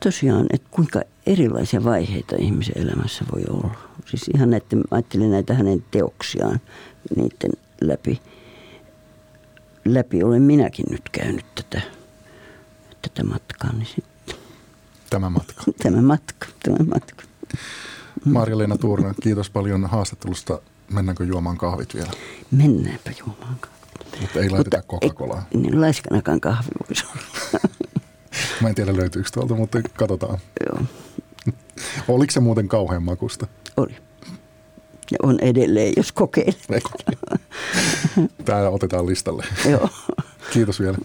tosiaan, 0.00 0.46
että 0.52 0.68
kuinka 0.70 1.02
erilaisia 1.26 1.84
vaiheita 1.84 2.36
ihmisen 2.38 2.82
elämässä 2.82 3.24
voi 3.32 3.42
olla. 3.50 3.74
Siis 4.06 4.30
ihan 4.34 4.50
näitä, 4.50 4.76
ajattelin 4.90 5.30
näitä 5.30 5.54
hänen 5.54 5.84
teoksiaan, 5.90 6.60
niiden 7.16 7.50
läpi, 7.80 8.20
läpi 9.84 10.22
olen 10.22 10.42
minäkin 10.42 10.86
nyt 10.90 11.08
käynyt 11.12 11.46
tätä, 11.54 11.80
tätä 13.02 13.24
matkaa. 13.24 13.72
Niin 13.72 13.86
sitten. 13.86 14.36
Tämä 15.10 15.30
matka. 15.30 15.62
Tämä 15.82 16.02
matka, 16.02 16.46
tämä 16.62 16.76
matka. 16.94 17.22
Marja-Leena 18.24 18.78
Tuurunen, 18.78 19.14
kiitos 19.22 19.50
paljon 19.50 19.86
haastattelusta. 19.86 20.60
Mennäänkö 20.92 21.24
juomaan 21.24 21.58
kahvit 21.58 21.94
vielä? 21.94 22.10
Mennäänpä 22.50 23.10
juomaan 23.20 23.56
kahvit. 23.60 24.20
Mutta 24.20 24.40
ei 24.40 24.50
laiteta 24.50 24.82
Coca-Colaa. 24.82 25.42
Niin 25.54 25.80
laiskanakaan 25.80 26.40
kahvi 26.40 26.68
voisi 26.88 27.04
olla. 27.06 27.60
Mä 28.62 28.68
en 28.68 28.74
tiedä 28.74 28.96
löytyykö 28.96 29.28
tuolta, 29.32 29.54
mutta 29.54 29.82
katsotaan. 29.82 30.38
Joo. 30.66 30.82
Oliko 32.16 32.30
se 32.30 32.40
muuten 32.40 32.68
kauhean 32.68 33.02
makusta? 33.02 33.46
Oli. 33.76 33.96
Ja 35.10 35.18
on 35.22 35.40
edelleen, 35.40 35.92
jos 35.96 36.12
kokeilet. 36.12 36.68
Tämä 38.44 38.68
otetaan 38.68 39.06
listalle. 39.06 39.44
Joo. 39.70 39.88
Kiitos 40.52 40.80
vielä. 40.80 40.98